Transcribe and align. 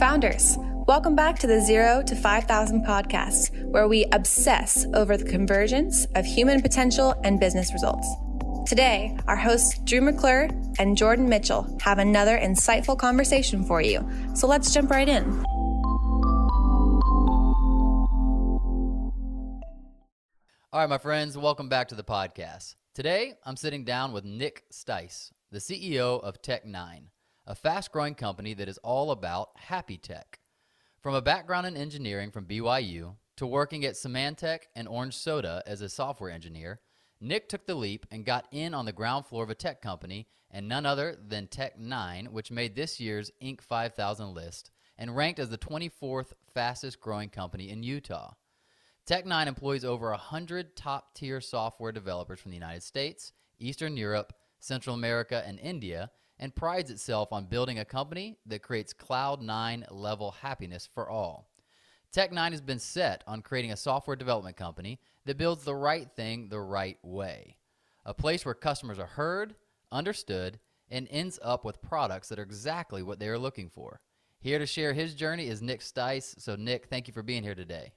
Founders, 0.00 0.56
welcome 0.86 1.14
back 1.14 1.38
to 1.38 1.46
the 1.46 1.60
Zero 1.60 2.02
to 2.06 2.16
5,000 2.16 2.86
podcast, 2.86 3.66
where 3.66 3.86
we 3.86 4.06
obsess 4.12 4.86
over 4.94 5.14
the 5.14 5.26
convergence 5.26 6.06
of 6.14 6.24
human 6.24 6.62
potential 6.62 7.14
and 7.22 7.38
business 7.38 7.70
results. 7.74 8.08
Today, 8.64 9.14
our 9.26 9.36
hosts 9.36 9.78
Drew 9.80 10.00
McClure 10.00 10.48
and 10.78 10.96
Jordan 10.96 11.28
Mitchell 11.28 11.76
have 11.82 11.98
another 11.98 12.38
insightful 12.38 12.96
conversation 12.96 13.62
for 13.62 13.82
you. 13.82 14.08
So 14.34 14.46
let's 14.46 14.72
jump 14.72 14.90
right 14.90 15.06
in. 15.06 15.44
All 20.72 20.80
right, 20.80 20.88
my 20.88 20.96
friends, 20.96 21.36
welcome 21.36 21.68
back 21.68 21.88
to 21.88 21.94
the 21.94 22.02
podcast. 22.02 22.74
Today, 22.94 23.34
I'm 23.44 23.56
sitting 23.56 23.84
down 23.84 24.12
with 24.12 24.24
Nick 24.24 24.64
Stice, 24.72 25.30
the 25.50 25.58
CEO 25.58 26.24
of 26.24 26.40
Tech9, 26.40 27.08
a 27.50 27.54
fast 27.56 27.90
growing 27.90 28.14
company 28.14 28.54
that 28.54 28.68
is 28.68 28.78
all 28.78 29.10
about 29.10 29.50
happy 29.56 29.96
tech. 29.96 30.38
From 31.00 31.16
a 31.16 31.20
background 31.20 31.66
in 31.66 31.76
engineering 31.76 32.30
from 32.30 32.46
BYU 32.46 33.16
to 33.38 33.44
working 33.44 33.84
at 33.84 33.94
Symantec 33.94 34.60
and 34.76 34.86
Orange 34.86 35.16
Soda 35.16 35.60
as 35.66 35.80
a 35.80 35.88
software 35.88 36.30
engineer, 36.30 36.78
Nick 37.20 37.48
took 37.48 37.66
the 37.66 37.74
leap 37.74 38.06
and 38.12 38.24
got 38.24 38.46
in 38.52 38.72
on 38.72 38.84
the 38.84 38.92
ground 38.92 39.26
floor 39.26 39.42
of 39.42 39.50
a 39.50 39.56
tech 39.56 39.82
company 39.82 40.28
and 40.48 40.68
none 40.68 40.86
other 40.86 41.16
than 41.26 41.48
Tech9, 41.48 42.28
which 42.28 42.52
made 42.52 42.76
this 42.76 43.00
year's 43.00 43.32
Inc. 43.42 43.60
5000 43.62 44.32
list 44.32 44.70
and 44.96 45.16
ranked 45.16 45.40
as 45.40 45.50
the 45.50 45.58
24th 45.58 46.34
fastest 46.54 47.00
growing 47.00 47.30
company 47.30 47.68
in 47.68 47.82
Utah. 47.82 48.34
Tech9 49.08 49.48
employs 49.48 49.84
over 49.84 50.10
100 50.10 50.76
top 50.76 51.14
tier 51.14 51.40
software 51.40 51.90
developers 51.90 52.38
from 52.38 52.52
the 52.52 52.56
United 52.56 52.84
States, 52.84 53.32
Eastern 53.58 53.96
Europe, 53.96 54.34
Central 54.60 54.94
America, 54.94 55.42
and 55.44 55.58
India, 55.58 56.12
and 56.40 56.56
prides 56.56 56.90
itself 56.90 57.32
on 57.32 57.44
building 57.44 57.78
a 57.78 57.84
company 57.84 58.38
that 58.46 58.62
creates 58.62 58.94
Cloud 58.94 59.42
9 59.42 59.86
level 59.90 60.32
happiness 60.32 60.88
for 60.92 61.08
all. 61.08 61.46
Tech9 62.16 62.50
has 62.50 62.62
been 62.62 62.80
set 62.80 63.22
on 63.26 63.42
creating 63.42 63.70
a 63.70 63.76
software 63.76 64.16
development 64.16 64.56
company 64.56 64.98
that 65.26 65.38
builds 65.38 65.62
the 65.62 65.74
right 65.74 66.08
thing 66.16 66.48
the 66.48 66.58
right 66.58 66.98
way. 67.04 67.56
A 68.04 68.14
place 68.14 68.44
where 68.44 68.54
customers 68.54 68.98
are 68.98 69.06
heard, 69.06 69.54
understood, 69.92 70.58
and 70.90 71.06
ends 71.10 71.38
up 71.42 71.64
with 71.64 71.82
products 71.82 72.28
that 72.28 72.38
are 72.38 72.42
exactly 72.42 73.02
what 73.02 73.20
they 73.20 73.28
are 73.28 73.38
looking 73.38 73.68
for. 73.68 74.00
Here 74.40 74.58
to 74.58 74.66
share 74.66 74.94
his 74.94 75.14
journey 75.14 75.46
is 75.46 75.62
Nick 75.62 75.80
Stice. 75.80 76.40
So, 76.40 76.56
Nick, 76.56 76.86
thank 76.86 77.06
you 77.06 77.12
for 77.12 77.22
being 77.22 77.42
here 77.42 77.54
today. 77.54 77.92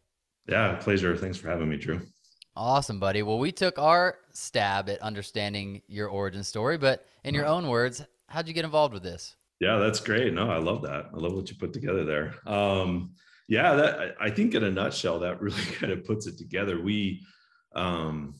Yeah, 0.48 0.76
pleasure. 0.76 1.16
Thanks 1.16 1.38
for 1.38 1.48
having 1.48 1.70
me, 1.70 1.78
Drew. 1.78 2.02
Awesome, 2.56 3.00
buddy. 3.00 3.24
Well, 3.24 3.40
we 3.40 3.52
took 3.52 3.80
our 3.80 4.18
stab 4.32 4.90
at 4.90 5.02
understanding 5.02 5.82
your 5.88 6.10
origin 6.10 6.44
story, 6.44 6.78
but 6.78 7.08
in 7.24 7.34
your 7.34 7.46
uh-huh. 7.46 7.56
own 7.56 7.68
words, 7.68 8.06
how'd 8.34 8.48
you 8.48 8.54
get 8.54 8.66
involved 8.66 8.94
with 8.94 9.04
this? 9.04 9.36
Yeah, 9.60 9.78
that's 9.78 10.00
great. 10.00 10.34
No, 10.34 10.50
I 10.50 10.58
love 10.58 10.82
that. 10.82 11.06
I 11.14 11.18
love 11.18 11.34
what 11.34 11.50
you 11.50 11.56
put 11.56 11.72
together 11.72 12.04
there. 12.04 12.36
Um, 12.46 13.14
yeah, 13.48 13.76
that 13.76 14.16
I 14.20 14.30
think 14.32 14.56
in 14.56 14.64
a 14.64 14.72
nutshell, 14.72 15.20
that 15.20 15.42
really 15.46 15.64
kind 15.74 15.94
of 15.94 16.04
puts 16.04 16.26
it 16.26 16.38
together. 16.38 16.82
We, 16.82 17.24
um, 17.76 18.36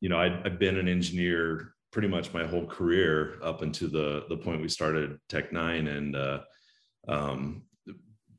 you 0.00 0.08
know, 0.08 0.18
i 0.18 0.28
have 0.44 0.58
been 0.58 0.78
an 0.78 0.88
engineer 0.88 1.74
pretty 1.92 2.08
much 2.08 2.32
my 2.32 2.46
whole 2.46 2.66
career 2.66 3.38
up 3.42 3.62
until 3.62 3.90
the 3.90 4.24
the 4.28 4.36
point 4.36 4.62
we 4.62 4.68
started 4.68 5.18
Tech9, 5.28 5.88
and 5.88 6.16
uh, 6.16 6.40
um, 7.08 7.62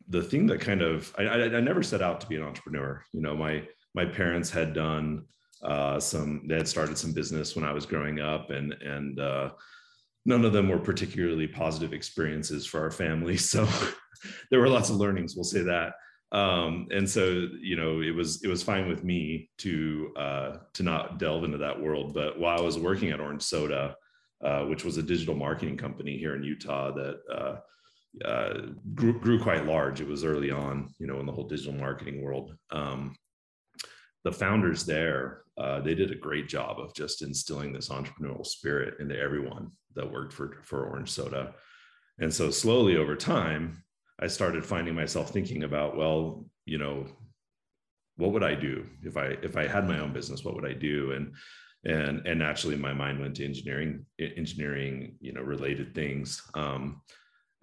the 0.08 0.22
thing 0.22 0.46
that 0.48 0.62
kind 0.62 0.82
of 0.82 1.14
I, 1.18 1.24
I, 1.24 1.44
I, 1.44 1.62
never 1.62 1.84
set 1.84 2.02
out 2.02 2.22
to 2.22 2.28
be 2.28 2.36
an 2.36 2.44
entrepreneur. 2.44 3.04
You 3.12 3.22
know, 3.22 3.36
my 3.36 3.68
my 3.96 4.06
parents 4.06 4.50
had 4.50 4.74
done 4.74 5.26
uh, 5.64 6.00
some 6.00 6.44
they 6.48 6.56
had 6.56 6.68
started 6.68 6.98
some 6.98 7.14
business 7.14 7.56
when 7.56 7.66
I 7.66 7.74
was 7.74 7.86
growing 7.86 8.20
up, 8.20 8.50
and 8.50 8.74
and 8.74 9.20
uh, 9.20 9.50
none 10.26 10.46
of 10.46 10.54
them 10.54 10.70
were 10.70 10.80
particularly 10.80 11.48
positive 11.48 11.94
experiences 11.94 12.66
for 12.66 12.82
our 12.82 12.92
family. 12.92 13.38
So 13.52 13.68
there 14.50 14.60
were 14.60 14.70
lots 14.70 14.90
of 14.90 14.98
learnings. 14.98 15.36
We'll 15.36 15.44
say 15.44 15.64
that. 15.64 15.94
Um, 16.32 16.88
and 16.92 17.10
so 17.10 17.48
you 17.60 17.76
know 17.76 18.02
it 18.02 18.16
was 18.16 18.42
it 18.44 18.48
was 18.48 18.64
fine 18.64 18.88
with 18.88 19.04
me 19.04 19.50
to 19.60 20.14
uh, 20.16 20.58
to 20.76 20.84
not 20.84 21.20
delve 21.20 21.44
into 21.44 21.58
that 21.58 21.82
world. 21.82 22.14
But 22.14 22.40
while 22.40 22.58
I 22.58 22.62
was 22.62 22.78
working 22.80 23.10
at 23.10 23.20
Orange 23.20 23.42
Soda, 23.42 23.96
uh, 24.44 24.64
which 24.66 24.86
was 24.86 24.98
a 24.98 25.04
digital 25.04 25.36
marketing 25.36 25.78
company 25.78 26.18
here 26.18 26.36
in 26.36 26.44
Utah 26.44 26.92
that 26.94 27.20
uh, 27.32 28.26
uh, 28.26 28.62
grew, 28.96 29.20
grew 29.20 29.42
quite 29.42 29.66
large. 29.66 30.02
It 30.02 30.08
was 30.08 30.24
early 30.24 30.52
on, 30.52 30.94
you 31.00 31.08
know, 31.08 31.20
in 31.20 31.26
the 31.26 31.32
whole 31.32 31.48
digital 31.48 31.74
marketing 31.74 32.22
world. 32.22 32.56
Um, 32.72 33.16
the 34.24 34.32
founders 34.32 34.86
there, 34.86 35.42
uh, 35.58 35.82
they 35.82 35.96
did 35.96 36.12
a 36.12 36.16
great 36.16 36.48
job 36.48 36.80
of 36.80 36.94
just 36.94 37.22
instilling 37.22 37.74
this 37.74 37.90
entrepreneurial 37.90 38.46
spirit 38.46 38.96
into 39.00 39.18
everyone 39.18 39.72
that 39.96 40.12
worked 40.12 40.34
for, 40.34 40.60
for 40.64 40.86
Orange 40.86 41.12
Soda. 41.12 41.54
And 42.20 42.34
so 42.34 42.52
slowly 42.52 42.98
over 42.98 43.16
time, 43.16 43.84
I 44.20 44.28
started 44.28 44.66
finding 44.66 44.96
myself 44.96 45.32
thinking 45.32 45.64
about, 45.64 45.98
well, 45.98 46.46
you 46.66 46.78
know, 46.78 47.06
what 48.18 48.32
would 48.32 48.44
I 48.44 48.56
do 48.56 48.86
if 49.02 49.18
I 49.18 49.38
if 49.42 49.58
I 49.58 49.66
had 49.66 49.88
my 49.88 50.00
own 50.00 50.14
business? 50.14 50.44
What 50.44 50.56
would 50.56 50.66
I 50.66 50.74
do? 50.74 51.14
And 51.14 51.34
and 51.84 52.28
and 52.28 52.40
naturally, 52.40 52.76
my 52.76 52.94
mind 52.94 53.20
went 53.20 53.36
to 53.38 53.46
engineering, 53.46 54.06
engineering, 54.20 55.16
you 55.20 55.34
know, 55.34 55.42
related 55.42 55.96
things. 55.96 56.42
Um, 56.54 57.02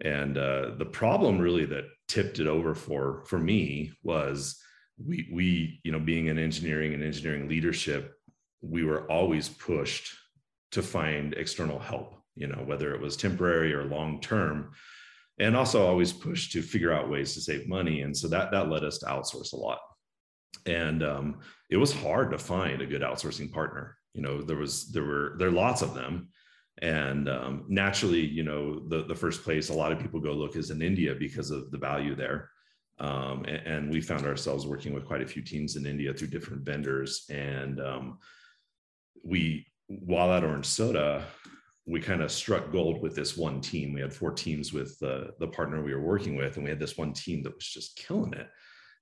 and 0.04 0.36
uh, 0.36 0.72
the 0.76 0.86
problem 0.86 1.38
really 1.38 1.64
that 1.66 1.84
tipped 2.08 2.40
it 2.40 2.46
over 2.46 2.74
for 2.74 3.24
for 3.26 3.38
me 3.38 3.92
was 4.02 4.60
we 5.04 5.28
we 5.32 5.80
you 5.84 5.92
know 5.92 6.00
being 6.00 6.26
in 6.26 6.38
engineering 6.38 6.94
and 6.94 7.02
engineering 7.02 7.48
leadership 7.48 8.14
we 8.60 8.84
were 8.84 9.10
always 9.10 9.48
pushed 9.48 10.14
to 10.72 10.82
find 10.82 11.34
external 11.34 11.78
help 11.78 12.17
you 12.38 12.46
know 12.46 12.62
whether 12.64 12.94
it 12.94 13.00
was 13.00 13.16
temporary 13.16 13.74
or 13.74 13.84
long 13.84 14.20
term 14.20 14.70
and 15.40 15.56
also 15.56 15.86
always 15.86 16.12
push 16.12 16.50
to 16.52 16.62
figure 16.62 16.92
out 16.92 17.10
ways 17.10 17.34
to 17.34 17.40
save 17.40 17.68
money. 17.68 18.02
And 18.02 18.16
so 18.16 18.28
that 18.28 18.50
that 18.50 18.68
led 18.68 18.84
us 18.84 18.98
to 18.98 19.06
outsource 19.06 19.52
a 19.52 19.56
lot. 19.56 19.78
And 20.66 21.02
um, 21.02 21.40
it 21.70 21.76
was 21.76 21.92
hard 21.92 22.30
to 22.32 22.38
find 22.38 22.82
a 22.82 22.86
good 22.86 23.02
outsourcing 23.02 23.52
partner. 23.52 23.96
You 24.14 24.22
know 24.22 24.42
there 24.42 24.56
was 24.56 24.90
there 24.90 25.04
were 25.04 25.34
there 25.38 25.48
are 25.48 25.52
lots 25.52 25.82
of 25.82 25.94
them. 25.94 26.28
And 26.80 27.28
um, 27.28 27.64
naturally 27.68 28.24
you 28.24 28.44
know 28.44 28.80
the, 28.88 29.04
the 29.04 29.14
first 29.14 29.42
place 29.42 29.68
a 29.68 29.74
lot 29.74 29.90
of 29.90 29.98
people 29.98 30.20
go 30.20 30.32
look 30.32 30.54
is 30.54 30.70
in 30.70 30.80
india 30.80 31.12
because 31.14 31.50
of 31.50 31.70
the 31.70 31.78
value 31.78 32.14
there. 32.14 32.50
Um, 33.00 33.44
and, 33.44 33.66
and, 33.66 33.90
we 33.92 34.00
found 34.00 34.26
ourselves 34.26 34.66
working 34.66 34.92
with 34.92 35.06
quite 35.06 35.22
a 35.22 35.26
few 35.26 35.40
teams 35.40 35.76
in 35.76 35.86
india 35.86 36.12
through 36.12 36.28
different 36.28 36.64
vendors. 36.64 37.26
And 37.30 37.80
um, 37.80 38.18
we 39.24 39.66
while 39.86 40.32
at 40.32 40.44
orange 40.44 40.66
soda 40.66 41.24
we 41.88 42.00
kind 42.00 42.22
of 42.22 42.30
struck 42.30 42.70
gold 42.70 43.00
with 43.00 43.14
this 43.14 43.36
one 43.36 43.60
team 43.60 43.92
we 43.92 44.00
had 44.00 44.12
four 44.12 44.30
teams 44.30 44.72
with 44.72 44.98
the, 44.98 45.30
the 45.40 45.48
partner 45.48 45.82
we 45.82 45.94
were 45.94 46.02
working 46.02 46.36
with 46.36 46.56
and 46.56 46.64
we 46.64 46.70
had 46.70 46.80
this 46.80 46.98
one 46.98 47.12
team 47.12 47.42
that 47.42 47.54
was 47.54 47.66
just 47.66 47.96
killing 47.96 48.32
it 48.32 48.48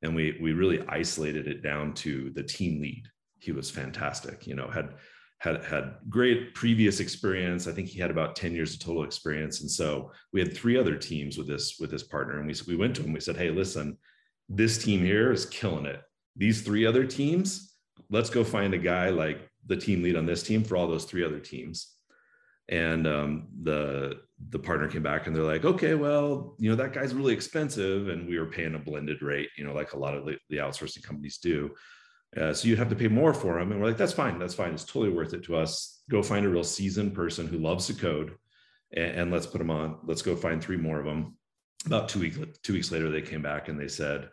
and 0.03 0.15
we 0.15 0.39
we 0.41 0.53
really 0.53 0.87
isolated 0.89 1.49
it 1.49 1.63
down 1.63 1.93
to 1.93 2.31
the 2.31 2.43
team 2.43 2.81
lead 2.81 3.05
he 3.39 3.53
was 3.53 3.71
fantastic 3.71 4.47
you 4.47 4.55
know 4.55 4.69
had 4.69 4.95
had 5.39 5.65
had 5.65 5.97
great 6.09 6.55
previous 6.55 7.01
experience. 7.01 7.67
I 7.67 7.73
think 7.73 7.89
he 7.89 7.99
had 7.99 8.11
about 8.11 8.37
10 8.37 8.55
years 8.55 8.75
of 8.75 8.81
total 8.81 9.05
experience. 9.05 9.61
And 9.61 9.71
so 9.71 10.11
we 10.33 10.41
had 10.41 10.57
three 10.57 10.79
other 10.79 10.97
teams 10.97 11.37
with 11.37 11.47
this 11.47 11.77
with 11.79 11.91
this 11.91 12.03
partner. 12.03 12.39
And 12.39 12.47
we, 12.47 12.55
we 12.67 12.77
went 12.77 12.97
to 12.97 13.03
him, 13.03 13.13
we 13.13 13.21
said, 13.21 13.37
hey, 13.37 13.51
listen, 13.51 13.99
this 14.49 14.83
team 14.83 15.01
here 15.01 15.33
is 15.33 15.47
killing 15.47 15.87
it. 15.87 16.03
These 16.37 16.63
three 16.63 16.87
other 16.87 17.05
teams, 17.05 17.75
let's 18.11 18.31
go 18.31 18.45
find 18.45 18.73
a 18.75 18.79
guy 18.79 19.11
like 19.11 19.49
the 19.67 19.77
team 19.77 20.03
lead 20.03 20.17
on 20.17 20.27
this 20.27 20.43
team 20.43 20.65
for 20.65 20.77
all 20.77 20.87
those 20.87 21.05
three 21.05 21.25
other 21.25 21.41
teams. 21.41 21.96
And 22.69 23.07
um, 23.07 23.49
the 23.63 24.21
the 24.51 24.59
partner 24.59 24.89
came 24.89 25.03
back 25.03 25.27
and 25.27 25.35
they're 25.35 25.43
like, 25.43 25.65
okay, 25.65 25.95
well, 25.95 26.57
you 26.59 26.69
know, 26.69 26.77
that 26.77 26.93
guy's 26.93 27.15
really 27.15 27.33
expensive. 27.33 28.09
And 28.09 28.29
we 28.29 28.39
were 28.39 28.47
paying 28.47 28.75
a 28.75 28.79
blended 28.79 29.23
rate, 29.23 29.49
you 29.57 29.65
know, 29.65 29.73
like 29.73 29.93
a 29.93 29.99
lot 29.99 30.15
of 30.15 30.27
the, 30.27 30.37
the 30.51 30.57
outsourcing 30.57 31.03
companies 31.03 31.39
do. 31.39 31.71
Uh, 32.37 32.53
so 32.53 32.69
you'd 32.69 32.79
have 32.79 32.91
to 32.91 32.97
pay 32.97 33.09
more 33.09 33.33
for 33.33 33.59
them. 33.59 33.71
And 33.71 33.81
we're 33.81 33.87
like, 33.87 33.97
that's 33.97 34.13
fine. 34.13 34.39
That's 34.39 34.53
fine. 34.53 34.75
It's 34.75 34.85
totally 34.85 35.11
worth 35.11 35.33
it 35.33 35.45
to 35.45 35.57
us. 35.57 36.03
Go 36.11 36.23
find 36.23 36.45
a 36.45 36.51
real 36.51 36.65
seasoned 36.65 37.15
person 37.15 37.47
who 37.47 37.59
loves 37.59 37.87
to 37.87 37.95
code 37.95 38.35
and, 38.93 39.13
and 39.13 39.33
let's 39.33 39.47
put 39.47 39.59
them 39.59 39.71
on. 39.71 39.99
Let's 40.05 40.23
go 40.23 40.37
find 40.37 40.63
three 40.63 40.77
more 40.77 40.99
of 40.99 41.07
them. 41.07 41.39
About 41.87 42.09
two 42.09 42.21
weeks, 42.21 42.39
two 42.63 42.73
weeks 42.73 42.91
later, 42.91 43.11
they 43.11 43.23
came 43.23 43.43
back 43.43 43.69
and 43.69 43.81
they 43.81 43.89
said, 43.89 44.29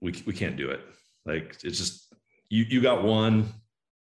we, 0.00 0.20
we 0.26 0.32
can't 0.32 0.56
do 0.56 0.70
it. 0.70 0.80
Like, 1.26 1.58
it's 1.62 1.78
just, 1.78 2.12
you, 2.48 2.64
you 2.68 2.80
got 2.80 3.04
one, 3.04 3.52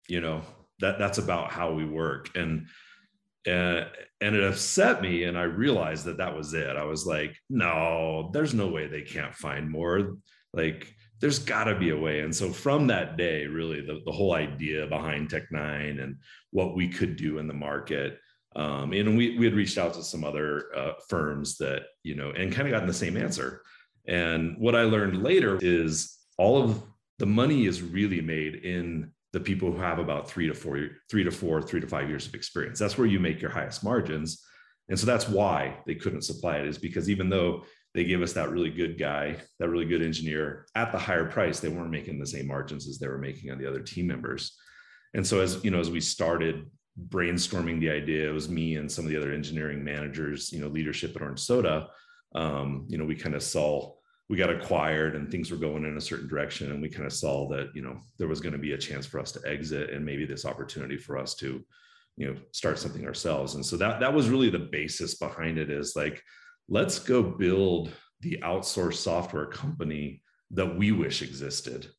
you 0.08 0.22
know, 0.22 0.42
that 0.80 0.98
that's 0.98 1.20
about 1.20 1.52
how 1.52 1.74
we 1.74 1.86
work. 1.86 2.36
And, 2.36 2.66
and 3.46 3.88
and 4.22 4.36
it 4.36 4.44
upset 4.44 5.02
me 5.02 5.24
and 5.24 5.38
i 5.38 5.44
realized 5.44 6.06
that 6.06 6.18
that 6.18 6.36
was 6.36 6.54
it 6.54 6.76
i 6.76 6.84
was 6.84 7.06
like 7.06 7.36
no 7.50 8.30
there's 8.34 8.54
no 8.54 8.68
way 8.68 8.88
they 8.88 9.02
can't 9.02 9.34
find 9.34 9.70
more 9.70 10.18
like 10.54 10.94
there's 11.22 11.40
got 11.40 11.66
to 11.66 11.76
be 11.76 11.92
a 11.92 11.98
way. 11.98 12.22
And 12.22 12.36
so 12.36 12.52
from 12.52 12.88
that 12.88 13.16
day, 13.16 13.46
really, 13.46 13.82
the, 13.82 14.02
the 14.06 14.12
whole 14.12 14.34
idea 14.34 14.88
behind 14.88 15.30
Tech9 15.30 16.04
and 16.04 16.18
what 16.50 16.76
we 16.76 16.90
could 16.90 17.16
do 17.16 17.38
in 17.38 17.48
the 17.48 17.54
market. 17.54 18.18
Um, 18.56 18.92
and 18.92 19.16
we, 19.16 19.38
we 19.38 19.46
had 19.46 19.54
reached 19.54 19.78
out 19.78 19.94
to 19.94 20.04
some 20.04 20.24
other 20.24 20.76
uh, 20.76 20.94
firms 21.08 21.58
that, 21.60 21.84
you 22.04 22.16
know, 22.16 22.32
and 22.32 22.52
kind 22.52 22.68
of 22.68 22.72
gotten 22.72 22.88
the 22.88 22.94
same 22.94 23.16
answer. 23.16 23.62
And 24.08 24.58
what 24.58 24.76
I 24.76 24.84
learned 24.84 25.22
later 25.22 25.60
is 25.62 26.18
all 26.38 26.62
of 26.62 26.84
the 27.20 27.28
money 27.28 27.68
is 27.68 27.84
really 27.84 28.20
made 28.20 28.56
in 28.56 29.12
the 29.34 29.40
people 29.40 29.72
who 29.72 29.80
have 29.80 30.00
about 30.00 30.30
three 30.30 30.48
to 30.48 30.54
four, 30.54 30.88
three 31.10 31.24
to 31.24 31.32
four, 31.32 31.62
three 31.62 31.80
to 31.80 31.88
five 31.88 32.10
years 32.10 32.28
of 32.28 32.34
experience. 32.34 32.80
That's 32.80 32.98
where 32.98 33.08
you 33.08 33.20
make 33.20 33.42
your 33.42 33.52
highest 33.52 33.84
margins. 33.84 34.44
And 34.90 35.00
so 35.00 35.06
that's 35.06 35.30
why 35.30 35.78
they 35.86 35.96
couldn't 35.96 36.24
supply 36.24 36.58
it, 36.58 36.68
is 36.68 36.78
because 36.78 37.10
even 37.10 37.30
though 37.30 37.64
they 37.94 38.04
gave 38.04 38.22
us 38.22 38.34
that 38.34 38.52
really 38.52 38.70
good 38.70 38.98
guy, 38.98 39.38
that 39.60 39.70
really 39.70 39.86
good 39.86 40.02
engineer 40.02 40.66
at 40.76 40.92
the 40.92 40.98
higher 40.98 41.26
price. 41.26 41.60
They 41.60 41.68
weren't 41.68 41.90
making 41.90 42.20
the 42.20 42.28
same 42.28 42.48
margins 42.48 42.88
as 42.88 43.00
they 43.00 43.08
were 43.08 43.18
making 43.18 43.52
on 43.52 43.58
the 43.58 43.68
other 43.68 43.82
team 43.82 44.08
members. 44.08 44.58
And 45.14 45.28
so 45.28 45.42
as 45.42 45.64
you 45.64 45.72
know, 45.72 45.80
as 45.80 45.92
we 45.92 46.00
started 46.00 46.70
brainstorming 47.10 47.80
the 47.80 47.90
idea, 47.90 48.30
it 48.30 48.34
was 48.34 48.50
me 48.50 48.76
and 48.76 48.90
some 48.90 49.06
of 49.06 49.12
the 49.12 49.18
other 49.18 49.34
engineering 49.34 49.84
managers, 49.84 50.52
you 50.54 50.62
know, 50.62 50.68
leadership 50.68 51.16
at 51.16 51.22
Orange 51.22 51.42
Soda. 51.42 51.90
Um, 52.34 52.86
you 52.88 52.98
know, 52.98 53.06
we 53.06 53.16
kind 53.16 53.36
of 53.36 53.44
saw 53.44 53.94
we 54.32 54.38
got 54.38 54.50
acquired 54.50 55.14
and 55.14 55.30
things 55.30 55.52
were 55.52 55.58
going 55.58 55.84
in 55.84 55.98
a 55.98 56.02
certain 56.02 56.30
direction, 56.30 56.72
and 56.72 56.82
we 56.82 56.88
kind 56.88 57.06
of 57.06 57.12
saw 57.12 57.50
that 57.50 57.70
you 57.76 57.82
know 57.82 57.98
there 58.18 58.30
was 58.30 58.40
going 58.40 58.54
to 58.54 58.58
be 58.58 58.72
a 58.72 58.78
chance 58.78 59.06
for 59.06 59.20
us 59.20 59.34
to 59.34 59.42
exit 59.46 59.90
and 59.90 60.06
maybe 60.06 60.26
this 60.26 60.46
opportunity 60.46 60.96
for 60.96 61.18
us 61.18 61.36
to 61.36 61.62
you 62.16 62.28
know 62.28 62.40
start 62.54 62.80
something 62.80 63.06
ourselves. 63.06 63.56
And 63.56 63.66
so 63.66 63.76
that 63.76 64.00
that 64.00 64.14
was 64.14 64.30
really 64.30 64.50
the 64.50 64.58
basis 64.58 65.16
behind 65.16 65.58
it 65.58 65.70
is 65.70 65.98
like 65.98 66.24
let's 66.70 66.98
go 66.98 67.22
build 67.22 67.92
the 68.22 68.38
outsourced 68.42 69.04
software 69.04 69.48
company 69.48 70.24
that 70.52 70.78
we 70.78 70.94
wish 70.94 71.22
existed 71.22 71.90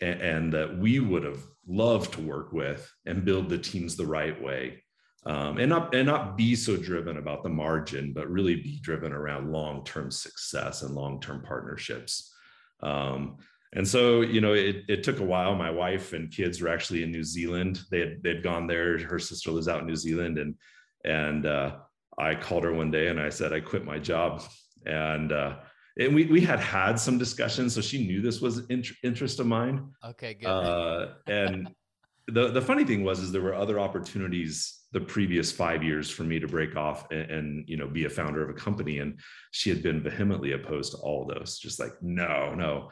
and, 0.00 0.22
and 0.22 0.52
that 0.54 0.78
we 0.78 1.00
would 1.00 1.22
have 1.22 1.42
loved 1.68 2.14
to 2.14 2.22
work 2.22 2.54
with 2.54 2.90
and 3.04 3.26
build 3.26 3.50
the 3.50 3.58
teams 3.58 3.94
the 3.94 4.06
right 4.06 4.42
way 4.42 4.82
um, 5.24 5.58
and 5.58 5.68
not 5.68 5.94
and 5.94 6.06
not 6.06 6.36
be 6.36 6.54
so 6.56 6.76
driven 6.76 7.16
about 7.16 7.42
the 7.42 7.48
margin 7.48 8.12
but 8.12 8.30
really 8.30 8.56
be 8.56 8.80
driven 8.80 9.12
around 9.12 9.52
long-term 9.52 10.10
success 10.10 10.82
and 10.82 10.94
long-term 10.94 11.42
partnerships. 11.42 12.34
Um, 12.82 13.36
and 13.74 13.86
so 13.86 14.20
you 14.20 14.40
know 14.40 14.52
it, 14.52 14.84
it 14.88 15.02
took 15.02 15.20
a 15.20 15.24
while. 15.24 15.54
My 15.54 15.70
wife 15.70 16.12
and 16.12 16.30
kids 16.30 16.60
were 16.60 16.68
actually 16.68 17.02
in 17.02 17.12
new 17.12 17.24
zealand. 17.24 17.80
They 17.90 18.00
had 18.00 18.22
they'd 18.22 18.42
gone 18.42 18.66
there. 18.66 18.98
Her 18.98 19.18
sister 19.18 19.50
lives 19.50 19.68
out 19.68 19.80
in 19.80 19.86
new 19.86 19.96
zealand. 19.96 20.38
And 20.38 20.54
and 21.04 21.46
uh, 21.46 21.76
I 22.18 22.34
called 22.34 22.64
her 22.64 22.72
one 22.72 22.90
day 22.90 23.08
and 23.08 23.20
I 23.20 23.28
said 23.30 23.52
I 23.52 23.60
quit 23.60 23.84
my 23.84 23.98
job, 23.98 24.42
and 24.84 25.32
uh, 25.32 25.56
and 25.98 26.14
we 26.14 26.26
we 26.26 26.40
had 26.40 26.60
had 26.60 26.98
some 26.98 27.16
discussions, 27.16 27.74
so 27.74 27.80
she 27.80 28.06
knew 28.06 28.20
this 28.20 28.40
was 28.40 28.66
in, 28.66 28.84
interest 29.02 29.40
of 29.40 29.46
mine. 29.46 29.88
Okay, 30.04 30.34
good. 30.34 30.46
Uh, 30.46 31.14
and 31.26 31.72
the 32.28 32.48
the 32.48 32.62
funny 32.62 32.84
thing 32.84 33.04
was 33.04 33.20
is 33.20 33.32
there 33.32 33.42
were 33.42 33.54
other 33.54 33.80
opportunities 33.80 34.81
the 34.92 35.00
previous 35.00 35.50
five 35.50 35.82
years 35.82 36.10
for 36.10 36.22
me 36.22 36.38
to 36.38 36.46
break 36.46 36.76
off 36.76 37.10
and, 37.10 37.30
and, 37.30 37.68
you 37.68 37.76
know 37.76 37.88
be 37.88 38.04
a 38.04 38.10
founder 38.10 38.42
of 38.42 38.50
a 38.50 38.60
company, 38.60 38.98
and 38.98 39.18
she 39.50 39.70
had 39.70 39.82
been 39.82 40.02
vehemently 40.02 40.52
opposed 40.52 40.92
to 40.92 40.98
all 40.98 41.22
of 41.22 41.34
those, 41.34 41.58
just 41.58 41.80
like 41.80 41.92
no, 42.02 42.54
no. 42.54 42.90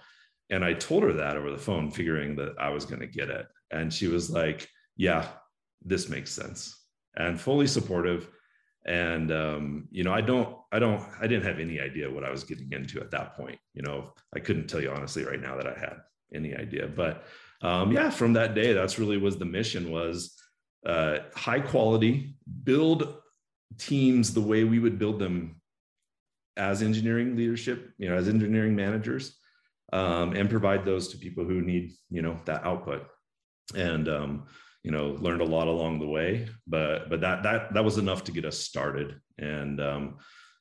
And 0.50 0.64
I 0.64 0.72
told 0.72 1.04
her 1.04 1.12
that 1.12 1.36
over 1.36 1.50
the 1.50 1.58
phone, 1.58 1.90
figuring 1.90 2.34
that 2.36 2.54
I 2.58 2.70
was 2.70 2.84
going 2.84 3.00
to 3.00 3.06
get 3.06 3.28
it, 3.30 3.46
and 3.70 3.92
she 3.92 4.08
was 4.08 4.30
like, 4.30 4.68
"Yeah, 4.96 5.28
this 5.84 6.08
makes 6.08 6.32
sense," 6.32 6.84
and 7.16 7.40
fully 7.40 7.66
supportive. 7.66 8.28
And 8.86 9.30
um, 9.30 9.88
you 9.90 10.04
know 10.04 10.12
i 10.12 10.22
don't 10.22 10.56
i 10.72 10.78
don't 10.78 11.06
i 11.20 11.26
didn't 11.26 11.44
have 11.44 11.58
any 11.58 11.78
idea 11.80 12.10
what 12.10 12.24
i 12.24 12.30
was 12.30 12.44
getting 12.44 12.72
into 12.72 12.98
at 12.98 13.10
that 13.10 13.36
point. 13.36 13.58
You 13.74 13.82
know 13.82 14.14
i 14.34 14.40
couldn't 14.40 14.68
tell 14.68 14.80
you 14.80 14.90
honestly 14.90 15.22
right 15.24 15.40
now 15.40 15.56
that 15.56 15.66
i 15.66 15.78
had 15.78 15.98
any 16.34 16.54
idea. 16.54 16.88
But 16.88 17.24
um, 17.60 17.92
yeah 17.92 18.08
from 18.08 18.32
that 18.32 18.54
day 18.54 18.72
that's 18.72 18.98
really 18.98 19.18
was 19.18 19.36
the 19.36 19.44
mission 19.44 19.90
was 19.90 20.39
uh, 20.86 21.18
high 21.34 21.60
quality 21.60 22.34
build 22.64 23.16
teams 23.78 24.34
the 24.34 24.40
way 24.40 24.64
we 24.64 24.78
would 24.78 24.98
build 24.98 25.18
them 25.18 25.60
as 26.56 26.82
engineering 26.82 27.36
leadership 27.36 27.92
you 27.98 28.08
know 28.08 28.16
as 28.16 28.28
engineering 28.28 28.74
managers 28.74 29.36
um, 29.92 30.34
and 30.34 30.48
provide 30.48 30.84
those 30.84 31.08
to 31.08 31.18
people 31.18 31.44
who 31.44 31.60
need 31.60 31.92
you 32.10 32.22
know 32.22 32.38
that 32.44 32.64
output. 32.64 33.06
And 33.74 34.08
um, 34.08 34.46
you 34.82 34.90
know 34.90 35.16
learned 35.20 35.42
a 35.42 35.44
lot 35.44 35.68
along 35.68 35.98
the 35.98 36.06
way 36.06 36.48
but 36.66 37.10
but 37.10 37.20
that 37.20 37.42
that 37.42 37.74
that 37.74 37.84
was 37.84 37.98
enough 37.98 38.24
to 38.24 38.32
get 38.32 38.44
us 38.44 38.58
started. 38.58 39.20
And 39.38 39.80
um 39.80 40.18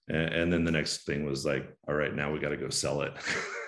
and, 0.10 0.34
and 0.34 0.54
then 0.54 0.66
the 0.66 0.72
next 0.72 1.06
thing 1.06 1.26
was 1.26 1.46
like 1.46 1.74
all 1.88 1.96
right 1.96 2.14
now 2.14 2.32
we 2.32 2.40
got 2.40 2.50
to 2.50 2.58
go 2.58 2.70
sell 2.70 3.02
it. 3.02 3.14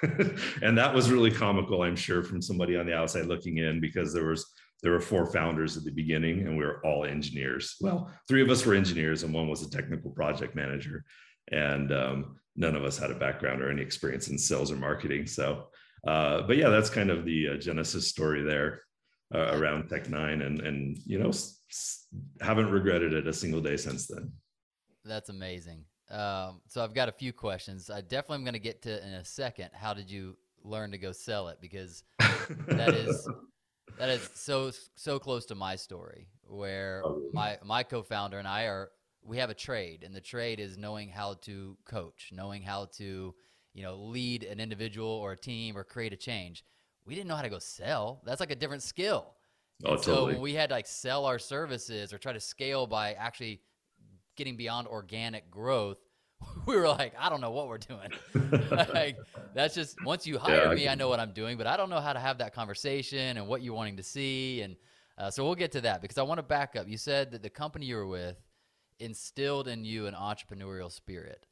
And 0.63 0.79
that 0.79 0.95
was 0.95 1.11
really 1.11 1.29
comical 1.29 1.83
i'm 1.83 1.95
sure 1.95 2.23
from 2.23 2.41
somebody 2.41 2.75
on 2.75 2.87
the 2.87 2.95
outside 2.95 3.27
looking 3.27 3.59
in 3.59 3.79
because 3.79 4.11
there 4.11 4.25
was 4.25 4.51
there 4.83 4.91
were 4.91 5.01
four 5.01 5.25
founders 5.25 5.77
at 5.77 5.83
the 5.83 5.91
beginning 5.91 6.41
and 6.41 6.57
we 6.57 6.65
were 6.65 6.85
all 6.85 7.05
engineers 7.05 7.75
well 7.81 8.11
three 8.27 8.41
of 8.41 8.49
us 8.49 8.65
were 8.65 8.73
engineers 8.73 9.23
and 9.23 9.33
one 9.33 9.47
was 9.47 9.61
a 9.61 9.69
technical 9.69 10.11
project 10.11 10.55
manager 10.55 11.03
and 11.51 11.91
um, 11.91 12.35
none 12.55 12.75
of 12.75 12.83
us 12.83 12.97
had 12.97 13.11
a 13.11 13.15
background 13.15 13.61
or 13.61 13.69
any 13.69 13.81
experience 13.81 14.27
in 14.29 14.37
sales 14.37 14.71
or 14.71 14.75
marketing 14.75 15.25
so 15.25 15.67
uh, 16.07 16.41
but 16.43 16.57
yeah 16.57 16.69
that's 16.69 16.89
kind 16.89 17.09
of 17.09 17.25
the 17.25 17.49
uh, 17.49 17.57
genesis 17.57 18.07
story 18.07 18.43
there 18.43 18.81
uh, 19.33 19.57
around 19.57 19.87
Tech 19.87 20.09
Nine, 20.09 20.41
and 20.41 20.61
and 20.61 20.97
you 21.05 21.19
know 21.19 21.29
s- 21.29 22.07
haven't 22.41 22.69
regretted 22.69 23.13
it 23.13 23.27
a 23.27 23.33
single 23.33 23.61
day 23.61 23.77
since 23.77 24.07
then. 24.07 24.31
That's 25.05 25.29
amazing. 25.29 25.85
Um, 26.09 26.61
so 26.67 26.83
I've 26.83 26.93
got 26.93 27.07
a 27.07 27.13
few 27.13 27.31
questions. 27.31 27.89
I 27.89 28.01
definitely 28.01 28.37
am 28.37 28.43
going 28.43 28.53
to 28.53 28.59
get 28.59 28.81
to 28.83 29.05
in 29.05 29.13
a 29.13 29.25
second. 29.25 29.69
How 29.73 29.93
did 29.93 30.11
you 30.11 30.37
learn 30.63 30.91
to 30.91 30.97
go 30.97 31.11
sell 31.11 31.47
it? 31.47 31.59
Because 31.61 32.03
that 32.67 32.93
is 32.93 33.27
that 33.97 34.09
is 34.09 34.29
so 34.33 34.71
so 34.95 35.19
close 35.19 35.45
to 35.47 35.55
my 35.55 35.75
story, 35.75 36.27
where 36.43 37.01
oh, 37.05 37.21
my 37.33 37.57
my 37.63 37.83
co-founder 37.83 38.37
and 38.37 38.47
I 38.47 38.63
are 38.63 38.91
we 39.23 39.37
have 39.37 39.49
a 39.49 39.55
trade, 39.55 40.03
and 40.03 40.15
the 40.15 40.21
trade 40.21 40.59
is 40.59 40.77
knowing 40.77 41.09
how 41.09 41.35
to 41.41 41.77
coach, 41.85 42.29
knowing 42.33 42.61
how 42.61 42.85
to 42.97 43.33
you 43.73 43.83
know 43.83 43.95
lead 43.95 44.43
an 44.43 44.59
individual 44.59 45.09
or 45.09 45.33
a 45.33 45.37
team 45.37 45.77
or 45.77 45.83
create 45.83 46.13
a 46.13 46.17
change 46.17 46.63
we 47.05 47.15
didn't 47.15 47.27
know 47.27 47.35
how 47.35 47.41
to 47.41 47.49
go 47.49 47.59
sell. 47.59 48.21
That's 48.25 48.39
like 48.39 48.51
a 48.51 48.55
different 48.55 48.83
skill. 48.83 49.33
Oh, 49.85 49.93
and 49.93 50.01
totally. 50.01 50.03
So 50.03 50.25
when 50.27 50.41
we 50.41 50.53
had 50.53 50.69
to 50.69 50.75
like 50.75 50.87
sell 50.87 51.25
our 51.25 51.39
services 51.39 52.13
or 52.13 52.17
try 52.17 52.33
to 52.33 52.39
scale 52.39 52.87
by 52.87 53.13
actually 53.13 53.61
getting 54.35 54.55
beyond 54.55 54.87
organic 54.87 55.49
growth, 55.49 55.97
we 56.65 56.75
were 56.75 56.87
like, 56.87 57.13
I 57.19 57.29
don't 57.29 57.41
know 57.41 57.51
what 57.51 57.67
we're 57.67 57.77
doing. 57.77 58.09
like 58.93 59.17
that's 59.53 59.75
just 59.75 59.97
once 60.05 60.25
you 60.25 60.37
hire 60.37 60.69
yeah, 60.69 60.73
me, 60.73 60.87
I, 60.87 60.93
I, 60.93 60.95
know 60.95 61.09
what 61.09 61.19
I'm 61.19 61.33
doing, 61.33 61.57
but 61.57 61.67
I 61.67 61.77
don't 61.77 61.89
know 61.89 61.99
how 61.99 62.13
to 62.13 62.19
have 62.19 62.37
that 62.39 62.53
conversation 62.53 63.37
and 63.37 63.47
what 63.47 63.61
you're 63.61 63.75
wanting 63.75 63.97
to 63.97 64.03
see. 64.03 64.61
And 64.61 64.75
uh, 65.17 65.29
so 65.29 65.43
we'll 65.43 65.55
get 65.55 65.71
to 65.73 65.81
that 65.81 66.01
because 66.01 66.17
I 66.17 66.23
want 66.23 66.39
to 66.39 66.43
back 66.43 66.75
up. 66.75 66.87
You 66.87 66.97
said 66.97 67.31
that 67.31 67.43
the 67.43 67.49
company 67.49 67.85
you 67.85 67.95
were 67.95 68.07
with 68.07 68.37
instilled 68.99 69.67
in 69.67 69.83
you 69.83 70.07
an 70.07 70.13
entrepreneurial 70.13 70.91
spirit. 70.91 71.45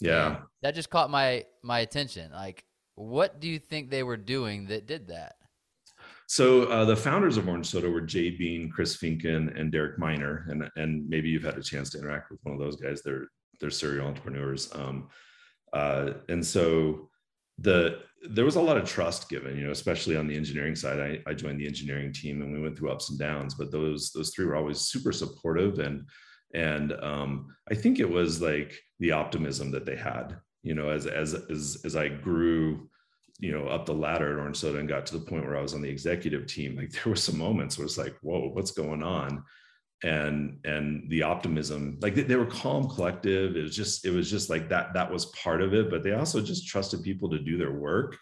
Yeah, 0.00 0.26
and 0.26 0.36
that 0.62 0.74
just 0.74 0.90
caught 0.90 1.10
my 1.10 1.44
my 1.62 1.80
attention. 1.80 2.30
Like 2.32 2.64
what 3.00 3.40
do 3.40 3.48
you 3.48 3.58
think 3.58 3.90
they 3.90 4.02
were 4.02 4.16
doing 4.16 4.66
that 4.66 4.86
did 4.86 5.08
that? 5.08 5.36
So 6.26 6.64
uh, 6.64 6.84
the 6.84 6.96
founders 6.96 7.36
of 7.36 7.48
Orange 7.48 7.66
Soda 7.66 7.90
were 7.90 8.02
Jay 8.02 8.30
Bean, 8.30 8.70
Chris 8.70 8.96
Finken, 8.96 9.58
and 9.58 9.72
Derek 9.72 9.98
Miner, 9.98 10.46
and 10.48 10.68
and 10.76 11.08
maybe 11.08 11.28
you've 11.28 11.42
had 11.42 11.58
a 11.58 11.62
chance 11.62 11.90
to 11.90 11.98
interact 11.98 12.30
with 12.30 12.40
one 12.42 12.54
of 12.54 12.60
those 12.60 12.76
guys. 12.76 13.02
They're 13.02 13.26
they're 13.60 13.70
serial 13.70 14.06
entrepreneurs, 14.06 14.70
um, 14.74 15.08
uh, 15.72 16.12
and 16.28 16.44
so 16.44 17.08
the 17.58 18.00
there 18.28 18.44
was 18.44 18.56
a 18.56 18.60
lot 18.60 18.76
of 18.76 18.86
trust 18.86 19.30
given, 19.30 19.56
you 19.56 19.64
know, 19.64 19.70
especially 19.70 20.14
on 20.14 20.26
the 20.26 20.36
engineering 20.36 20.76
side. 20.76 21.00
I, 21.00 21.30
I 21.30 21.32
joined 21.32 21.58
the 21.58 21.66
engineering 21.66 22.12
team, 22.12 22.42
and 22.42 22.52
we 22.52 22.60
went 22.60 22.76
through 22.76 22.90
ups 22.90 23.08
and 23.10 23.18
downs, 23.18 23.54
but 23.54 23.70
those 23.70 24.10
those 24.12 24.30
three 24.30 24.44
were 24.44 24.56
always 24.56 24.80
super 24.80 25.12
supportive, 25.12 25.78
and 25.78 26.06
and 26.54 26.92
um, 27.00 27.54
I 27.70 27.74
think 27.74 27.98
it 27.98 28.08
was 28.08 28.42
like 28.42 28.78
the 28.98 29.12
optimism 29.12 29.70
that 29.70 29.86
they 29.86 29.96
had, 29.96 30.36
you 30.62 30.74
know, 30.74 30.90
as 30.90 31.06
as 31.06 31.34
as 31.34 31.80
as 31.84 31.96
I 31.96 32.08
grew 32.08 32.88
you 33.38 33.52
know 33.52 33.66
up 33.68 33.86
the 33.86 33.94
ladder 33.94 34.32
at 34.32 34.38
Orange 34.38 34.58
Soda 34.58 34.78
and 34.78 34.88
got 34.88 35.06
to 35.06 35.18
the 35.18 35.24
point 35.24 35.46
where 35.46 35.56
I 35.56 35.62
was 35.62 35.74
on 35.74 35.82
the 35.82 35.88
executive 35.88 36.46
team, 36.46 36.76
like 36.76 36.90
there 36.92 37.10
were 37.10 37.16
some 37.16 37.38
moments 37.38 37.78
where 37.78 37.86
it's 37.86 37.98
like, 37.98 38.16
whoa, 38.22 38.50
what's 38.52 38.72
going 38.72 39.02
on? 39.02 39.42
And 40.02 40.58
and 40.64 41.10
the 41.10 41.24
optimism, 41.24 41.98
like 42.00 42.14
they, 42.14 42.22
they 42.22 42.36
were 42.36 42.46
calm, 42.46 42.88
collective. 42.88 43.54
It 43.54 43.62
was 43.62 43.76
just 43.76 44.06
it 44.06 44.12
was 44.12 44.30
just 44.30 44.48
like 44.48 44.70
that. 44.70 44.94
That 44.94 45.12
was 45.12 45.26
part 45.26 45.60
of 45.60 45.74
it, 45.74 45.90
but 45.90 46.02
they 46.02 46.12
also 46.12 46.40
just 46.40 46.66
trusted 46.66 47.02
people 47.02 47.28
to 47.30 47.38
do 47.38 47.58
their 47.58 47.72
work, 47.72 48.16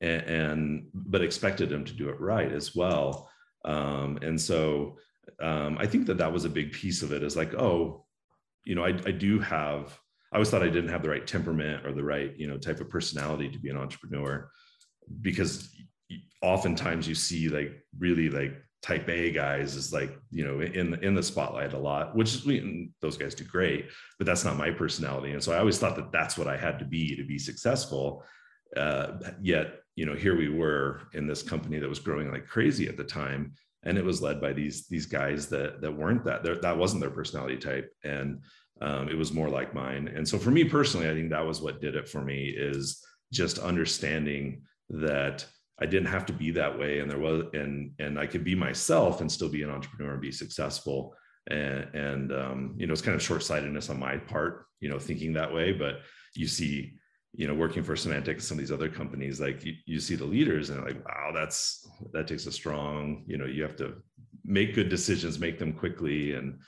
and, 0.00 0.22
and 0.22 0.86
but 0.92 1.22
expected 1.22 1.68
them 1.68 1.84
to 1.84 1.92
do 1.92 2.08
it 2.08 2.20
right 2.20 2.50
as 2.50 2.74
well. 2.74 3.30
Um, 3.64 4.18
and 4.22 4.40
so 4.40 4.98
um, 5.40 5.78
I 5.78 5.86
think 5.86 6.06
that 6.06 6.18
that 6.18 6.32
was 6.32 6.44
a 6.44 6.50
big 6.50 6.72
piece 6.72 7.02
of 7.02 7.12
it. 7.12 7.22
Is 7.22 7.36
like, 7.36 7.54
oh, 7.54 8.06
you 8.64 8.74
know, 8.74 8.84
I, 8.84 8.98
I 9.06 9.12
do 9.12 9.38
have 9.38 9.96
I 10.34 10.38
always 10.38 10.50
thought 10.50 10.64
I 10.64 10.68
didn't 10.68 10.90
have 10.90 11.02
the 11.02 11.10
right 11.10 11.24
temperament 11.24 11.86
or 11.86 11.92
the 11.92 12.02
right, 12.02 12.36
you 12.36 12.48
know, 12.48 12.58
type 12.58 12.80
of 12.80 12.90
personality 12.90 13.48
to 13.48 13.58
be 13.58 13.70
an 13.70 13.76
entrepreneur 13.76 14.50
because 15.22 15.72
oftentimes 16.42 17.06
you 17.06 17.14
see 17.14 17.48
like 17.48 17.84
really 18.00 18.28
like 18.28 18.60
type 18.84 19.08
A 19.08 19.30
guys 19.30 19.76
is 19.76 19.94
like, 19.94 20.14
you 20.30 20.44
know, 20.44 20.60
in 20.60 21.02
in 21.02 21.14
the 21.14 21.22
spotlight 21.22 21.72
a 21.72 21.78
lot, 21.78 22.14
which 22.14 22.34
is 22.34 22.44
we, 22.44 22.90
those 23.00 23.16
guys 23.16 23.34
do 23.34 23.42
great, 23.42 23.86
but 24.18 24.26
that's 24.26 24.44
not 24.44 24.58
my 24.58 24.70
personality. 24.70 25.32
And 25.32 25.42
so 25.42 25.54
I 25.54 25.58
always 25.58 25.78
thought 25.78 25.96
that 25.96 26.12
that's 26.12 26.36
what 26.36 26.48
I 26.48 26.58
had 26.58 26.78
to 26.80 26.84
be 26.84 27.16
to 27.16 27.24
be 27.24 27.38
successful. 27.38 28.22
Uh, 28.76 29.12
yet, 29.40 29.80
you 29.96 30.04
know, 30.04 30.14
here 30.14 30.36
we 30.36 30.50
were 30.50 31.00
in 31.14 31.26
this 31.26 31.42
company 31.42 31.78
that 31.78 31.88
was 31.88 31.98
growing 31.98 32.30
like 32.30 32.46
crazy 32.46 32.86
at 32.86 32.98
the 32.98 33.04
time, 33.04 33.54
and 33.84 33.96
it 33.96 34.04
was 34.04 34.20
led 34.20 34.38
by 34.38 34.52
these 34.52 34.86
these 34.88 35.06
guys 35.06 35.48
that 35.48 35.80
that 35.80 35.92
weren't 35.92 36.22
that 36.26 36.42
that 36.60 36.76
wasn't 36.76 37.00
their 37.00 37.10
personality 37.10 37.56
type, 37.56 37.90
and 38.04 38.42
um, 38.82 39.08
it 39.08 39.16
was 39.16 39.32
more 39.32 39.48
like 39.48 39.72
mine 39.72 40.08
and 40.08 40.26
so 40.28 40.36
for 40.36 40.50
me 40.50 40.64
personally 40.64 41.08
i 41.08 41.14
think 41.14 41.30
that 41.30 41.46
was 41.46 41.62
what 41.62 41.80
did 41.80 41.94
it 41.94 42.08
for 42.08 42.22
me 42.22 42.46
is 42.48 43.04
just 43.32 43.60
understanding 43.60 44.62
that 44.90 45.46
i 45.80 45.86
didn't 45.86 46.08
have 46.08 46.26
to 46.26 46.32
be 46.32 46.50
that 46.50 46.78
way 46.78 47.00
and 47.00 47.10
there 47.10 47.18
was 47.18 47.44
and 47.52 47.92
and 47.98 48.18
i 48.18 48.26
could 48.26 48.44
be 48.44 48.54
myself 48.54 49.20
and 49.20 49.30
still 49.30 49.48
be 49.48 49.62
an 49.62 49.70
entrepreneur 49.70 50.12
and 50.12 50.22
be 50.22 50.32
successful. 50.32 51.14
And 51.48 51.94
and 51.94 52.32
um, 52.32 52.74
you 52.78 52.86
know 52.86 52.92
it's 52.92 53.02
kind 53.02 53.14
of 53.14 53.22
short-sightedness 53.22 53.90
on 53.90 54.00
my 54.00 54.16
part 54.16 54.64
you 54.80 54.88
know 54.88 54.98
thinking 54.98 55.34
that 55.34 55.52
way 55.52 55.72
but 55.72 55.96
you 56.34 56.46
see 56.46 56.94
you 57.36 57.46
know 57.46 57.54
working 57.54 57.82
for 57.82 57.94
Symantec 57.94 58.40
some 58.40 58.56
of 58.56 58.60
these 58.60 58.72
other 58.72 58.88
companies 58.88 59.40
like 59.40 59.64
you, 59.64 59.74
you 59.86 60.00
see 60.00 60.14
the 60.14 60.24
leaders 60.24 60.70
and 60.70 60.82
like 60.84 61.04
wow 61.04 61.32
that's 61.34 61.86
that 62.12 62.26
takes 62.28 62.46
a 62.46 62.52
strong 62.52 63.24
you 63.26 63.36
know 63.36 63.44
you 63.44 63.62
have 63.62 63.76
to 63.76 63.94
make 64.44 64.74
good 64.74 64.88
decisions 64.88 65.38
make 65.38 65.58
them 65.58 65.72
quickly 65.72 66.34
and 66.34 66.58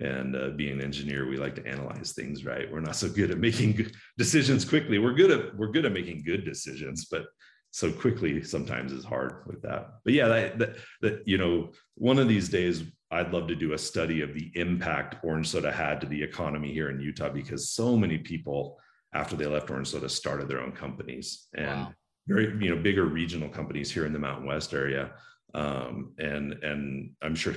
and 0.00 0.34
uh, 0.34 0.50
being 0.50 0.72
an 0.72 0.80
engineer 0.80 1.28
we 1.28 1.36
like 1.36 1.54
to 1.54 1.66
analyze 1.66 2.12
things 2.12 2.44
right? 2.44 2.70
We're 2.70 2.80
not 2.80 2.96
so 2.96 3.08
good 3.08 3.30
at 3.30 3.38
making 3.38 3.90
decisions 4.18 4.64
quickly. 4.64 4.98
We're 4.98 5.14
good 5.14 5.30
at 5.30 5.56
we're 5.56 5.70
good 5.70 5.84
at 5.84 5.92
making 5.92 6.24
good 6.24 6.44
decisions 6.44 7.06
but 7.10 7.26
so 7.74 7.90
quickly 7.90 8.40
sometimes 8.40 8.92
is 8.92 9.04
hard 9.04 9.42
with 9.48 9.60
that 9.60 9.94
but 10.04 10.12
yeah 10.12 10.28
that, 10.28 10.58
that, 10.60 10.76
that 11.00 11.22
you 11.26 11.36
know 11.36 11.72
one 11.96 12.20
of 12.20 12.28
these 12.28 12.48
days 12.48 12.84
i'd 13.10 13.32
love 13.32 13.48
to 13.48 13.56
do 13.56 13.72
a 13.72 13.78
study 13.78 14.20
of 14.20 14.32
the 14.32 14.48
impact 14.54 15.16
orange 15.24 15.48
soda 15.48 15.72
had 15.72 16.00
to 16.00 16.06
the 16.06 16.22
economy 16.22 16.72
here 16.72 16.88
in 16.88 17.00
utah 17.00 17.28
because 17.28 17.70
so 17.70 17.96
many 17.96 18.16
people 18.16 18.78
after 19.12 19.34
they 19.34 19.46
left 19.46 19.70
orange 19.70 19.88
soda 19.88 20.08
started 20.08 20.46
their 20.46 20.60
own 20.60 20.70
companies 20.70 21.48
and 21.54 21.66
wow. 21.66 21.92
very 22.28 22.44
you 22.64 22.72
know 22.72 22.80
bigger 22.80 23.06
regional 23.06 23.48
companies 23.48 23.90
here 23.90 24.06
in 24.06 24.12
the 24.12 24.20
mountain 24.20 24.46
west 24.46 24.72
area 24.72 25.10
um, 25.54 26.12
and 26.18 26.52
and 26.62 27.10
i'm 27.22 27.34
sure 27.34 27.56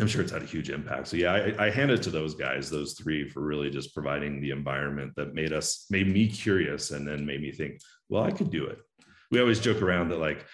I'm 0.00 0.06
sure 0.06 0.22
it's 0.22 0.30
had 0.30 0.44
a 0.44 0.46
huge 0.46 0.70
impact. 0.70 1.08
So 1.08 1.16
yeah, 1.16 1.32
I, 1.32 1.66
I 1.66 1.70
hand 1.70 1.90
it 1.90 2.02
to 2.02 2.10
those 2.10 2.36
guys, 2.36 2.70
those 2.70 2.92
three, 2.92 3.28
for 3.28 3.40
really 3.40 3.68
just 3.68 3.92
providing 3.92 4.40
the 4.40 4.52
environment 4.52 5.12
that 5.16 5.34
made 5.34 5.52
us, 5.52 5.86
made 5.90 6.06
me 6.06 6.28
curious, 6.28 6.92
and 6.92 7.04
then 7.04 7.26
made 7.26 7.42
me 7.42 7.50
think, 7.50 7.80
well, 8.08 8.22
I 8.22 8.30
could 8.30 8.48
do 8.48 8.64
it. 8.66 8.78
We 9.30 9.40
always 9.40 9.60
joke 9.60 9.82
around 9.82 10.08
that 10.08 10.18
like, 10.18 10.46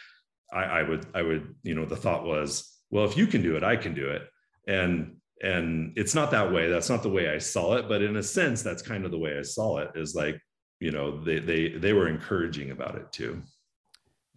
I, 0.52 0.62
I 0.62 0.82
would, 0.82 1.06
I 1.14 1.22
would, 1.22 1.54
you 1.62 1.74
know, 1.74 1.84
the 1.84 1.96
thought 1.96 2.24
was, 2.24 2.78
well, 2.90 3.04
if 3.04 3.16
you 3.16 3.26
can 3.26 3.42
do 3.42 3.56
it, 3.56 3.64
I 3.64 3.76
can 3.76 3.94
do 3.94 4.10
it, 4.10 4.22
and 4.68 5.16
and 5.42 5.92
it's 5.96 6.14
not 6.14 6.30
that 6.30 6.52
way. 6.52 6.70
That's 6.70 6.88
not 6.88 7.02
the 7.02 7.10
way 7.10 7.28
I 7.28 7.38
saw 7.38 7.74
it, 7.74 7.88
but 7.88 8.02
in 8.02 8.16
a 8.16 8.22
sense, 8.22 8.62
that's 8.62 8.82
kind 8.82 9.04
of 9.04 9.10
the 9.10 9.18
way 9.18 9.36
I 9.36 9.42
saw 9.42 9.78
it. 9.78 9.90
Is 9.96 10.14
like, 10.14 10.40
you 10.78 10.92
know, 10.92 11.22
they 11.24 11.40
they 11.40 11.70
they 11.70 11.92
were 11.92 12.08
encouraging 12.08 12.70
about 12.70 12.94
it 12.94 13.10
too. 13.10 13.42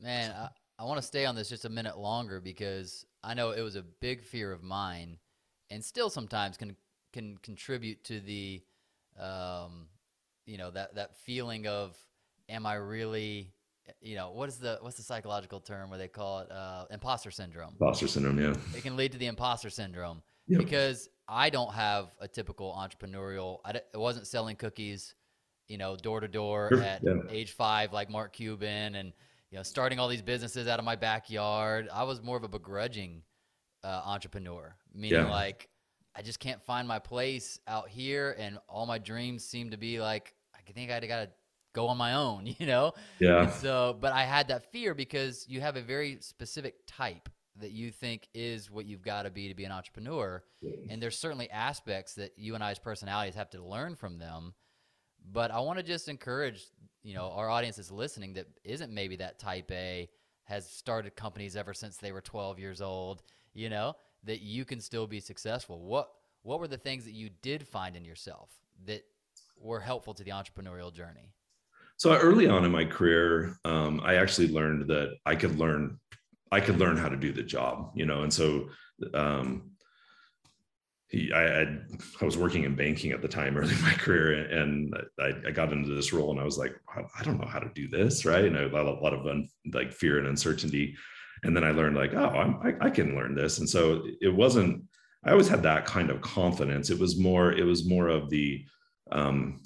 Man, 0.01 0.31
I, 0.31 0.49
I 0.79 0.85
want 0.85 0.99
to 0.99 1.05
stay 1.05 1.25
on 1.25 1.35
this 1.35 1.49
just 1.49 1.65
a 1.65 1.69
minute 1.69 1.97
longer 1.97 2.39
because 2.39 3.05
I 3.23 3.33
know 3.33 3.51
it 3.51 3.61
was 3.61 3.75
a 3.75 3.83
big 4.01 4.23
fear 4.23 4.51
of 4.51 4.63
mine, 4.63 5.17
and 5.69 5.83
still 5.83 6.09
sometimes 6.09 6.57
can 6.57 6.75
can 7.13 7.37
contribute 7.37 8.03
to 8.05 8.19
the, 8.19 8.63
um, 9.19 9.87
you 10.45 10.57
know, 10.57 10.71
that 10.71 10.95
that 10.95 11.15
feeling 11.17 11.67
of, 11.67 11.95
am 12.49 12.65
I 12.65 12.75
really, 12.75 13.53
you 14.01 14.15
know, 14.15 14.31
what 14.31 14.49
is 14.49 14.57
the 14.57 14.77
what's 14.81 14.97
the 14.97 15.03
psychological 15.03 15.59
term 15.59 15.89
where 15.89 15.99
they 15.99 16.07
call 16.07 16.39
it 16.39 16.51
uh, 16.51 16.85
imposter 16.91 17.31
syndrome? 17.31 17.71
Imposter 17.79 18.07
syndrome, 18.07 18.39
yeah. 18.39 18.53
It 18.75 18.83
can 18.83 18.97
lead 18.97 19.11
to 19.13 19.17
the 19.17 19.27
imposter 19.27 19.69
syndrome 19.69 20.21
yep. 20.47 20.59
because 20.59 21.09
I 21.27 21.49
don't 21.49 21.73
have 21.73 22.15
a 22.19 22.27
typical 22.27 22.73
entrepreneurial. 22.73 23.59
I, 23.65 23.79
I 23.93 23.97
wasn't 23.97 24.27
selling 24.27 24.55
cookies, 24.55 25.15
you 25.67 25.77
know, 25.77 25.95
door 25.95 26.19
to 26.19 26.27
door 26.27 26.73
at 26.73 27.03
yeah. 27.03 27.13
age 27.29 27.51
five 27.51 27.93
like 27.93 28.09
Mark 28.09 28.33
Cuban 28.33 28.95
and 28.95 29.13
you 29.51 29.57
know, 29.57 29.63
starting 29.63 29.99
all 29.99 30.09
these 30.09 30.21
businesses 30.21 30.67
out 30.67 30.79
of 30.79 30.85
my 30.85 30.95
backyard. 30.95 31.87
I 31.93 32.03
was 32.03 32.21
more 32.21 32.35
of 32.35 32.43
a 32.43 32.49
begrudging 32.49 33.21
uh, 33.83 34.01
entrepreneur, 34.05 34.75
meaning 34.93 35.19
yeah. 35.19 35.29
like 35.29 35.69
I 36.15 36.21
just 36.21 36.39
can't 36.39 36.61
find 36.61 36.87
my 36.87 36.99
place 36.99 37.59
out 37.67 37.87
here, 37.87 38.35
and 38.37 38.57
all 38.67 38.85
my 38.85 38.97
dreams 38.97 39.45
seem 39.45 39.71
to 39.71 39.77
be 39.77 40.01
like 40.01 40.33
I 40.53 40.71
think 40.71 40.91
I 40.91 40.99
got 41.07 41.21
to 41.21 41.29
go 41.77 41.87
on 41.87 41.97
my 41.97 42.13
own, 42.13 42.45
you 42.59 42.65
know. 42.65 42.93
Yeah. 43.19 43.43
And 43.43 43.51
so, 43.51 43.95
but 43.99 44.11
I 44.13 44.23
had 44.23 44.47
that 44.49 44.71
fear 44.71 44.93
because 44.93 45.45
you 45.47 45.61
have 45.61 45.75
a 45.75 45.81
very 45.81 46.17
specific 46.21 46.75
type 46.87 47.29
that 47.59 47.71
you 47.71 47.91
think 47.91 48.27
is 48.33 48.69
what 48.69 48.85
you've 48.85 49.01
got 49.01 49.23
to 49.23 49.31
be 49.31 49.47
to 49.47 49.55
be 49.55 49.65
an 49.65 49.71
entrepreneur, 49.71 50.43
and 50.89 51.01
there's 51.01 51.17
certainly 51.17 51.49
aspects 51.49 52.13
that 52.15 52.33
you 52.37 52.53
and 52.55 52.63
I's 52.63 52.79
personalities 52.79 53.35
have 53.35 53.49
to 53.51 53.63
learn 53.63 53.95
from 53.95 54.19
them. 54.19 54.53
But 55.31 55.51
I 55.51 55.59
want 55.59 55.79
to 55.79 55.83
just 55.83 56.07
encourage 56.07 56.65
you 57.03 57.15
know 57.15 57.31
our 57.31 57.49
audience 57.49 57.79
is 57.79 57.91
listening 57.91 58.33
that 58.33 58.47
isn't 58.63 58.91
maybe 58.91 59.15
that 59.17 59.39
type 59.39 59.71
A 59.71 60.09
has 60.43 60.69
started 60.69 61.15
companies 61.15 61.55
ever 61.57 61.73
since 61.73 61.97
they 61.97 62.13
were 62.13 62.21
12 62.21 62.57
years 62.57 62.81
old, 62.81 63.21
you 63.53 63.69
know, 63.69 63.93
that 64.23 64.39
you 64.39 64.63
can 64.63 64.79
still 64.79 65.05
be 65.05 65.19
successful. 65.19 65.81
What 65.81 66.09
what 66.43 66.59
were 66.59 66.67
the 66.67 66.77
things 66.77 67.03
that 67.05 67.13
you 67.13 67.29
did 67.41 67.67
find 67.67 67.95
in 67.95 68.05
yourself 68.05 68.49
that 68.85 69.03
were 69.59 69.79
helpful 69.79 70.13
to 70.13 70.23
the 70.23 70.31
entrepreneurial 70.31 70.93
journey? 70.93 71.33
So 71.97 72.15
early 72.15 72.47
on 72.47 72.63
in 72.63 72.71
my 72.71 72.85
career, 72.85 73.57
um, 73.65 74.01
I 74.03 74.15
actually 74.15 74.49
learned 74.49 74.87
that 74.89 75.15
I 75.25 75.35
could 75.35 75.57
learn 75.57 75.99
I 76.51 76.61
could 76.61 76.79
learn 76.79 76.95
how 76.95 77.09
to 77.09 77.17
do 77.17 77.33
the 77.33 77.43
job, 77.43 77.91
you 77.93 78.05
know, 78.05 78.23
and 78.23 78.33
so 78.33 78.69
um, 79.13 79.71
he, 81.09 81.31
I, 81.31 81.61
I, 81.61 81.77
I 82.21 82.25
was 82.25 82.37
working 82.37 82.63
in 82.63 82.75
banking 82.75 83.11
at 83.11 83.21
the 83.21 83.27
time 83.27 83.57
early 83.57 83.73
in 83.73 83.81
my 83.81 83.93
career 83.93 84.45
and 84.45 84.93
I, 85.19 85.33
I, 85.47 85.51
got 85.51 85.71
into 85.71 85.93
this 85.93 86.11
role 86.11 86.31
and 86.31 86.39
I 86.39 86.43
was 86.43 86.57
like, 86.57 86.75
I 86.95 87.23
don't 87.23 87.39
know 87.39 87.47
how 87.47 87.59
to 87.59 87.69
do 87.73 87.87
this. 87.87 88.25
Right. 88.25 88.45
And 88.45 88.57
I 88.57 88.63
had 88.63 88.73
a 88.73 88.91
lot 88.91 89.13
of 89.13 89.25
un, 89.25 89.47
like 89.73 89.91
fear 89.91 90.19
and 90.19 90.27
uncertainty. 90.27 90.95
And 91.43 91.55
then 91.55 91.63
I 91.63 91.71
learned 91.71 91.95
like, 91.95 92.13
oh, 92.13 92.29
I'm, 92.29 92.59
I, 92.61 92.87
I 92.87 92.89
can 92.89 93.15
learn 93.15 93.35
this. 93.35 93.59
And 93.59 93.69
so 93.69 94.03
it 94.21 94.33
wasn't, 94.33 94.83
I 95.23 95.31
always 95.31 95.47
had 95.47 95.63
that 95.63 95.85
kind 95.85 96.09
of 96.09 96.21
confidence. 96.21 96.89
It 96.89 96.99
was 96.99 97.17
more, 97.17 97.51
it 97.51 97.63
was 97.63 97.87
more 97.87 98.07
of 98.07 98.29
the, 98.29 98.65
um, 99.11 99.61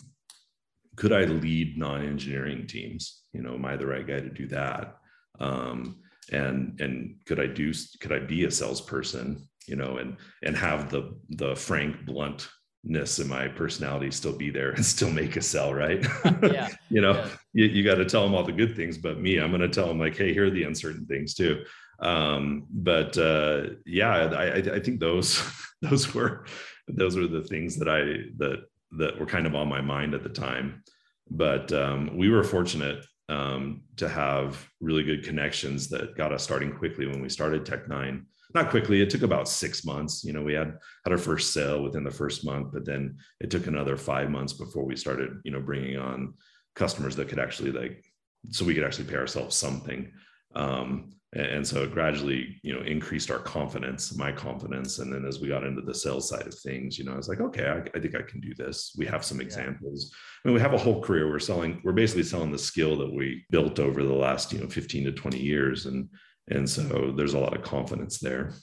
could 0.95 1.13
I 1.13 1.23
lead 1.25 1.77
non-engineering 1.77 2.67
teams? 2.67 3.23
You 3.33 3.41
know, 3.41 3.55
am 3.55 3.65
I 3.65 3.75
the 3.75 3.87
right 3.87 4.05
guy 4.05 4.19
to 4.19 4.29
do 4.29 4.47
that? 4.47 4.97
Um, 5.39 5.97
and, 6.31 6.79
and 6.79 7.15
could 7.25 7.39
I 7.39 7.47
do, 7.47 7.73
could 7.99 8.11
I 8.11 8.19
be 8.19 8.45
a 8.45 8.51
salesperson? 8.51 9.47
you 9.67 9.75
know, 9.75 9.97
and 9.97 10.17
and 10.43 10.55
have 10.55 10.89
the 10.89 11.15
the 11.29 11.55
frank 11.55 12.05
bluntness 12.05 13.19
in 13.19 13.27
my 13.27 13.47
personality 13.47 14.11
still 14.11 14.35
be 14.35 14.49
there 14.49 14.71
and 14.71 14.85
still 14.85 15.09
make 15.09 15.35
a 15.35 15.41
sell, 15.41 15.73
right? 15.73 16.05
yeah. 16.43 16.69
you 16.89 17.01
know, 17.01 17.13
yeah. 17.13 17.29
you, 17.53 17.65
you 17.65 17.83
got 17.83 17.95
to 17.95 18.05
tell 18.05 18.23
them 18.23 18.35
all 18.35 18.43
the 18.43 18.51
good 18.51 18.75
things, 18.75 18.97
but 18.97 19.19
me, 19.19 19.37
I'm 19.37 19.51
going 19.51 19.61
to 19.61 19.69
tell 19.69 19.87
them 19.87 19.99
like, 19.99 20.17
hey, 20.17 20.33
here 20.33 20.45
are 20.45 20.49
the 20.49 20.63
uncertain 20.63 21.05
things 21.05 21.33
too. 21.33 21.63
Um, 21.99 22.65
but 22.69 23.17
uh, 23.17 23.61
yeah, 23.85 24.11
I, 24.11 24.55
I 24.55 24.79
think 24.79 24.99
those 24.99 25.43
those 25.81 26.13
were 26.13 26.45
those 26.87 27.15
were 27.15 27.27
the 27.27 27.43
things 27.43 27.77
that 27.77 27.87
I 27.87 28.29
that 28.37 28.65
that 28.97 29.19
were 29.19 29.25
kind 29.25 29.45
of 29.45 29.55
on 29.55 29.67
my 29.67 29.81
mind 29.81 30.13
at 30.13 30.23
the 30.23 30.29
time. 30.29 30.83
But 31.29 31.71
um, 31.71 32.17
we 32.17 32.29
were 32.29 32.43
fortunate 32.43 33.05
um, 33.29 33.83
to 33.97 34.09
have 34.09 34.67
really 34.81 35.03
good 35.03 35.23
connections 35.23 35.87
that 35.89 36.17
got 36.17 36.33
us 36.33 36.43
starting 36.43 36.73
quickly 36.73 37.07
when 37.07 37.21
we 37.21 37.29
started 37.29 37.65
Tech9 37.65 38.23
not 38.53 38.69
quickly. 38.69 39.01
It 39.01 39.09
took 39.09 39.21
about 39.21 39.47
six 39.47 39.85
months. 39.85 40.23
You 40.23 40.33
know, 40.33 40.41
we 40.41 40.53
had 40.53 40.77
had 41.05 41.11
our 41.11 41.17
first 41.17 41.53
sale 41.53 41.81
within 41.81 42.03
the 42.03 42.11
first 42.11 42.45
month, 42.45 42.71
but 42.73 42.85
then 42.85 43.17
it 43.39 43.51
took 43.51 43.67
another 43.67 43.97
five 43.97 44.29
months 44.29 44.53
before 44.53 44.85
we 44.85 44.95
started, 44.95 45.39
you 45.43 45.51
know, 45.51 45.61
bringing 45.61 45.97
on 45.97 46.33
customers 46.75 47.15
that 47.15 47.29
could 47.29 47.39
actually 47.39 47.71
like, 47.71 48.03
so 48.49 48.65
we 48.65 48.73
could 48.73 48.83
actually 48.83 49.05
pay 49.05 49.15
ourselves 49.15 49.55
something. 49.55 50.11
Um, 50.55 51.13
and 51.33 51.65
so 51.65 51.83
it 51.83 51.93
gradually, 51.93 52.59
you 52.61 52.73
know, 52.73 52.81
increased 52.81 53.31
our 53.31 53.39
confidence, 53.39 54.15
my 54.17 54.31
confidence. 54.31 54.99
And 54.99 55.13
then 55.13 55.25
as 55.25 55.39
we 55.39 55.47
got 55.47 55.63
into 55.63 55.81
the 55.81 55.93
sales 55.93 56.27
side 56.27 56.45
of 56.45 56.53
things, 56.53 56.99
you 56.99 57.05
know, 57.05 57.13
I 57.13 57.17
was 57.17 57.29
like, 57.29 57.39
okay, 57.39 57.67
I, 57.67 57.97
I 57.97 58.01
think 58.01 58.15
I 58.15 58.21
can 58.21 58.41
do 58.41 58.53
this. 58.53 58.93
We 58.97 59.05
have 59.05 59.23
some 59.23 59.39
examples. 59.39 60.13
I 60.43 60.47
mean, 60.47 60.55
we 60.55 60.61
have 60.61 60.73
a 60.73 60.77
whole 60.77 61.01
career. 61.01 61.29
We're 61.29 61.39
selling, 61.39 61.79
we're 61.85 61.93
basically 61.93 62.23
selling 62.23 62.51
the 62.51 62.59
skill 62.59 62.97
that 62.97 63.13
we 63.13 63.45
built 63.49 63.79
over 63.79 64.03
the 64.03 64.13
last, 64.13 64.51
you 64.51 64.59
know, 64.59 64.67
15 64.67 65.05
to 65.05 65.11
20 65.13 65.39
years. 65.39 65.85
And 65.85 66.09
and 66.49 66.69
so 66.69 67.13
there's 67.15 67.33
a 67.33 67.39
lot 67.39 67.55
of 67.55 67.63
confidence 67.63 68.19
there 68.19 68.53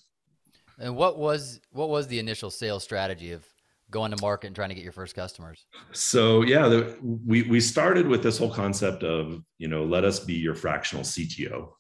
and 0.78 0.94
what 0.96 1.18
was 1.18 1.60
what 1.70 1.88
was 1.88 2.06
the 2.06 2.18
initial 2.18 2.50
sales 2.50 2.82
strategy 2.82 3.32
of 3.32 3.44
going 3.90 4.10
to 4.10 4.20
market 4.20 4.48
and 4.48 4.56
trying 4.56 4.68
to 4.68 4.74
get 4.74 4.84
your 4.84 4.92
first 4.92 5.14
customers 5.14 5.66
so 5.92 6.42
yeah 6.42 6.68
the, 6.68 6.96
we 7.02 7.42
we 7.42 7.60
started 7.60 8.06
with 8.06 8.22
this 8.22 8.38
whole 8.38 8.52
concept 8.52 9.02
of 9.02 9.42
you 9.58 9.68
know 9.68 9.84
let 9.84 10.04
us 10.04 10.20
be 10.20 10.34
your 10.34 10.54
fractional 10.54 11.04
cto 11.04 11.70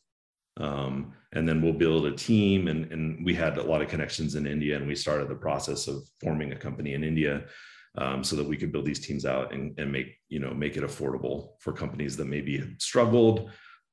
um, 0.58 1.12
and 1.32 1.48
then 1.48 1.62
we'll 1.62 1.72
build 1.72 2.06
a 2.06 2.14
team 2.14 2.68
and, 2.68 2.90
and 2.92 3.24
we 3.24 3.34
had 3.34 3.58
a 3.58 3.62
lot 3.62 3.82
of 3.82 3.88
connections 3.88 4.34
in 4.34 4.46
india 4.46 4.76
and 4.76 4.86
we 4.86 4.94
started 4.94 5.28
the 5.28 5.34
process 5.34 5.88
of 5.88 6.02
forming 6.20 6.52
a 6.52 6.56
company 6.56 6.94
in 6.94 7.04
india 7.04 7.44
um, 7.96 8.22
so 8.22 8.36
that 8.36 8.46
we 8.46 8.56
could 8.56 8.70
build 8.70 8.84
these 8.84 9.00
teams 9.00 9.24
out 9.24 9.52
and, 9.52 9.78
and 9.78 9.90
make 9.90 10.16
you 10.28 10.38
know 10.38 10.52
make 10.52 10.76
it 10.76 10.84
affordable 10.84 11.50
for 11.60 11.72
companies 11.72 12.16
that 12.16 12.26
maybe 12.26 12.62
struggled 12.78 13.50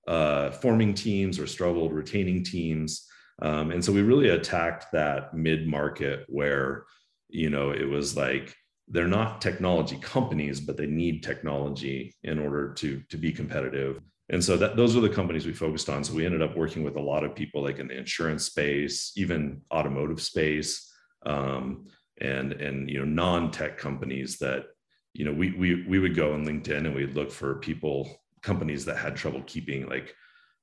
uh, 0.08 0.52
forming 0.52 0.94
teams 0.94 1.40
or 1.40 1.48
struggled 1.48 1.94
retaining 1.94 2.44
teams. 2.44 3.08
Um, 3.42 3.72
and 3.72 3.84
so 3.84 3.92
we 3.92 4.02
really 4.02 4.30
attacked 4.30 4.92
that 4.94 5.34
mid 5.34 5.68
market 5.68 6.26
where, 6.28 6.86
you 7.30 7.50
know, 7.50 7.72
it 7.72 7.90
was 7.90 8.16
like 8.16 8.56
they're 8.88 9.08
not 9.08 9.42
technology 9.42 9.98
companies, 9.98 10.60
but 10.60 10.78
they 10.78 10.86
need 10.86 11.24
technology 11.24 12.16
in 12.24 12.40
order 12.40 12.74
to, 12.76 13.02
to 13.10 13.18
be 13.18 13.32
competitive. 13.32 14.00
And 14.30 14.44
so 14.44 14.58
that 14.58 14.76
those 14.76 14.96
are 14.96 15.02
the 15.02 15.10
companies 15.10 15.46
we 15.46 15.54
focused 15.54 15.90
on. 15.90 16.04
So 16.04 16.14
we 16.16 16.26
ended 16.26 16.42
up 16.42 16.58
working 16.58 16.84
with 16.84 16.96
a 16.96 17.02
lot 17.02 17.24
of 17.24 17.36
people 17.36 17.62
like 17.62 17.78
in 17.78 17.88
the 17.88 17.98
insurance 17.98 18.46
space, 18.46 19.12
even 19.16 19.62
automotive 19.72 20.22
space, 20.22 20.92
um, 21.26 21.88
and 22.20 22.54
and 22.54 22.90
you 22.90 23.00
know 23.00 23.06
non-tech 23.06 23.78
companies 23.78 24.38
that 24.40 24.66
you 25.14 25.26
know 25.26 25.34
we 25.34 25.52
we 25.52 25.86
we 25.88 26.00
would 26.00 26.16
go 26.16 26.34
on 26.34 26.46
LinkedIn 26.46 26.86
and 26.86 26.96
we'd 26.96 27.16
look 27.16 27.32
for 27.32 27.56
people 27.56 28.22
companies 28.42 28.86
that 28.86 28.98
had 28.98 29.16
trouble 29.16 29.44
keeping 29.46 29.88
like 29.88 30.16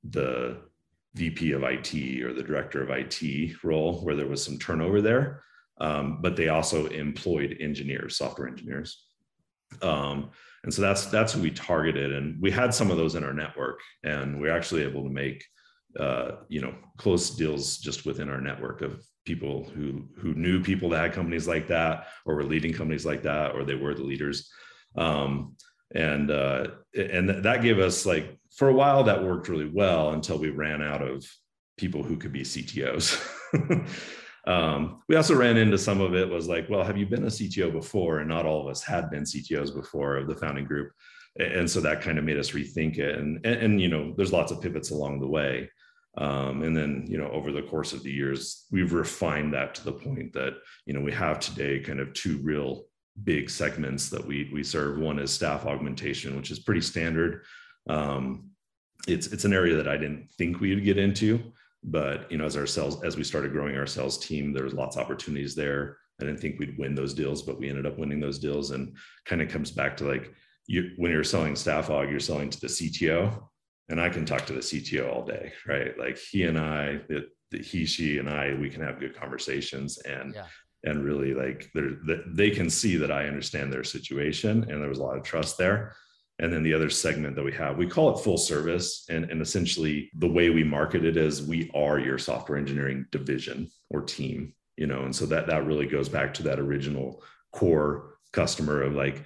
the 0.09 0.59
VP 1.15 1.53
of 1.53 1.63
IT 1.63 2.23
or 2.23 2.33
the 2.33 2.43
director 2.43 2.83
of 2.83 2.91
IT 2.91 3.63
role 3.63 4.01
where 4.05 4.17
there 4.17 4.27
was 4.27 4.43
some 4.43 4.59
turnover 4.59 5.01
there. 5.01 5.43
Um, 5.81 6.21
but 6.21 6.37
they 6.37 6.49
also 6.49 6.87
employed 6.87 7.57
engineers, 7.61 8.17
software 8.17 8.49
engineers. 8.49 9.05
Um, 9.81 10.31
and 10.65 10.73
so 10.73 10.83
that's 10.83 11.07
that's 11.07 11.33
who 11.33 11.43
we 11.43 11.51
targeted, 11.51 12.13
and 12.13 12.41
we 12.41 12.51
had 12.51 12.75
some 12.75 12.91
of 12.91 12.97
those 12.97 13.15
in 13.15 13.25
our 13.25 13.33
network, 13.33 13.81
and 14.05 14.41
we 14.41 14.49
are 14.49 14.57
actually 14.57 14.83
able 14.83 15.03
to 15.03 15.11
make 15.11 15.45
uh, 15.99 16.33
you 16.49 16.61
know 16.61 16.75
close 16.99 17.31
deals 17.31 17.79
just 17.79 18.07
within 18.07 18.29
our 18.29 18.41
network 18.41 18.83
of 18.83 19.05
people 19.25 19.65
who 19.75 20.09
who 20.17 20.35
knew 20.35 20.63
people 20.63 20.89
that 20.91 21.03
had 21.03 21.13
companies 21.13 21.49
like 21.49 21.69
that, 21.69 22.09
or 22.25 22.37
were 22.37 22.45
leading 22.45 22.73
companies 22.73 23.05
like 23.05 23.23
that, 23.23 23.55
or 23.55 23.65
they 23.65 23.75
were 23.75 23.95
the 23.95 24.03
leaders. 24.03 24.51
Um, 24.97 25.57
and 25.95 26.31
uh, 26.31 26.69
and 26.95 27.29
that 27.29 27.63
gave 27.63 27.79
us 27.79 28.07
like 28.07 28.39
for 28.57 28.69
a 28.69 28.75
while 28.75 29.05
that 29.05 29.25
worked 29.25 29.49
really 29.49 29.69
well 29.69 30.13
until 30.13 30.39
we 30.39 30.51
ran 30.51 30.83
out 30.83 31.03
of 31.03 31.25
people 31.77 32.03
who 32.03 32.17
could 32.17 32.33
be 32.33 32.43
CTOs. 32.43 33.21
um, 34.47 35.03
we 35.09 35.17
also 35.17 35.35
ran 35.37 35.57
into 35.57 35.79
some 35.79 36.01
of 36.01 36.15
it 36.15 36.29
was 36.29 36.49
like, 36.49 36.69
well, 36.69 36.83
have 36.83 36.97
you 36.97 37.07
been 37.07 37.25
a 37.25 37.29
CTO 37.29 37.73
before? 37.73 38.19
And 38.19 38.29
not 38.29 38.47
all 38.47 38.61
of 38.61 38.67
us 38.67 38.83
had 38.83 39.11
been 39.11 39.23
CTOs 39.23 39.75
before 39.75 40.17
of 40.17 40.27
the 40.27 40.35
founding 40.35 40.65
group. 40.65 40.91
And 41.39 41.71
so 41.71 41.81
that 41.81 42.03
kind 42.03 42.19
of 42.19 42.25
made 42.25 42.39
us 42.39 42.51
rethink 42.51 42.99
it. 42.99 43.19
And, 43.19 43.45
and, 43.47 43.57
and 43.57 43.81
you 43.81 43.89
know, 43.89 44.13
there's 44.17 44.33
lots 44.33 44.53
of 44.53 44.61
pivots 44.61 44.91
along 44.91 45.21
the 45.21 45.29
way. 45.29 45.71
Um, 46.19 46.63
and 46.63 46.77
then, 46.77 47.07
you 47.09 47.17
know, 47.17 47.29
over 47.29 47.53
the 47.53 47.63
course 47.63 47.93
of 47.93 48.03
the 48.03 48.11
years, 48.11 48.67
we've 48.71 48.93
refined 48.93 49.55
that 49.55 49.75
to 49.77 49.85
the 49.85 49.93
point 49.93 50.33
that, 50.35 50.55
you 50.85 50.93
know, 50.93 51.01
we 51.01 51.13
have 51.13 51.41
today 51.41 51.81
kind 51.81 52.01
of 52.01 52.13
two 52.13 52.39
real 52.43 52.85
big 53.25 53.49
segments 53.49 54.11
that 54.11 54.27
we, 54.27 54.51
we 54.53 54.63
serve. 54.63 54.99
One 54.99 55.19
is 55.19 55.33
staff 55.33 55.65
augmentation, 55.65 56.37
which 56.37 56.51
is 56.51 56.59
pretty 56.59 56.83
standard. 56.83 57.45
Um, 57.89 58.51
it's, 59.09 59.29
it's 59.29 59.45
an 59.47 59.55
area 59.55 59.77
that 59.77 59.89
I 59.89 59.97
didn't 59.97 60.31
think 60.33 60.61
we 60.61 60.75
would 60.75 60.85
get 60.85 60.99
into 60.99 61.53
but 61.85 62.31
you 62.31 62.39
know 62.39 62.45
as 62.45 62.57
our 62.57 62.67
sales 62.67 63.03
as 63.03 63.17
we 63.17 63.25
started 63.25 63.53
growing 63.53 63.77
our 63.77 63.87
sales 63.87 64.19
team 64.19 64.53
there 64.53 64.65
was 64.65 64.75
lots 64.75 64.97
of 64.97 65.03
opportunities 65.03 65.55
there. 65.55 65.99
I 66.21 66.25
didn't 66.25 66.41
think 66.41 66.59
we'd 66.59 66.79
win 66.79 66.95
those 66.95 67.15
deals 67.15 67.43
but 67.43 67.59
we 67.59 67.69
ended 67.69 67.87
up 67.87 67.99
winning 67.99 68.21
those 68.21 68.39
deals. 68.39 68.71
And 68.71 68.97
kind 69.25 69.43
of 69.43 69.49
comes 69.49 69.71
back 69.71 69.97
to 69.99 70.05
like 70.05 70.33
you 70.67 70.93
when 70.97 71.11
you're 71.11 71.25
selling 71.25 71.57
staff 71.57 71.89
aug 71.89 72.11
you're 72.11 72.21
selling 72.21 72.49
to 72.51 72.61
the 72.61 72.69
cto 72.69 73.43
and 73.89 74.01
i 74.01 74.09
can 74.09 74.25
talk 74.25 74.47
to 74.47 74.53
the 74.53 74.61
cto 74.61 75.13
all 75.13 75.25
day 75.25 75.53
right? 75.67 75.99
Like 75.99 76.19
he 76.19 76.45
and 76.45 76.59
i 76.59 77.01
the, 77.09 77.29
the 77.51 77.59
he 77.59 77.85
she 77.85 78.19
and 78.19 78.29
i 78.29 78.55
we 78.55 78.71
can 78.71 78.83
have 78.83 79.01
good 79.01 79.17
conversations 79.17 79.99
and 79.99 80.35
yeah. 80.35 80.47
and 80.85 81.05
really 81.05 81.35
like 81.35 81.69
they 81.75 82.19
they 82.29 82.51
can 82.51 82.71
see 82.71 82.97
that 82.97 83.11
i 83.11 83.27
understand 83.27 83.73
their 83.73 83.85
situation 83.85 84.71
and 84.71 84.81
there 84.81 84.89
was 84.89 85.01
a 85.01 85.03
lot 85.03 85.17
of 85.17 85.25
trust 85.25 85.59
there 85.59 85.97
and 86.39 86.53
then 86.53 86.63
the 86.63 86.75
other 86.75 86.91
segment 86.91 87.37
that 87.37 87.45
we 87.45 87.53
have 87.53 87.77
we 87.77 87.87
call 87.87 88.17
it 88.17 88.23
full 88.23 88.39
service. 88.39 89.05
And, 89.09 89.31
and 89.31 89.41
essentially 89.41 90.11
the 90.17 90.29
way 90.29 90.51
we 90.51 90.65
market 90.65 91.05
it 91.05 91.17
is 91.17 91.43
we 91.43 91.71
are 91.75 91.99
your 91.99 92.19
software 92.19 92.59
engineering 92.59 93.07
division 93.11 93.71
or 93.91 94.03
team 94.03 94.55
you 94.77 94.87
know? 94.87 95.03
And 95.03 95.15
so 95.15 95.27
that 95.27 95.47
that 95.47 95.67
really 95.67 95.87
goes 95.87 96.09
back 96.09 96.35
to 96.35 96.43
that 96.45 96.59
original 96.59 97.23
core 97.53 98.15
customer 98.33 98.83
of 98.83 98.95
like 98.95 99.23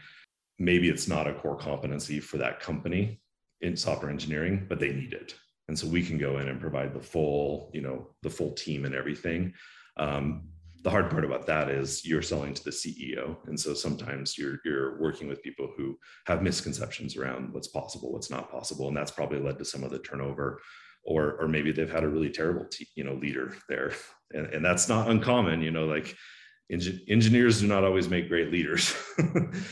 maybe 0.58 0.88
it's 0.88 1.08
not 1.08 1.28
a 1.28 1.34
core 1.34 1.56
competency 1.56 2.18
for 2.18 2.38
that 2.38 2.60
company 2.60 3.20
in 3.60 3.76
software 3.76 4.10
engineering 4.10 4.66
but 4.68 4.80
they 4.80 4.92
need 4.92 5.12
it. 5.12 5.34
And 5.68 5.78
so 5.78 5.86
we 5.86 6.02
can 6.02 6.18
go 6.18 6.38
in 6.38 6.48
and 6.48 6.60
provide 6.60 6.94
the 6.94 7.00
full 7.00 7.70
you 7.72 7.80
know 7.80 8.08
the 8.22 8.30
full 8.30 8.52
team 8.52 8.84
and 8.84 8.94
everything. 8.94 9.54
Um, 9.96 10.48
the 10.86 10.90
hard 10.90 11.10
part 11.10 11.24
about 11.24 11.48
that 11.48 11.68
is 11.68 12.04
you're 12.04 12.22
selling 12.22 12.54
to 12.54 12.62
the 12.62 12.70
CEO. 12.70 13.36
And 13.48 13.58
so 13.58 13.74
sometimes 13.74 14.38
you're 14.38 14.60
you're 14.64 15.00
working 15.00 15.26
with 15.26 15.42
people 15.42 15.68
who 15.76 15.98
have 16.26 16.44
misconceptions 16.44 17.16
around 17.16 17.52
what's 17.52 17.66
possible, 17.66 18.12
what's 18.12 18.30
not 18.30 18.52
possible. 18.52 18.86
And 18.86 18.96
that's 18.96 19.10
probably 19.10 19.40
led 19.40 19.58
to 19.58 19.64
some 19.64 19.82
of 19.82 19.90
the 19.90 19.98
turnover. 19.98 20.60
Or, 21.04 21.40
or 21.40 21.46
maybe 21.46 21.70
they've 21.70 21.90
had 21.90 22.02
a 22.02 22.08
really 22.08 22.30
terrible 22.30 22.66
you 22.96 23.04
know 23.04 23.14
leader 23.14 23.54
there 23.68 23.92
and, 24.32 24.46
and 24.46 24.64
that's 24.64 24.88
not 24.88 25.08
uncommon 25.08 25.62
you 25.62 25.70
know 25.70 25.86
like 25.86 26.16
engineers 26.68 27.60
do 27.60 27.68
not 27.68 27.84
always 27.84 28.08
make 28.08 28.28
great 28.28 28.50
leaders 28.50 28.92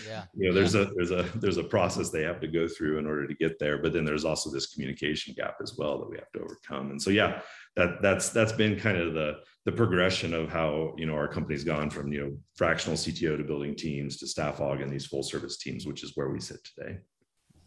yeah 0.07 0.23
you 0.37 0.47
know 0.47 0.55
there's 0.55 0.77
yeah. 0.77 0.83
a 0.83 0.87
there's 0.95 1.11
a 1.11 1.25
there's 1.41 1.57
a 1.57 1.65
process 1.65 2.11
they 2.11 2.23
have 2.23 2.41
to 2.41 2.47
go 2.47 2.69
through 2.69 2.99
in 3.01 3.07
order 3.07 3.27
to 3.27 3.35
get 3.35 3.59
there 3.59 3.79
but 3.79 3.93
then 3.93 4.05
there's 4.05 4.25
also 4.25 4.49
this 4.49 4.73
communication 4.73 5.35
gap 5.37 5.57
as 5.61 5.75
well 5.77 5.99
that 5.99 6.09
we 6.09 6.17
have 6.17 6.31
to 6.31 6.39
overcome 6.39 6.93
and 6.93 7.03
so 7.03 7.11
yeah 7.11 7.41
that 7.75 8.01
that's 8.01 8.29
that's 8.29 8.53
been 8.53 8.79
kind 8.79 8.97
of 8.97 9.13
the 9.13 9.35
the 9.65 9.73
progression 9.73 10.35
of 10.35 10.51
how 10.51 10.95
you 10.97 11.07
know 11.07 11.15
our 11.15 11.29
company's 11.29 11.65
gone 11.65 11.91
from 11.91 12.13
you 12.13 12.21
know 12.21 12.37
fractional 12.55 12.97
CTO 12.97 13.37
to 13.37 13.45
building 13.45 13.75
teams 13.75 14.19
to 14.19 14.27
staff 14.27 14.59
aug 14.59 14.83
and 14.83 14.93
these 14.93 15.07
full 15.07 15.23
service 15.23 15.57
teams, 15.57 15.87
which 15.87 16.03
is 16.03 16.13
where 16.15 16.29
we 16.29 16.41
sit 16.41 16.59
today. 16.65 16.99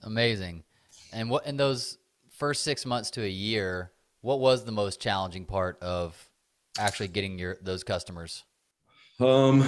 Amazing. 0.03 0.63
And 1.11 1.29
what 1.29 1.45
in 1.45 1.57
those 1.57 1.97
first 2.29 2.63
six 2.63 2.85
months 2.85 3.09
to 3.11 3.23
a 3.23 3.29
year, 3.29 3.91
what 4.21 4.39
was 4.39 4.63
the 4.63 4.71
most 4.71 5.01
challenging 5.01 5.45
part 5.45 5.81
of 5.81 6.29
actually 6.77 7.07
getting 7.07 7.39
your 7.39 7.57
those 7.61 7.83
customers? 7.83 8.43
Um, 9.19 9.67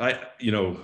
I 0.00 0.20
you 0.40 0.50
know, 0.50 0.80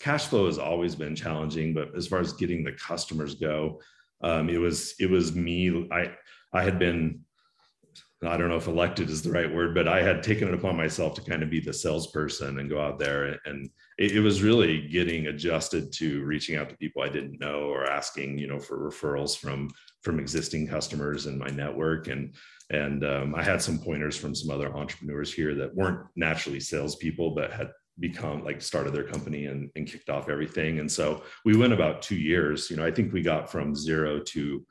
cash 0.00 0.26
flow 0.26 0.46
has 0.46 0.58
always 0.58 0.96
been 0.96 1.14
challenging, 1.14 1.72
but 1.72 1.94
as 1.96 2.08
far 2.08 2.18
as 2.18 2.32
getting 2.32 2.64
the 2.64 2.72
customers 2.72 3.36
go, 3.36 3.80
um, 4.22 4.48
it 4.48 4.58
was 4.58 4.94
it 4.98 5.08
was 5.08 5.36
me. 5.36 5.88
I 5.92 6.10
I 6.52 6.64
had 6.64 6.80
been 6.80 7.20
I 8.22 8.36
don't 8.36 8.50
know 8.50 8.56
if 8.56 8.66
elected 8.66 9.08
is 9.08 9.22
the 9.22 9.30
right 9.30 9.52
word, 9.52 9.74
but 9.74 9.88
I 9.88 10.02
had 10.02 10.22
taken 10.22 10.48
it 10.48 10.54
upon 10.54 10.76
myself 10.76 11.14
to 11.14 11.22
kind 11.22 11.42
of 11.42 11.48
be 11.48 11.60
the 11.60 11.72
salesperson 11.72 12.58
and 12.58 12.68
go 12.68 12.78
out 12.78 12.98
there. 12.98 13.38
And 13.46 13.70
it, 13.96 14.16
it, 14.16 14.20
was 14.20 14.42
really 14.42 14.88
getting 14.88 15.28
adjusted 15.28 15.90
to 15.94 16.22
reaching 16.24 16.56
out 16.56 16.68
to 16.68 16.76
people 16.76 17.02
I 17.02 17.08
didn't 17.08 17.40
know 17.40 17.70
or 17.70 17.90
asking, 17.90 18.36
you 18.36 18.46
know, 18.46 18.58
for 18.58 18.90
referrals 18.90 19.38
from 19.38 19.70
from 20.02 20.20
existing 20.20 20.66
customers 20.66 21.26
in 21.26 21.38
my 21.38 21.48
network. 21.48 22.08
And 22.08 22.34
and 22.68 23.04
um, 23.04 23.34
I 23.34 23.42
had 23.42 23.62
some 23.62 23.78
pointers 23.78 24.18
from 24.18 24.34
some 24.34 24.50
other 24.50 24.74
entrepreneurs 24.76 25.32
here 25.32 25.54
that 25.54 25.74
weren't 25.74 26.06
naturally 26.14 26.60
salespeople, 26.60 27.34
but 27.34 27.52
had 27.52 27.70
become 28.00 28.44
like 28.44 28.60
started 28.60 28.92
their 28.92 29.04
company 29.04 29.46
and, 29.46 29.70
and 29.76 29.86
kicked 29.86 30.10
off 30.10 30.28
everything. 30.28 30.78
And 30.78 30.90
so 30.90 31.22
we 31.44 31.56
went 31.56 31.72
about 31.72 32.02
two 32.02 32.16
years. 32.16 32.70
You 32.70 32.76
know, 32.76 32.84
I 32.84 32.90
think 32.90 33.12
we 33.12 33.22
got 33.22 33.50
from 33.50 33.74
zero 33.74 34.20
to 34.20 34.64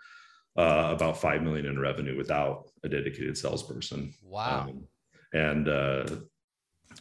uh, 0.60 0.92
about 0.92 1.18
five 1.18 1.42
million 1.42 1.66
in 1.66 1.80
revenue 1.80 2.18
without 2.18 2.70
a 2.84 2.90
dedicated 2.90 3.38
salesperson. 3.38 4.14
Wow. 4.22 4.68
Um, 4.68 4.88
and 5.32 5.70
uh, 5.70 6.06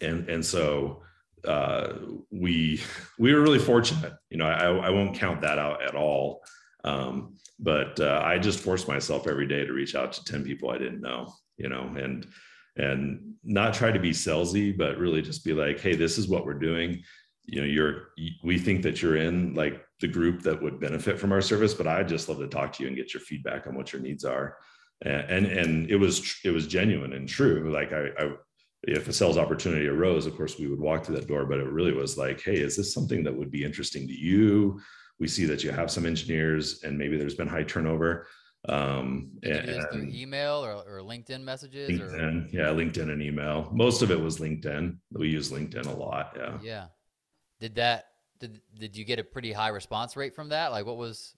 and 0.00 0.28
and 0.28 0.44
so 0.44 1.02
uh, 1.44 1.94
we 2.30 2.80
we 3.18 3.34
were 3.34 3.40
really 3.40 3.58
fortunate. 3.58 4.12
You 4.30 4.38
know, 4.38 4.46
I, 4.46 4.86
I 4.86 4.90
won't 4.90 5.16
count 5.16 5.40
that 5.40 5.58
out 5.58 5.82
at 5.82 5.96
all. 5.96 6.44
Um, 6.84 7.34
but 7.58 7.98
uh, 7.98 8.22
I 8.24 8.38
just 8.38 8.60
forced 8.60 8.86
myself 8.86 9.26
every 9.26 9.48
day 9.48 9.66
to 9.66 9.72
reach 9.72 9.96
out 9.96 10.12
to 10.12 10.24
ten 10.24 10.44
people 10.44 10.70
I 10.70 10.78
didn't 10.78 11.00
know. 11.00 11.34
You 11.56 11.68
know, 11.68 11.92
and 11.96 12.28
and 12.76 13.34
not 13.42 13.74
try 13.74 13.90
to 13.90 13.98
be 13.98 14.10
salesy, 14.10 14.76
but 14.76 14.98
really 14.98 15.20
just 15.20 15.44
be 15.44 15.52
like, 15.52 15.80
hey, 15.80 15.96
this 15.96 16.16
is 16.16 16.28
what 16.28 16.46
we're 16.46 16.54
doing 16.54 17.02
you 17.48 17.60
know 17.60 17.66
you're 17.66 18.08
we 18.44 18.58
think 18.58 18.82
that 18.82 19.00
you're 19.00 19.16
in 19.16 19.54
like 19.54 19.82
the 20.00 20.06
group 20.06 20.42
that 20.42 20.62
would 20.62 20.78
benefit 20.78 21.18
from 21.18 21.32
our 21.32 21.40
service 21.40 21.74
but 21.74 21.86
i'd 21.86 22.06
just 22.06 22.28
love 22.28 22.38
to 22.38 22.46
talk 22.46 22.72
to 22.72 22.82
you 22.82 22.88
and 22.88 22.96
get 22.96 23.14
your 23.14 23.22
feedback 23.22 23.66
on 23.66 23.74
what 23.74 23.92
your 23.92 24.02
needs 24.02 24.24
are. 24.24 24.56
And 25.02 25.46
and 25.46 25.88
it 25.88 25.96
was 25.96 26.40
it 26.44 26.50
was 26.50 26.66
genuine 26.66 27.12
and 27.12 27.28
true. 27.28 27.72
Like 27.72 27.92
I, 27.92 28.08
I 28.18 28.32
if 28.82 29.06
a 29.06 29.12
sales 29.12 29.38
opportunity 29.38 29.86
arose 29.86 30.26
of 30.26 30.36
course 30.36 30.58
we 30.58 30.66
would 30.66 30.80
walk 30.80 31.04
through 31.04 31.16
that 31.16 31.28
door 31.28 31.46
but 31.46 31.60
it 31.60 31.70
really 31.78 31.92
was 31.92 32.18
like 32.18 32.40
hey 32.40 32.56
is 32.56 32.76
this 32.76 32.92
something 32.94 33.22
that 33.24 33.36
would 33.36 33.50
be 33.50 33.64
interesting 33.64 34.08
to 34.08 34.12
you? 34.12 34.80
We 35.20 35.28
see 35.28 35.46
that 35.46 35.62
you 35.62 35.70
have 35.70 35.90
some 35.90 36.04
engineers 36.04 36.82
and 36.82 36.98
maybe 36.98 37.16
there's 37.16 37.36
been 37.36 37.46
high 37.46 37.62
turnover 37.62 38.26
um 38.68 39.30
and, 39.44 39.68
and 39.68 40.12
email 40.12 40.64
or, 40.64 40.72
or 40.72 41.00
linkedin 41.00 41.42
messages 41.44 41.88
LinkedIn, 41.88 42.46
or? 42.46 42.48
yeah 42.50 42.66
linkedin 42.66 43.12
and 43.12 43.22
email. 43.22 43.70
Most 43.72 44.02
of 44.02 44.10
it 44.10 44.20
was 44.20 44.38
linkedin. 44.38 44.98
We 45.12 45.28
use 45.28 45.52
linkedin 45.52 45.86
a 45.86 45.96
lot 45.96 46.36
yeah. 46.36 46.58
Yeah 46.60 46.86
did 47.60 47.74
that 47.76 48.06
did 48.40 48.60
did 48.78 48.96
you 48.96 49.04
get 49.04 49.18
a 49.18 49.24
pretty 49.24 49.52
high 49.52 49.68
response 49.68 50.16
rate 50.16 50.34
from 50.34 50.50
that? 50.50 50.72
Like 50.72 50.86
what 50.86 50.96
was 50.96 51.34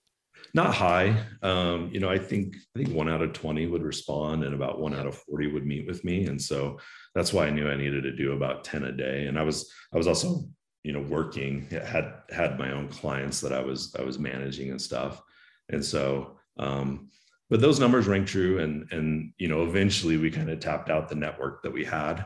not 0.55 0.75
high. 0.75 1.17
Um, 1.43 1.91
you 1.93 2.01
know, 2.01 2.09
I 2.09 2.19
think 2.19 2.57
I 2.75 2.83
think 2.83 2.95
one 2.95 3.09
out 3.09 3.23
of 3.23 3.33
20 3.33 3.67
would 3.67 3.83
respond 3.83 4.45
and 4.45 4.55
about 4.55 4.81
one 4.81 4.95
out 4.95 5.07
of 5.07 5.17
40 5.17 5.49
would 5.49 5.67
meet 5.67 5.87
with 5.87 6.05
me. 6.05 6.27
And 6.27 6.41
so 6.41 6.79
that's 7.15 7.33
why 7.33 7.47
I 7.47 7.51
knew 7.51 7.69
I 7.69 7.77
needed 7.77 8.03
to 8.05 8.17
do 8.17 8.33
about 8.33 8.65
10 8.65 8.85
a 8.85 8.93
day. 8.93 9.27
And 9.27 9.39
I 9.39 9.43
was 9.43 9.71
I 9.93 9.97
was 9.97 10.07
also, 10.07 10.45
you 10.83 10.93
know, 10.93 11.03
working, 11.03 11.67
had 11.71 12.15
had 12.31 12.59
my 12.59 12.73
own 12.73 12.89
clients 12.89 13.41
that 13.41 13.53
I 13.53 13.61
was 13.61 13.95
I 13.99 14.03
was 14.03 14.19
managing 14.19 14.71
and 14.71 14.81
stuff. 14.81 15.21
And 15.69 15.85
so 15.85 16.39
um, 16.59 17.11
but 17.51 17.61
those 17.61 17.81
numbers 17.81 18.07
rang 18.07 18.25
true 18.25 18.61
and 18.61 18.91
and 18.93 19.33
you 19.39 19.49
know 19.49 19.65
eventually 19.65 20.17
we 20.17 20.31
kind 20.31 20.51
of 20.51 20.61
tapped 20.61 20.89
out 20.89 21.09
the 21.09 21.15
network 21.15 21.63
that 21.63 21.73
we 21.73 21.85
had 21.85 22.25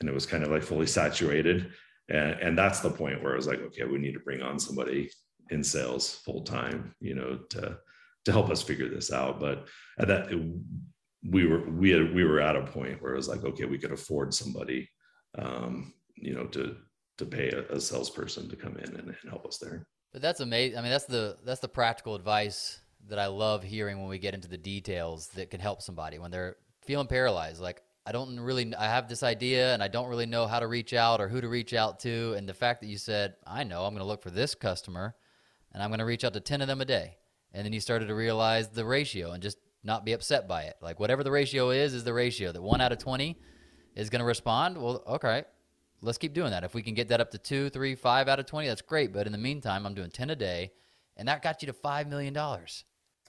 and 0.00 0.08
it 0.08 0.14
was 0.14 0.26
kind 0.26 0.44
of 0.44 0.50
like 0.50 0.62
fully 0.62 0.86
saturated 0.86 1.72
and, 2.08 2.40
and 2.40 2.58
that's 2.58 2.80
the 2.80 2.90
point 2.90 3.22
where 3.22 3.32
I 3.32 3.36
was 3.36 3.46
like, 3.46 3.60
okay, 3.60 3.84
we 3.84 3.98
need 3.98 4.14
to 4.14 4.20
bring 4.20 4.42
on 4.42 4.58
somebody 4.58 5.10
in 5.50 5.62
sales 5.62 6.16
full 6.24 6.42
time, 6.42 6.94
you 7.00 7.14
know, 7.14 7.38
to 7.50 7.78
to 8.24 8.32
help 8.32 8.50
us 8.50 8.62
figure 8.62 8.88
this 8.88 9.12
out. 9.12 9.38
But 9.38 9.68
at 9.98 10.08
that 10.08 10.28
we 11.28 11.46
were 11.46 11.68
we 11.70 11.90
had 11.90 12.14
we 12.14 12.24
were 12.24 12.40
at 12.40 12.56
a 12.56 12.62
point 12.62 13.00
where 13.02 13.14
it 13.14 13.16
was 13.16 13.28
like, 13.28 13.44
okay, 13.44 13.64
we 13.64 13.78
could 13.78 13.92
afford 13.92 14.34
somebody, 14.34 14.88
um, 15.38 15.94
you 16.16 16.34
know, 16.34 16.46
to 16.46 16.76
to 17.18 17.24
pay 17.24 17.50
a, 17.50 17.62
a 17.74 17.80
salesperson 17.80 18.48
to 18.48 18.56
come 18.56 18.76
in 18.76 18.94
and, 18.96 19.08
and 19.08 19.30
help 19.30 19.46
us 19.46 19.58
there. 19.58 19.86
But 20.12 20.22
that's 20.22 20.40
amazing. 20.40 20.78
I 20.78 20.82
mean, 20.82 20.90
that's 20.90 21.06
the 21.06 21.38
that's 21.44 21.60
the 21.60 21.68
practical 21.68 22.14
advice 22.14 22.80
that 23.08 23.18
I 23.18 23.26
love 23.26 23.62
hearing 23.62 23.98
when 24.00 24.08
we 24.08 24.18
get 24.18 24.34
into 24.34 24.48
the 24.48 24.58
details 24.58 25.28
that 25.28 25.50
can 25.50 25.60
help 25.60 25.80
somebody 25.80 26.18
when 26.18 26.30
they're 26.30 26.56
feeling 26.82 27.06
paralyzed. 27.06 27.60
Like 27.60 27.82
I 28.06 28.12
don't 28.12 28.38
really, 28.38 28.72
I 28.74 28.84
have 28.84 29.08
this 29.08 29.24
idea 29.24 29.74
and 29.74 29.82
I 29.82 29.88
don't 29.88 30.08
really 30.08 30.26
know 30.26 30.46
how 30.46 30.60
to 30.60 30.68
reach 30.68 30.94
out 30.94 31.20
or 31.20 31.26
who 31.26 31.40
to 31.40 31.48
reach 31.48 31.74
out 31.74 31.98
to. 32.00 32.34
And 32.34 32.48
the 32.48 32.54
fact 32.54 32.80
that 32.80 32.86
you 32.86 32.98
said, 32.98 33.34
I 33.44 33.64
know 33.64 33.84
I'm 33.84 33.94
going 33.94 34.04
to 34.04 34.06
look 34.06 34.22
for 34.22 34.30
this 34.30 34.54
customer 34.54 35.16
and 35.72 35.82
I'm 35.82 35.90
going 35.90 35.98
to 35.98 36.04
reach 36.04 36.24
out 36.24 36.32
to 36.34 36.40
10 36.40 36.60
of 36.60 36.68
them 36.68 36.80
a 36.80 36.84
day. 36.84 37.16
And 37.52 37.64
then 37.64 37.72
you 37.72 37.80
started 37.80 38.06
to 38.06 38.14
realize 38.14 38.68
the 38.68 38.84
ratio 38.84 39.32
and 39.32 39.42
just 39.42 39.58
not 39.82 40.04
be 40.04 40.12
upset 40.12 40.46
by 40.46 40.62
it. 40.62 40.76
Like 40.80 41.00
whatever 41.00 41.24
the 41.24 41.32
ratio 41.32 41.70
is, 41.70 41.94
is 41.94 42.04
the 42.04 42.12
ratio 42.12 42.52
that 42.52 42.62
one 42.62 42.80
out 42.80 42.92
of 42.92 42.98
20 42.98 43.36
is 43.96 44.08
going 44.08 44.20
to 44.20 44.26
respond. 44.26 44.80
Well, 44.80 45.02
okay, 45.08 45.44
let's 46.00 46.18
keep 46.18 46.32
doing 46.32 46.52
that. 46.52 46.62
If 46.62 46.74
we 46.74 46.82
can 46.82 46.94
get 46.94 47.08
that 47.08 47.20
up 47.20 47.32
to 47.32 47.38
two, 47.38 47.70
three, 47.70 47.96
five 47.96 48.28
out 48.28 48.38
of 48.38 48.46
20, 48.46 48.68
that's 48.68 48.82
great. 48.82 49.12
But 49.12 49.26
in 49.26 49.32
the 49.32 49.38
meantime, 49.38 49.84
I'm 49.84 49.94
doing 49.94 50.10
10 50.10 50.30
a 50.30 50.36
day 50.36 50.70
and 51.16 51.26
that 51.26 51.42
got 51.42 51.60
you 51.62 51.66
to 51.66 51.72
$5 51.72 52.08
million. 52.08 52.36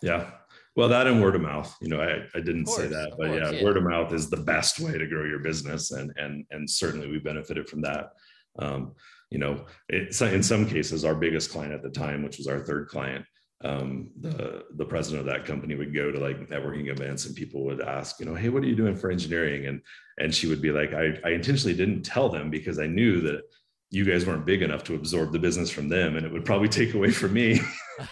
Yeah. 0.01 0.29
Well, 0.77 0.89
that 0.89 1.07
and 1.07 1.23
word 1.23 1.35
of 1.35 1.41
mouth. 1.41 1.75
You 1.81 1.89
know, 1.89 1.99
I, 1.99 2.23
I 2.37 2.39
didn't 2.39 2.65
course, 2.65 2.77
say 2.77 2.87
that, 2.87 3.15
but 3.17 3.29
course, 3.29 3.41
yeah, 3.41 3.49
yeah, 3.49 3.63
word 3.63 3.77
of 3.77 3.83
mouth 3.83 4.13
is 4.13 4.29
the 4.29 4.37
best 4.37 4.79
way 4.79 4.95
to 4.95 5.07
grow 5.07 5.25
your 5.25 5.39
business, 5.39 5.89
and 5.89 6.13
and 6.17 6.45
and 6.51 6.69
certainly 6.69 7.09
we 7.09 7.17
benefited 7.17 7.67
from 7.67 7.81
that. 7.81 8.11
Um, 8.59 8.93
you 9.31 9.39
know, 9.39 9.65
it, 9.89 10.21
in 10.21 10.43
some 10.43 10.67
cases, 10.67 11.03
our 11.03 11.15
biggest 11.15 11.51
client 11.51 11.73
at 11.73 11.81
the 11.81 11.89
time, 11.89 12.23
which 12.23 12.37
was 12.37 12.47
our 12.47 12.59
third 12.59 12.89
client, 12.89 13.25
um, 13.63 14.11
the 14.19 14.65
the 14.75 14.85
president 14.85 15.21
of 15.21 15.33
that 15.33 15.45
company 15.45 15.73
would 15.73 15.95
go 15.95 16.11
to 16.11 16.19
like 16.19 16.47
networking 16.47 16.91
events, 16.91 17.25
and 17.25 17.35
people 17.35 17.65
would 17.65 17.81
ask, 17.81 18.19
you 18.19 18.27
know, 18.27 18.35
hey, 18.35 18.49
what 18.49 18.61
are 18.61 18.67
you 18.67 18.75
doing 18.75 18.95
for 18.95 19.09
engineering? 19.09 19.65
And 19.65 19.81
and 20.19 20.33
she 20.33 20.45
would 20.45 20.61
be 20.61 20.71
like, 20.71 20.93
I, 20.93 21.17
I 21.25 21.31
intentionally 21.31 21.75
didn't 21.75 22.03
tell 22.03 22.29
them 22.29 22.51
because 22.51 22.77
I 22.77 22.85
knew 22.85 23.19
that 23.21 23.41
you 23.89 24.03
guys 24.03 24.25
weren't 24.25 24.45
big 24.45 24.61
enough 24.61 24.83
to 24.83 24.95
absorb 24.95 25.31
the 25.31 25.39
business 25.39 25.69
from 25.69 25.87
them 25.87 26.17
and 26.17 26.25
it 26.25 26.31
would 26.31 26.43
probably 26.43 26.67
take 26.67 26.93
away 26.93 27.11
from 27.11 27.33
me. 27.33 27.59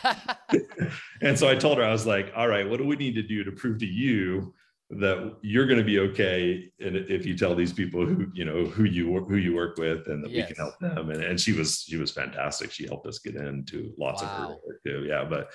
and 1.21 1.37
so 1.37 1.49
I 1.49 1.55
told 1.55 1.77
her, 1.77 1.83
I 1.83 1.91
was 1.91 2.05
like, 2.05 2.31
all 2.35 2.47
right, 2.47 2.69
what 2.69 2.77
do 2.77 2.85
we 2.85 2.95
need 2.95 3.15
to 3.15 3.23
do 3.23 3.43
to 3.43 3.51
prove 3.51 3.79
to 3.79 3.85
you 3.85 4.53
that 4.91 5.35
you're 5.41 5.65
going 5.65 5.79
to 5.79 5.83
be 5.85 5.99
okay 5.99 6.69
and 6.79 6.95
if 6.95 7.25
you 7.25 7.35
tell 7.35 7.55
these 7.55 7.73
people 7.73 8.05
who 8.05 8.27
you 8.35 8.45
know 8.45 8.65
who 8.65 8.83
you 8.83 9.19
who 9.25 9.35
you 9.35 9.55
work 9.55 9.77
with 9.79 10.07
and 10.07 10.23
that 10.23 10.29
yes. 10.29 10.47
we 10.47 10.53
can 10.53 10.63
help 10.63 10.77
them 10.79 11.09
and, 11.09 11.23
and 11.23 11.41
she 11.41 11.53
was 11.53 11.83
she 11.87 11.97
was 11.97 12.11
fantastic 12.11 12.71
she 12.71 12.85
helped 12.85 13.07
us 13.07 13.17
get 13.17 13.35
into 13.35 13.91
lots 13.97 14.21
wow. 14.21 14.29
of 14.29 14.37
her 14.37 14.47
work 14.49 14.83
too 14.85 15.03
yeah 15.07 15.23
but 15.23 15.49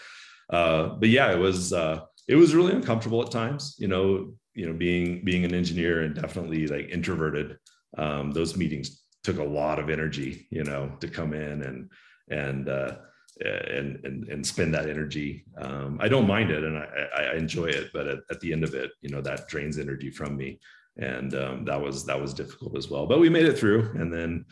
uh 0.53 0.89
but 0.97 1.09
yeah 1.09 1.31
it 1.31 1.39
was 1.39 1.73
uh 1.73 2.01
it 2.27 2.35
was 2.35 2.57
really 2.57 2.73
uncomfortable 2.73 3.23
at 3.23 3.31
times 3.31 3.77
you 3.79 3.87
know 3.87 4.33
you 4.55 4.67
know 4.67 4.73
being 4.73 5.25
being 5.25 5.45
an 5.45 5.55
engineer 5.55 6.03
and 6.03 6.17
definitely 6.17 6.67
like 6.67 6.89
introverted 6.89 7.57
um 7.99 8.33
those 8.33 8.57
meetings 8.57 9.05
took 9.23 9.39
a 9.39 9.45
lot 9.45 9.79
of 9.79 9.91
energy, 9.91 10.47
you 10.51 10.65
know, 10.65 10.93
to 11.01 11.09
come 11.09 11.33
in 11.33 11.63
and 11.63 11.91
and 12.31 12.69
uh, 12.69 12.97
and 13.45 14.05
and 14.05 14.29
and 14.29 14.47
spend 14.47 14.75
that 14.75 14.89
energy. 14.89 15.45
Um, 15.59 15.99
I 16.01 16.09
don't 16.09 16.27
mind 16.27 16.51
it, 16.51 16.65
and 16.65 16.79
I, 16.79 16.87
I 17.17 17.37
enjoy 17.37 17.67
it, 17.67 17.91
but 17.93 18.07
at, 18.07 18.19
at, 18.31 18.41
the 18.41 18.53
end 18.53 18.65
of 18.65 18.75
it, 18.75 18.91
you 19.01 19.11
know, 19.11 19.21
that 19.23 19.49
drains 19.49 19.79
energy 19.79 20.11
from 20.11 20.37
me, 20.37 20.61
and 20.97 21.35
um, 21.35 21.65
that 21.65 21.81
was 21.81 22.05
that 22.07 22.21
was 22.21 22.35
difficult 22.35 22.77
as 22.77 22.89
well. 22.89 23.07
But 23.07 23.21
we 23.21 23.29
made 23.29 23.47
it 23.47 23.59
through, 23.59 23.91
and 23.95 24.13
then 24.13 24.45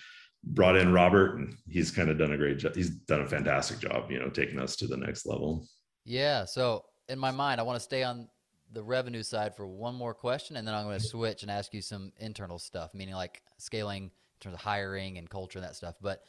brought 0.44 0.76
in 0.76 0.92
Robert, 0.92 1.36
and 1.36 1.54
he's 1.68 1.90
kind 1.90 2.08
of 2.08 2.18
done 2.18 2.32
a 2.32 2.36
great 2.36 2.58
job. 2.58 2.74
He's 2.74 2.90
done 2.90 3.22
a 3.22 3.26
fantastic 3.26 3.78
job, 3.78 4.10
you 4.10 4.18
know, 4.18 4.30
taking 4.30 4.58
us 4.58 4.76
to 4.76 4.86
the 4.86 4.96
next 4.96 5.26
level. 5.26 5.66
Yeah. 6.04 6.44
So 6.44 6.84
in 7.08 7.18
my 7.18 7.30
mind, 7.30 7.60
I 7.60 7.64
want 7.64 7.76
to 7.76 7.82
stay 7.84 8.02
on 8.02 8.28
the 8.72 8.82
revenue 8.82 9.22
side 9.22 9.56
for 9.56 9.66
one 9.66 9.94
more 9.94 10.14
question, 10.14 10.56
and 10.56 10.66
then 10.66 10.74
I'm 10.74 10.84
going 10.84 10.98
to 10.98 11.04
switch 11.04 11.42
and 11.42 11.50
ask 11.50 11.72
you 11.74 11.82
some 11.82 12.12
internal 12.18 12.58
stuff, 12.58 12.94
meaning 12.94 13.14
like 13.14 13.42
scaling 13.58 14.10
in 14.38 14.50
terms 14.50 14.54
of 14.54 14.60
hiring 14.60 15.18
and 15.18 15.28
culture 15.28 15.58
and 15.58 15.66
that 15.66 15.76
stuff. 15.76 15.96
But 16.00 16.22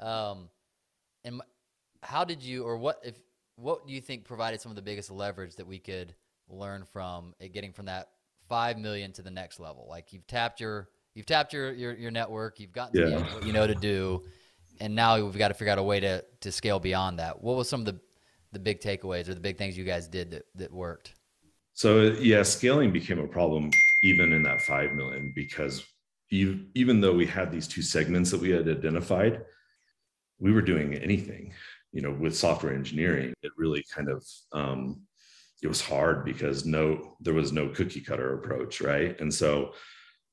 um, 0.00 0.48
and 1.24 1.40
how 2.02 2.24
did 2.24 2.42
you 2.42 2.64
or 2.64 2.76
what 2.76 3.00
if 3.02 3.16
what 3.56 3.86
do 3.86 3.92
you 3.92 4.00
think 4.00 4.24
provided 4.24 4.60
some 4.60 4.70
of 4.70 4.76
the 4.76 4.82
biggest 4.82 5.10
leverage 5.10 5.56
that 5.56 5.66
we 5.66 5.78
could 5.78 6.14
learn 6.48 6.84
from 6.84 7.34
it 7.40 7.52
getting 7.52 7.72
from 7.72 7.86
that 7.86 8.08
five 8.48 8.78
million 8.78 9.12
to 9.12 9.22
the 9.22 9.30
next 9.30 9.60
level? 9.60 9.86
Like 9.88 10.12
you've 10.12 10.26
tapped 10.26 10.60
your 10.60 10.88
you've 11.14 11.26
tapped 11.26 11.52
your 11.52 11.72
your, 11.72 11.94
your 11.94 12.10
network, 12.10 12.60
you've 12.60 12.72
gotten 12.72 13.00
yeah. 13.00 13.18
what 13.18 13.46
you 13.46 13.52
know 13.52 13.66
to 13.66 13.74
do, 13.74 14.22
and 14.80 14.94
now 14.94 15.22
we've 15.22 15.38
got 15.38 15.48
to 15.48 15.54
figure 15.54 15.72
out 15.72 15.78
a 15.78 15.82
way 15.82 16.00
to 16.00 16.24
to 16.40 16.52
scale 16.52 16.78
beyond 16.78 17.18
that. 17.18 17.42
What 17.42 17.56
was 17.56 17.68
some 17.68 17.80
of 17.80 17.86
the 17.86 18.00
the 18.52 18.58
big 18.58 18.80
takeaways 18.80 19.28
or 19.28 19.34
the 19.34 19.40
big 19.40 19.58
things 19.58 19.76
you 19.76 19.84
guys 19.84 20.06
did 20.06 20.30
that, 20.30 20.44
that 20.54 20.72
worked? 20.72 21.14
So 21.72 22.12
yeah, 22.20 22.42
scaling 22.42 22.92
became 22.92 23.18
a 23.18 23.26
problem 23.26 23.70
even 24.04 24.32
in 24.32 24.42
that 24.44 24.60
five 24.62 24.92
million 24.92 25.32
because 25.34 25.84
even, 26.74 27.00
though 27.00 27.14
we 27.14 27.26
had 27.26 27.50
these 27.50 27.68
two 27.68 27.82
segments 27.82 28.30
that 28.30 28.40
we 28.40 28.50
had 28.50 28.68
identified, 28.68 29.42
we 30.38 30.52
were 30.52 30.62
doing 30.62 30.94
anything, 30.94 31.52
you 31.92 32.02
know, 32.02 32.10
with 32.10 32.36
software 32.36 32.74
engineering. 32.74 33.32
It 33.42 33.52
really 33.56 33.84
kind 33.94 34.08
of, 34.08 34.24
um, 34.52 35.02
it 35.62 35.68
was 35.68 35.80
hard 35.80 36.24
because 36.24 36.66
no, 36.66 37.16
there 37.20 37.34
was 37.34 37.52
no 37.52 37.68
cookie 37.68 38.00
cutter 38.00 38.34
approach, 38.34 38.80
right? 38.80 39.18
And 39.20 39.32
so 39.32 39.74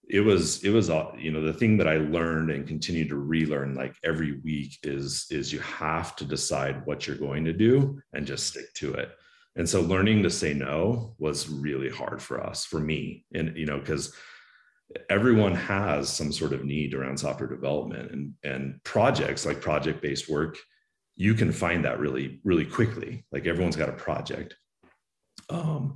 it 0.09 0.21
was, 0.21 0.63
it 0.63 0.71
was, 0.71 0.89
you 1.17 1.31
know, 1.31 1.41
the 1.41 1.53
thing 1.53 1.77
that 1.77 1.87
I 1.87 1.97
learned 1.97 2.49
and 2.51 2.67
continue 2.67 3.07
to 3.07 3.15
relearn 3.15 3.75
like 3.75 3.95
every 4.03 4.39
week 4.41 4.77
is, 4.83 5.27
is 5.29 5.53
you 5.53 5.59
have 5.59 6.15
to 6.17 6.25
decide 6.25 6.85
what 6.85 7.05
you're 7.05 7.15
going 7.15 7.45
to 7.45 7.53
do 7.53 8.01
and 8.13 8.25
just 8.25 8.47
stick 8.47 8.73
to 8.75 8.93
it. 8.95 9.11
And 9.55 9.67
so 9.67 9.81
learning 9.81 10.23
to 10.23 10.29
say 10.29 10.53
no 10.53 11.13
was 11.17 11.49
really 11.49 11.89
hard 11.89 12.21
for 12.21 12.41
us, 12.41 12.65
for 12.65 12.79
me, 12.79 13.25
and 13.33 13.55
you 13.57 13.65
know, 13.65 13.79
because 13.79 14.15
everyone 15.09 15.55
has 15.55 16.11
some 16.11 16.31
sort 16.31 16.53
of 16.53 16.65
need 16.65 16.93
around 16.93 17.17
software 17.17 17.49
development 17.49 18.11
and, 18.11 18.33
and 18.43 18.83
projects 18.83 19.45
like 19.45 19.61
project 19.61 20.01
based 20.01 20.29
work 20.29 20.57
you 21.15 21.33
can 21.35 21.51
find 21.51 21.85
that 21.85 21.99
really 21.99 22.39
really 22.43 22.65
quickly. 22.65 23.23
Like 23.31 23.45
everyone's 23.45 23.75
got 23.75 23.89
a 23.89 23.93
project. 23.93 24.55
Um, 25.49 25.95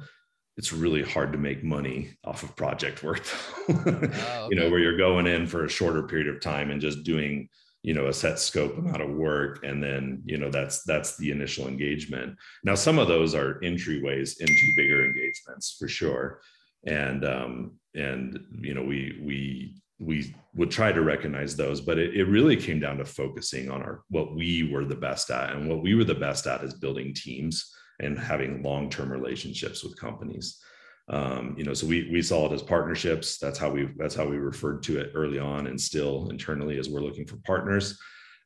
it's 0.57 0.71
really 0.71 1.01
hard 1.01 1.31
to 1.31 1.37
make 1.37 1.63
money 1.63 2.11
off 2.23 2.43
of 2.43 2.55
project 2.55 3.03
work 3.03 3.25
oh, 3.69 3.83
okay. 3.87 4.47
you 4.49 4.55
know 4.55 4.69
where 4.69 4.79
you're 4.79 4.97
going 4.97 5.27
in 5.27 5.47
for 5.47 5.65
a 5.65 5.69
shorter 5.69 6.03
period 6.03 6.27
of 6.27 6.41
time 6.41 6.71
and 6.71 6.79
just 6.79 7.03
doing 7.03 7.49
you 7.83 7.93
know 7.93 8.07
a 8.07 8.13
set 8.13 8.39
scope 8.39 8.77
amount 8.77 9.01
of 9.01 9.09
work 9.09 9.63
and 9.63 9.83
then 9.83 10.21
you 10.25 10.37
know 10.37 10.49
that's 10.49 10.83
that's 10.83 11.17
the 11.17 11.31
initial 11.31 11.67
engagement. 11.67 12.37
Now 12.63 12.75
some 12.75 12.99
of 12.99 13.07
those 13.07 13.33
are 13.33 13.59
entryways 13.61 14.39
into 14.39 14.73
bigger 14.75 15.05
engagements 15.05 15.75
for 15.79 15.87
sure. 15.87 16.41
And 16.85 17.25
um, 17.25 17.79
and 17.95 18.39
you 18.59 18.73
know 18.73 18.83
we 18.83 19.19
we 19.23 19.75
we 19.99 20.35
would 20.55 20.69
try 20.69 20.91
to 20.91 21.01
recognize 21.01 21.55
those 21.55 21.79
but 21.79 21.97
it, 21.97 22.15
it 22.15 22.25
really 22.25 22.57
came 22.57 22.79
down 22.79 22.97
to 22.97 23.05
focusing 23.05 23.71
on 23.71 23.81
our 23.81 24.03
what 24.09 24.35
we 24.35 24.69
were 24.71 24.83
the 24.83 24.95
best 24.95 25.29
at 25.31 25.51
and 25.51 25.69
what 25.69 25.81
we 25.81 25.95
were 25.95 26.03
the 26.03 26.13
best 26.13 26.45
at 26.47 26.63
is 26.63 26.73
building 26.73 27.13
teams 27.13 27.73
and 27.99 28.17
having 28.19 28.61
long-term 28.61 29.11
relationships 29.11 29.83
with 29.83 29.99
companies. 29.99 30.61
Um, 31.07 31.55
you 31.57 31.63
know 31.63 31.73
so 31.73 31.85
we 31.85 32.09
we 32.11 32.21
saw 32.21 32.47
it 32.47 32.51
as 32.51 32.63
partnerships. 32.63 33.37
That's 33.37 33.59
how 33.59 33.69
we 33.69 33.89
that's 33.97 34.15
how 34.15 34.25
we 34.25 34.37
referred 34.37 34.81
to 34.83 34.99
it 34.99 35.11
early 35.13 35.37
on 35.37 35.67
and 35.67 35.79
still 35.79 36.29
internally 36.29 36.79
as 36.79 36.89
we're 36.89 37.01
looking 37.01 37.27
for 37.27 37.37
partners. 37.45 37.99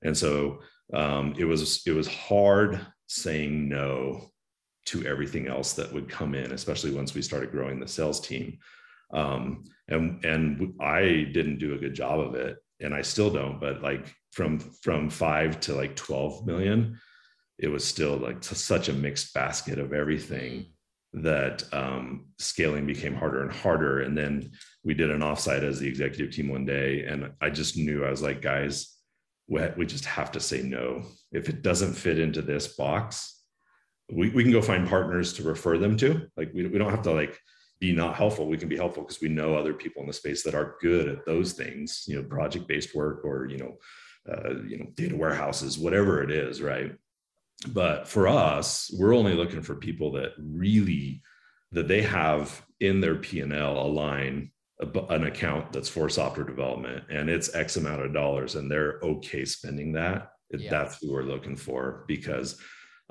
And 0.03 0.17
so 0.17 0.59
um, 0.93 1.35
it 1.37 1.45
was 1.45 1.83
it 1.85 1.91
was 1.91 2.07
hard 2.07 2.85
saying 3.07 3.69
no 3.69 4.31
to 4.87 5.05
everything 5.05 5.47
else 5.47 5.73
that 5.73 5.93
would 5.93 6.09
come 6.09 6.35
in, 6.35 6.51
especially 6.51 6.91
once 6.91 7.13
we 7.13 7.21
started 7.21 7.51
growing 7.51 7.79
the 7.79 7.87
sales 7.87 8.19
team. 8.19 8.57
Um, 9.13 9.63
and 9.87 10.23
and 10.23 10.73
I 10.79 11.27
didn't 11.33 11.59
do 11.59 11.73
a 11.73 11.77
good 11.77 11.93
job 11.93 12.19
of 12.19 12.35
it, 12.35 12.57
and 12.79 12.93
I 12.93 13.01
still 13.01 13.29
don't. 13.29 13.59
But 13.59 13.81
like 13.81 14.13
from 14.31 14.59
from 14.59 15.09
five 15.09 15.59
to 15.61 15.75
like 15.75 15.95
twelve 15.95 16.45
million, 16.45 16.99
it 17.57 17.67
was 17.67 17.83
still 17.83 18.17
like 18.17 18.43
such 18.43 18.89
a 18.89 18.93
mixed 18.93 19.33
basket 19.33 19.79
of 19.79 19.93
everything 19.93 20.73
that 21.13 21.63
um, 21.73 22.27
scaling 22.37 22.85
became 22.85 23.15
harder 23.15 23.41
and 23.41 23.51
harder. 23.51 24.01
And 24.01 24.15
then 24.15 24.51
we 24.83 24.93
did 24.93 25.09
an 25.09 25.21
offsite 25.21 25.63
as 25.63 25.79
the 25.79 25.87
executive 25.87 26.33
team 26.33 26.49
one 26.49 26.65
day, 26.65 27.05
and 27.05 27.31
I 27.41 27.49
just 27.49 27.77
knew 27.77 28.05
I 28.05 28.11
was 28.11 28.21
like, 28.21 28.41
guys, 28.41 28.95
we, 29.47 29.61
we 29.75 29.85
just 29.85 30.05
have 30.05 30.31
to 30.33 30.39
say 30.39 30.61
no. 30.61 31.03
If 31.31 31.49
it 31.49 31.63
doesn't 31.63 31.93
fit 31.93 32.19
into 32.19 32.41
this 32.41 32.67
box, 32.67 33.41
we, 34.11 34.29
we 34.29 34.43
can 34.43 34.51
go 34.51 34.61
find 34.61 34.87
partners 34.87 35.33
to 35.33 35.43
refer 35.43 35.77
them 35.77 35.97
to. 35.97 36.27
Like 36.37 36.51
we, 36.53 36.67
we 36.67 36.77
don't 36.77 36.91
have 36.91 37.03
to 37.03 37.11
like 37.11 37.39
be 37.79 37.93
not 37.93 38.15
helpful. 38.15 38.47
We 38.47 38.57
can 38.57 38.69
be 38.69 38.77
helpful 38.77 39.03
because 39.03 39.21
we 39.21 39.29
know 39.29 39.55
other 39.55 39.73
people 39.73 40.01
in 40.01 40.07
the 40.07 40.13
space 40.13 40.43
that 40.43 40.55
are 40.55 40.75
good 40.81 41.07
at 41.07 41.25
those 41.25 41.53
things, 41.53 42.03
you 42.07 42.15
know, 42.15 42.23
project 42.23 42.67
based 42.67 42.93
work 42.93 43.23
or, 43.23 43.45
you 43.45 43.57
know, 43.57 43.77
uh, 44.29 44.61
you 44.67 44.77
know, 44.77 44.87
data 44.95 45.15
warehouses, 45.15 45.77
whatever 45.77 46.21
it 46.21 46.31
is. 46.31 46.61
Right. 46.61 46.93
But 47.69 48.07
for 48.07 48.27
us, 48.27 48.89
we're 48.97 49.15
only 49.15 49.33
looking 49.33 49.61
for 49.61 49.75
people 49.75 50.11
that 50.13 50.33
really, 50.37 51.21
that 51.71 51.87
they 51.87 52.01
have 52.01 52.61
in 52.79 53.01
their 53.01 53.15
P&L 53.15 53.53
a 53.53 53.87
line, 53.87 54.51
an 55.09 55.25
account 55.25 55.73
that's 55.73 55.89
for 55.89 56.07
software 56.07 56.45
development 56.45 57.03
and 57.09 57.29
it's 57.29 57.53
X 57.53 57.75
amount 57.75 58.01
of 58.01 58.13
dollars 58.13 58.55
and 58.55 58.71
they're 58.71 58.99
okay 59.03 59.43
spending 59.43 59.91
that. 59.93 60.31
Yeah. 60.51 60.69
That's 60.69 60.99
who 60.99 61.11
we're 61.11 61.23
looking 61.23 61.57
for 61.57 62.05
because 62.07 62.59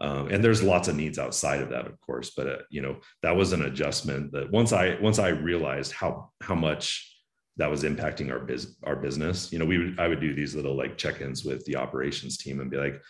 um, 0.00 0.28
and 0.28 0.42
there's 0.42 0.62
lots 0.62 0.88
of 0.88 0.96
needs 0.96 1.18
outside 1.18 1.60
of 1.60 1.70
that 1.70 1.86
of 1.86 2.00
course 2.00 2.30
but 2.36 2.46
uh, 2.46 2.56
you 2.70 2.80
know 2.80 2.96
that 3.22 3.34
was 3.34 3.52
an 3.52 3.62
adjustment 3.62 4.32
that 4.32 4.50
once 4.50 4.72
i 4.72 4.98
once 5.00 5.18
i 5.18 5.28
realized 5.28 5.92
how 5.92 6.30
how 6.40 6.54
much 6.54 7.14
that 7.56 7.70
was 7.70 7.82
impacting 7.82 8.30
our 8.30 8.40
biz 8.40 8.76
our 8.84 8.96
business 8.96 9.52
you 9.52 9.58
know 9.58 9.64
we 9.64 9.78
would 9.78 9.98
i 9.98 10.08
would 10.08 10.20
do 10.20 10.34
these 10.34 10.54
little 10.54 10.76
like 10.76 10.96
check-ins 10.96 11.44
with 11.44 11.64
the 11.64 11.76
operations 11.76 12.36
team 12.36 12.60
and 12.60 12.70
be 12.70 12.76
like 12.76 13.00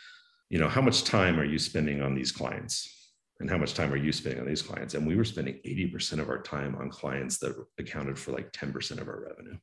you 0.50 0.58
know 0.58 0.68
how 0.68 0.80
much 0.80 1.04
time 1.04 1.38
are 1.38 1.44
you 1.44 1.58
spending 1.58 2.02
on 2.02 2.14
these 2.14 2.32
clients 2.32 2.98
and 3.40 3.48
how 3.48 3.56
much 3.56 3.74
time 3.74 3.92
are 3.92 3.96
you 3.96 4.12
spending 4.12 4.40
on 4.40 4.46
these 4.46 4.62
clients? 4.62 4.94
And 4.94 5.06
we 5.06 5.16
were 5.16 5.24
spending 5.24 5.60
80% 5.64 6.18
of 6.18 6.28
our 6.28 6.42
time 6.42 6.74
on 6.76 6.90
clients 6.90 7.38
that 7.38 7.54
accounted 7.78 8.18
for 8.18 8.32
like 8.32 8.52
10% 8.52 9.00
of 9.00 9.08
our 9.08 9.20
revenue. 9.28 9.56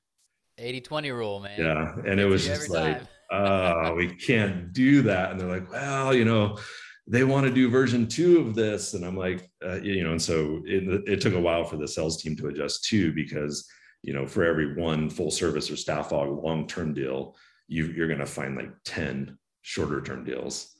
80 0.57 0.81
20 0.81 1.11
rule, 1.11 1.39
man. 1.41 1.59
Yeah. 1.59 1.95
And 2.09 2.19
it 2.19 2.25
was 2.25 2.45
just 2.45 2.69
like, 2.69 3.01
oh, 3.31 3.93
we 3.95 4.15
can't 4.15 4.71
do 4.71 5.01
that. 5.01 5.31
And 5.31 5.39
they're 5.39 5.49
like, 5.49 5.69
well, 5.69 6.13
you 6.13 6.23
know, 6.23 6.57
they 7.07 7.23
want 7.23 7.45
to 7.45 7.53
do 7.53 7.69
version 7.69 8.07
two 8.07 8.39
of 8.39 8.55
this. 8.55 8.93
And 8.93 9.05
I'm 9.05 9.17
like, 9.17 9.49
uh, 9.63 9.81
you 9.81 10.03
know, 10.03 10.11
and 10.11 10.21
so 10.21 10.61
it, 10.65 11.07
it 11.07 11.21
took 11.21 11.33
a 11.33 11.39
while 11.39 11.63
for 11.63 11.77
the 11.77 11.87
sales 11.87 12.21
team 12.21 12.35
to 12.37 12.47
adjust 12.47 12.85
too, 12.85 13.13
because, 13.13 13.67
you 14.01 14.13
know, 14.13 14.25
for 14.25 14.43
every 14.43 14.75
one 14.75 15.09
full 15.09 15.31
service 15.31 15.69
or 15.69 15.75
staff 15.75 16.09
aug 16.09 16.43
long 16.43 16.67
term 16.67 16.93
deal, 16.93 17.35
you, 17.67 17.85
you're 17.87 18.07
going 18.07 18.19
to 18.19 18.25
find 18.25 18.55
like 18.55 18.71
10 18.85 19.37
shorter 19.61 20.01
term 20.01 20.23
deals 20.23 20.75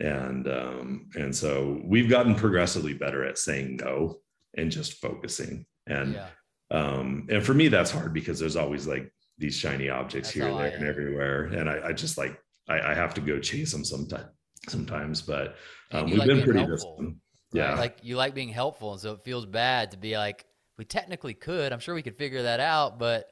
and 0.00 0.48
um, 0.48 1.08
and 1.14 1.34
so 1.34 1.80
we've 1.84 2.08
gotten 2.08 2.34
progressively 2.34 2.94
better 2.94 3.24
at 3.24 3.38
saying 3.38 3.76
no 3.76 4.18
and 4.56 4.70
just 4.70 4.94
focusing 4.94 5.66
and 5.86 6.14
yeah. 6.14 6.26
um, 6.70 7.26
and 7.30 7.44
for 7.44 7.54
me 7.54 7.68
that's 7.68 7.90
hard 7.90 8.12
because 8.12 8.38
there's 8.38 8.56
always 8.56 8.86
like 8.86 9.12
these 9.38 9.54
shiny 9.54 9.88
objects 9.88 10.28
that's 10.28 10.34
here 10.34 10.54
there 10.54 10.74
and 10.74 10.86
everywhere 10.86 11.44
and 11.46 11.68
I, 11.68 11.88
I 11.88 11.92
just 11.92 12.18
like 12.18 12.38
I, 12.68 12.92
I, 12.92 12.94
have 12.94 13.14
to 13.14 13.20
go 13.20 13.38
chase 13.38 13.72
them 13.72 13.84
sometimes 13.84 14.28
sometimes 14.68 15.22
but 15.22 15.56
um, 15.92 16.06
we've 16.06 16.18
like 16.18 16.28
been 16.28 16.42
pretty 16.42 16.64
disciplined. 16.66 17.16
yeah. 17.52 17.74
Like 17.74 17.98
you 18.02 18.16
like 18.16 18.34
being 18.34 18.50
helpful 18.50 18.92
and 18.92 19.00
so 19.00 19.12
it 19.12 19.24
feels 19.24 19.46
bad 19.46 19.90
to 19.92 19.96
be 19.96 20.16
like 20.16 20.46
we 20.78 20.84
technically 20.84 21.34
could 21.34 21.72
i'm 21.72 21.80
sure 21.80 21.94
we 21.94 22.02
could 22.02 22.16
figure 22.16 22.42
that 22.42 22.60
out 22.60 22.98
but 22.98 23.30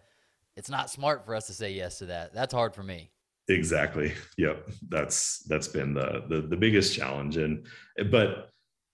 it's 0.58 0.68
not 0.68 0.90
smart 0.90 1.24
for 1.24 1.36
us 1.36 1.46
to 1.46 1.52
say 1.52 1.70
yes 1.70 1.98
to 1.98 2.06
that. 2.06 2.34
That's 2.34 2.52
hard 2.52 2.74
for 2.74 2.82
me. 2.82 3.12
Exactly. 3.48 4.12
Yep. 4.38 4.68
That's 4.88 5.44
that's 5.44 5.68
been 5.68 5.94
the, 5.94 6.24
the 6.28 6.40
the 6.42 6.56
biggest 6.56 6.94
challenge. 6.94 7.36
And 7.36 7.64
but 8.10 8.50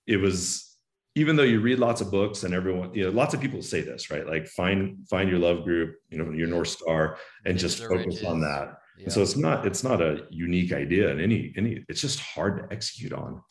it 0.07 0.19
was 0.19 0.77
even 1.17 1.37
though 1.37 1.43
you 1.43 1.61
read 1.61 1.79
lots 1.79 2.03
of 2.03 2.11
books 2.11 2.45
and 2.45 2.53
everyone 2.53 2.93
you 2.93 3.05
know 3.05 3.11
lots 3.11 3.33
of 3.33 3.41
people 3.41 3.63
say 3.63 3.81
this 3.81 4.11
right? 4.11 4.27
Like 4.27 4.47
find 4.47 5.09
find 5.09 5.31
your 5.31 5.39
love 5.39 5.65
group 5.65 5.97
you 6.11 6.19
know 6.19 6.31
your 6.33 6.49
north 6.49 6.69
star 6.69 7.17
and 7.47 7.59
just 7.59 7.79
focus 7.79 8.07
riches. 8.07 8.25
on 8.25 8.41
that 8.41 8.75
yeah. 8.99 9.09
so 9.09 9.23
it's 9.23 9.37
not 9.37 9.67
it's 9.67 9.85
not 9.85 10.01
a 10.01 10.27
unique 10.31 10.73
idea 10.73 11.11
in 11.11 11.21
any 11.21 11.53
any 11.57 11.85
it's 11.89 12.01
just 12.01 12.21
hard 12.21 12.59
to 12.59 12.75
execute 12.75 13.13
on 13.13 13.43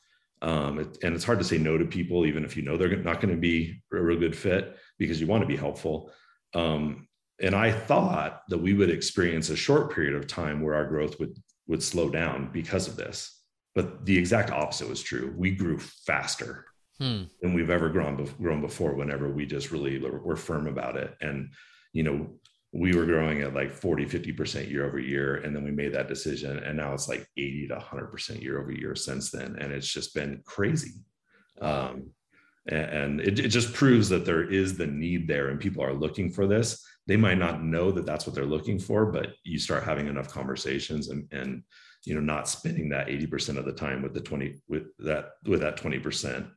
um, 0.42 0.80
it, 0.80 0.98
and 1.04 1.16
it's 1.16 1.24
hard 1.24 1.40
to 1.40 1.46
say 1.46 1.58
no 1.58 1.78
to 1.78 1.86
people 1.86 2.26
even 2.26 2.44
if 2.44 2.58
you 2.58 2.64
know 2.64 2.78
they're 2.78 2.98
not 2.98 3.22
going 3.22 3.34
to 3.34 3.40
be 3.40 3.82
a 3.94 4.02
real 4.02 4.20
good 4.20 4.36
fit 4.36 4.78
because 4.98 5.20
you 5.22 5.28
want 5.28 5.42
to 5.42 5.48
be 5.48 5.56
helpful 5.56 6.12
um, 6.54 7.08
and 7.42 7.56
I 7.56 7.72
thought 7.72 8.44
that 8.50 8.58
we 8.58 8.74
would 8.74 8.90
experience 8.90 9.50
a 9.50 9.56
short 9.56 9.94
period 9.94 10.16
of 10.16 10.28
time 10.28 10.62
where 10.62 10.76
our 10.76 10.86
growth 10.86 11.20
would 11.20 11.38
would 11.68 11.84
slow 11.84 12.10
down 12.10 12.50
because 12.52 12.88
of 12.88 12.96
this. 12.96 13.40
But 13.74 14.06
the 14.06 14.18
exact 14.18 14.52
opposite 14.52 14.90
was 14.90 15.02
true. 15.02 15.34
We 15.36 15.52
grew 15.52 15.80
faster 15.80 16.66
hmm. 17.00 17.24
than 17.42 17.54
we've 17.54 17.70
ever 17.70 17.90
grown, 17.90 18.24
grown 18.40 18.62
before. 18.62 18.94
Whenever 18.94 19.30
we 19.30 19.46
just 19.46 19.72
really 19.72 19.98
were 20.00 20.36
firm 20.36 20.68
about 20.68 20.96
it, 20.98 21.16
and 21.22 21.50
you 21.92 22.04
know, 22.04 22.30
we 22.74 22.96
were 22.96 23.06
growing 23.06 23.42
at 23.42 23.54
like 23.54 23.72
40, 23.72 24.06
50% 24.06 24.70
year 24.70 24.86
over 24.86 25.00
year. 25.00 25.36
And 25.36 25.56
then 25.56 25.64
we 25.64 25.72
made 25.72 25.94
that 25.94 26.08
decision. 26.08 26.58
And 26.58 26.76
now 26.76 26.94
it's 26.94 27.08
like 27.08 27.28
80 27.38 27.68
to 27.68 27.76
100% 27.76 28.42
year 28.42 28.60
over 28.60 28.72
year 28.72 28.96
since 28.96 29.30
then. 29.30 29.56
And 29.60 29.72
it's 29.72 29.88
just 29.88 30.16
been 30.16 30.42
crazy. 30.46 30.94
Um, 31.62 32.10
and 32.68 33.20
it, 33.20 33.40
it 33.40 33.50
just 33.50 33.74
proves 33.74 34.10
that 34.10 34.26
there 34.26 34.50
is 34.50 34.78
the 34.78 34.88
need 34.88 35.28
there 35.28 35.50
and 35.50 35.60
people 35.60 35.84
are 35.84 35.94
looking 35.94 36.32
for 36.32 36.48
this 36.48 36.86
they 37.08 37.18
might 37.18 37.38
not 37.38 37.62
know 37.62 37.92
that 37.92 38.06
that's 38.06 38.26
what 38.26 38.34
they're 38.34 38.46
looking 38.46 38.80
for 38.80 39.06
but 39.06 39.34
you 39.44 39.60
start 39.60 39.84
having 39.84 40.08
enough 40.08 40.30
conversations 40.30 41.10
and 41.10 41.28
and 41.34 41.62
you 42.06 42.16
know 42.16 42.22
not 42.22 42.48
spending 42.48 42.90
that 42.90 43.08
80% 43.08 43.58
of 43.58 43.66
the 43.66 43.74
time 43.74 44.02
with 44.02 44.14
the 44.14 44.22
20 44.22 44.62
with 44.68 44.84
that 45.00 45.32
with 45.46 45.60
that 45.62 45.78
20% 45.78 46.50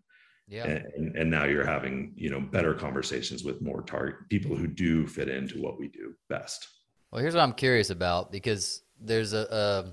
yeah. 0.48 0.64
And, 0.64 1.16
and 1.16 1.30
now 1.30 1.44
you're 1.44 1.66
having 1.66 2.12
you 2.16 2.30
know 2.30 2.40
better 2.40 2.74
conversations 2.74 3.44
with 3.44 3.60
more 3.60 3.82
target 3.82 4.28
people 4.28 4.56
who 4.56 4.66
do 4.66 5.06
fit 5.06 5.28
into 5.28 5.60
what 5.60 5.78
we 5.78 5.88
do 5.88 6.14
best. 6.28 6.68
Well 7.10 7.20
here's 7.20 7.34
what 7.34 7.42
i'm 7.42 7.52
curious 7.52 7.90
about 7.90 8.32
because 8.32 8.82
there's 9.00 9.32
a, 9.32 9.46
a 9.50 9.92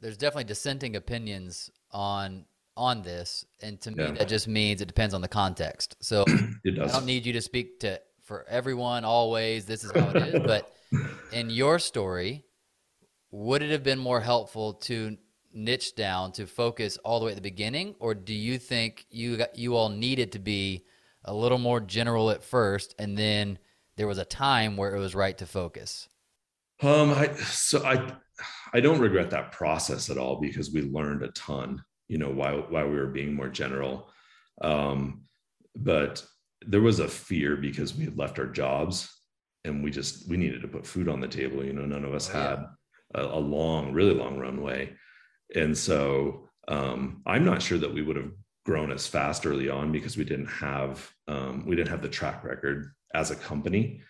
there's 0.00 0.16
definitely 0.16 0.44
dissenting 0.44 0.96
opinions 0.96 1.70
on 1.90 2.44
on 2.76 3.02
this 3.02 3.44
and 3.60 3.80
to 3.80 3.90
me 3.90 4.04
yeah. 4.04 4.12
that 4.12 4.28
just 4.28 4.48
means 4.48 4.80
it 4.80 4.88
depends 4.88 5.14
on 5.14 5.20
the 5.20 5.28
context. 5.28 5.96
So 6.00 6.24
i 6.28 6.70
don't 6.86 7.06
need 7.06 7.26
you 7.26 7.32
to 7.34 7.42
speak 7.42 7.80
to 7.80 8.00
for 8.22 8.46
everyone 8.48 9.04
always 9.04 9.66
this 9.66 9.84
is 9.84 9.92
how 9.92 10.10
it 10.10 10.34
is 10.34 10.40
but 10.46 10.72
in 11.32 11.50
your 11.50 11.78
story 11.78 12.44
would 13.30 13.62
it 13.62 13.70
have 13.70 13.82
been 13.82 13.98
more 13.98 14.20
helpful 14.20 14.74
to 14.74 15.16
niche 15.54 15.94
down 15.94 16.32
to 16.32 16.46
focus 16.46 16.98
all 17.04 17.20
the 17.20 17.26
way 17.26 17.32
at 17.32 17.36
the 17.36 17.42
beginning 17.42 17.94
or 17.98 18.14
do 18.14 18.34
you 18.34 18.58
think 18.58 19.06
you 19.10 19.36
got, 19.36 19.56
you 19.56 19.76
all 19.76 19.88
needed 19.88 20.32
to 20.32 20.38
be 20.38 20.84
a 21.24 21.34
little 21.34 21.58
more 21.58 21.80
general 21.80 22.30
at 22.30 22.42
first 22.42 22.94
and 22.98 23.16
then 23.16 23.58
there 23.96 24.06
was 24.06 24.18
a 24.18 24.24
time 24.24 24.76
where 24.76 24.94
it 24.94 24.98
was 24.98 25.14
right 25.14 25.36
to 25.38 25.46
focus? 25.46 26.08
Um 26.80 27.10
i 27.10 27.32
so 27.34 27.84
i 27.84 28.12
i 28.72 28.80
don't 28.80 29.00
regret 29.00 29.30
that 29.30 29.52
process 29.52 30.10
at 30.10 30.18
all 30.18 30.40
because 30.40 30.72
we 30.72 30.82
learned 30.82 31.22
a 31.22 31.28
ton 31.28 31.82
you 32.08 32.18
know 32.18 32.30
while 32.30 32.62
while 32.68 32.88
we 32.88 32.96
were 32.96 33.06
being 33.06 33.34
more 33.34 33.48
general. 33.48 34.10
Um 34.62 35.24
but 35.76 36.24
there 36.66 36.80
was 36.80 37.00
a 37.00 37.08
fear 37.08 37.56
because 37.56 37.94
we 37.94 38.04
had 38.04 38.18
left 38.18 38.38
our 38.38 38.46
jobs 38.46 39.08
and 39.64 39.82
we 39.82 39.90
just 39.90 40.28
we 40.28 40.36
needed 40.36 40.62
to 40.62 40.68
put 40.68 40.86
food 40.86 41.08
on 41.08 41.20
the 41.20 41.28
table 41.28 41.64
you 41.64 41.72
know 41.72 41.84
none 41.84 42.04
of 42.04 42.14
us 42.14 42.30
oh, 42.30 42.38
had 42.38 42.64
a, 43.14 43.22
a, 43.22 43.38
long 43.38 43.92
really 43.92 44.14
long 44.14 44.38
runway 44.38 44.92
and 45.54 45.76
so 45.76 46.48
um, 46.68 47.22
i'm 47.26 47.44
not 47.44 47.62
sure 47.62 47.78
that 47.78 47.92
we 47.92 48.02
would 48.02 48.16
have 48.16 48.32
grown 48.64 48.92
as 48.92 49.06
fast 49.06 49.46
early 49.46 49.68
on 49.68 49.90
because 49.90 50.16
we 50.16 50.24
didn't 50.24 50.46
have 50.46 51.10
um, 51.28 51.64
we 51.66 51.76
didn't 51.76 51.90
have 51.90 52.02
the 52.02 52.08
track 52.08 52.44
record 52.44 52.92
as 53.14 53.30
a 53.30 53.36
company. 53.36 54.00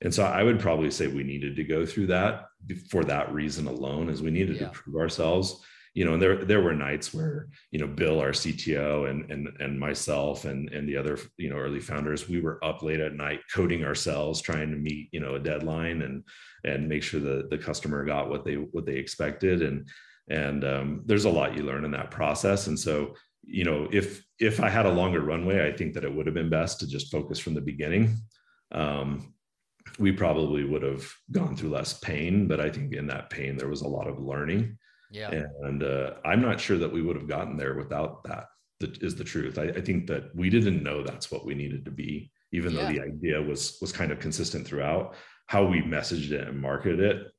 And 0.00 0.14
so 0.14 0.24
i 0.24 0.42
would 0.42 0.60
probably 0.60 0.90
say 0.90 1.08
we 1.08 1.24
needed 1.24 1.56
to 1.56 1.64
go 1.64 1.84
through 1.84 2.06
that 2.08 2.46
for 2.90 3.04
that 3.04 3.32
reason 3.32 3.66
alone 3.66 4.08
as 4.08 4.22
we 4.22 4.30
needed 4.30 4.56
yeah. 4.56 4.68
to 4.68 4.72
prove 4.72 4.96
ourselves. 4.96 5.64
You 5.94 6.04
know, 6.04 6.12
and 6.12 6.22
there 6.22 6.44
there 6.44 6.60
were 6.60 6.74
nights 6.74 7.12
where 7.12 7.48
you 7.72 7.80
know 7.80 7.88
Bill, 7.88 8.20
our 8.20 8.30
CTO, 8.30 9.10
and 9.10 9.28
and 9.32 9.48
and 9.58 9.80
myself 9.80 10.44
and 10.44 10.72
and 10.72 10.88
the 10.88 10.96
other 10.96 11.18
you 11.38 11.50
know 11.50 11.56
early 11.56 11.80
founders, 11.80 12.28
we 12.28 12.40
were 12.40 12.64
up 12.64 12.82
late 12.82 13.00
at 13.00 13.14
night 13.14 13.40
coding 13.52 13.84
ourselves, 13.84 14.40
trying 14.40 14.70
to 14.70 14.76
meet 14.76 15.08
you 15.10 15.18
know 15.18 15.34
a 15.34 15.40
deadline 15.40 16.02
and 16.02 16.22
and 16.62 16.88
make 16.88 17.02
sure 17.02 17.20
that 17.20 17.50
the 17.50 17.58
customer 17.58 18.04
got 18.04 18.28
what 18.28 18.44
they 18.44 18.54
what 18.54 18.86
they 18.86 18.96
expected. 18.96 19.62
And 19.62 19.88
and 20.30 20.64
um, 20.64 21.02
there's 21.06 21.24
a 21.24 21.30
lot 21.30 21.56
you 21.56 21.62
learn 21.62 21.84
in 21.84 21.90
that 21.90 22.10
process 22.10 22.66
and 22.66 22.78
so 22.78 23.14
you 23.44 23.64
know 23.64 23.88
if 23.92 24.22
if 24.38 24.60
i 24.60 24.68
had 24.68 24.86
a 24.86 24.92
longer 24.92 25.20
runway 25.20 25.66
i 25.66 25.74
think 25.74 25.94
that 25.94 26.04
it 26.04 26.14
would 26.14 26.26
have 26.26 26.34
been 26.34 26.50
best 26.50 26.80
to 26.80 26.86
just 26.86 27.10
focus 27.10 27.38
from 27.38 27.54
the 27.54 27.60
beginning 27.60 28.16
um, 28.72 29.32
we 29.98 30.12
probably 30.12 30.64
would 30.64 30.82
have 30.82 31.10
gone 31.30 31.56
through 31.56 31.70
less 31.70 31.98
pain 31.98 32.46
but 32.46 32.60
i 32.60 32.68
think 32.70 32.92
in 32.92 33.06
that 33.06 33.30
pain 33.30 33.56
there 33.56 33.68
was 33.68 33.82
a 33.82 33.88
lot 33.88 34.06
of 34.06 34.18
learning 34.18 34.76
yeah. 35.10 35.44
And 35.62 35.82
uh, 35.82 36.14
I'm 36.24 36.42
not 36.42 36.60
sure 36.60 36.78
that 36.78 36.92
we 36.92 37.02
would 37.02 37.16
have 37.16 37.28
gotten 37.28 37.56
there 37.56 37.74
without 37.74 38.24
that. 38.24 38.46
That 38.80 39.02
is 39.02 39.16
the 39.16 39.24
truth. 39.24 39.58
I, 39.58 39.64
I 39.64 39.80
think 39.80 40.06
that 40.06 40.34
we 40.34 40.50
didn't 40.50 40.82
know 40.82 41.02
that's 41.02 41.30
what 41.30 41.44
we 41.44 41.54
needed 41.54 41.84
to 41.86 41.90
be, 41.90 42.30
even 42.52 42.72
yeah. 42.72 42.82
though 42.82 42.92
the 42.92 43.00
idea 43.00 43.42
was 43.42 43.76
was 43.80 43.90
kind 43.90 44.12
of 44.12 44.20
consistent 44.20 44.66
throughout. 44.66 45.14
How 45.46 45.64
we 45.64 45.80
messaged 45.80 46.30
it 46.30 46.46
and 46.46 46.60
marketed 46.60 47.00
it, 47.00 47.32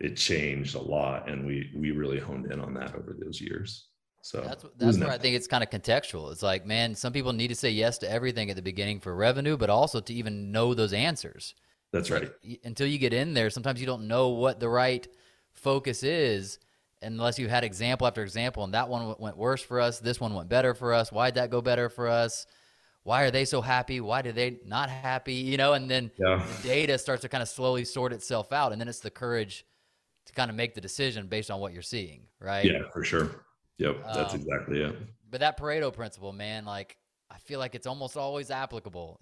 it 0.00 0.16
changed 0.16 0.74
a 0.74 0.80
lot, 0.80 1.28
and 1.28 1.46
we 1.46 1.70
we 1.74 1.90
really 1.90 2.18
honed 2.18 2.52
in 2.52 2.60
on 2.60 2.74
that 2.74 2.94
over 2.94 3.16
those 3.18 3.40
years. 3.40 3.86
So 4.22 4.40
that's 4.40 4.64
that's 4.76 4.98
where 4.98 5.10
I 5.10 5.18
think 5.18 5.36
it's 5.36 5.46
kind 5.46 5.62
of 5.62 5.70
contextual. 5.70 6.30
It's 6.32 6.42
like, 6.42 6.66
man, 6.66 6.94
some 6.94 7.12
people 7.12 7.32
need 7.32 7.48
to 7.48 7.54
say 7.54 7.70
yes 7.70 7.98
to 7.98 8.10
everything 8.10 8.50
at 8.50 8.56
the 8.56 8.62
beginning 8.62 9.00
for 9.00 9.14
revenue, 9.14 9.56
but 9.56 9.70
also 9.70 10.00
to 10.00 10.12
even 10.12 10.52
know 10.52 10.74
those 10.74 10.92
answers. 10.92 11.54
That's 11.92 12.10
right. 12.10 12.30
Like, 12.44 12.60
until 12.64 12.86
you 12.86 12.98
get 12.98 13.14
in 13.14 13.32
there, 13.32 13.48
sometimes 13.48 13.80
you 13.80 13.86
don't 13.86 14.06
know 14.06 14.28
what 14.28 14.60
the 14.60 14.68
right 14.68 15.06
focus 15.54 16.02
is 16.02 16.58
unless 17.02 17.38
you 17.38 17.48
had 17.48 17.64
example 17.64 18.06
after 18.06 18.22
example 18.22 18.64
and 18.64 18.74
that 18.74 18.88
one 18.88 19.14
went 19.18 19.36
worse 19.36 19.62
for 19.62 19.80
us 19.80 19.98
this 19.98 20.20
one 20.20 20.34
went 20.34 20.48
better 20.48 20.74
for 20.74 20.92
us 20.92 21.12
why'd 21.12 21.34
that 21.34 21.50
go 21.50 21.60
better 21.60 21.88
for 21.88 22.08
us 22.08 22.46
why 23.04 23.22
are 23.22 23.30
they 23.30 23.44
so 23.44 23.60
happy 23.60 24.00
why 24.00 24.22
did 24.22 24.34
they 24.34 24.58
not 24.66 24.90
happy 24.90 25.34
you 25.34 25.56
know 25.56 25.74
and 25.74 25.90
then 25.90 26.10
yeah. 26.18 26.44
the 26.62 26.68
data 26.68 26.98
starts 26.98 27.22
to 27.22 27.28
kind 27.28 27.42
of 27.42 27.48
slowly 27.48 27.84
sort 27.84 28.12
itself 28.12 28.52
out 28.52 28.72
and 28.72 28.80
then 28.80 28.88
it's 28.88 29.00
the 29.00 29.10
courage 29.10 29.64
to 30.28 30.32
kind 30.34 30.50
of 30.50 30.56
make 30.56 30.74
the 30.74 30.80
decision 30.80 31.26
based 31.26 31.50
on 31.50 31.60
what 31.60 31.72
you're 31.72 31.82
seeing 31.82 32.22
right 32.40 32.64
yeah 32.64 32.82
for 32.92 33.02
sure 33.02 33.44
yep 33.78 34.02
that's 34.14 34.34
um, 34.34 34.40
exactly 34.40 34.82
it 34.82 34.96
but 35.30 35.40
that 35.40 35.58
pareto 35.58 35.92
principle 35.92 36.32
man 36.32 36.64
like 36.64 36.96
i 37.30 37.38
feel 37.38 37.58
like 37.58 37.74
it's 37.74 37.86
almost 37.86 38.16
always 38.16 38.50
applicable 38.50 39.18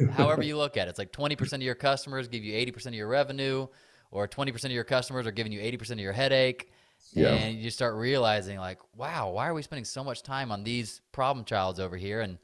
you 0.00 0.06
know? 0.06 0.12
however 0.16 0.42
you 0.42 0.56
look 0.56 0.76
at 0.76 0.88
it 0.88 0.90
it's 0.90 0.98
like 0.98 1.12
20% 1.12 1.52
of 1.54 1.62
your 1.62 1.74
customers 1.74 2.28
give 2.28 2.42
you 2.42 2.54
80% 2.54 2.86
of 2.86 2.94
your 2.94 3.08
revenue 3.08 3.66
or 4.10 4.28
20% 4.28 4.64
of 4.64 4.70
your 4.70 4.84
customers 4.84 5.26
are 5.26 5.32
giving 5.32 5.52
you 5.52 5.60
80% 5.60 5.92
of 5.92 5.98
your 5.98 6.12
headache 6.12 6.70
yeah. 7.12 7.34
And 7.34 7.58
you 7.58 7.70
start 7.70 7.94
realizing, 7.94 8.58
like, 8.58 8.78
wow, 8.96 9.30
why 9.30 9.48
are 9.48 9.54
we 9.54 9.62
spending 9.62 9.84
so 9.84 10.02
much 10.02 10.22
time 10.22 10.50
on 10.50 10.64
these 10.64 11.00
problem 11.12 11.44
childs 11.44 11.78
over 11.78 11.96
here? 11.96 12.20
And 12.20 12.38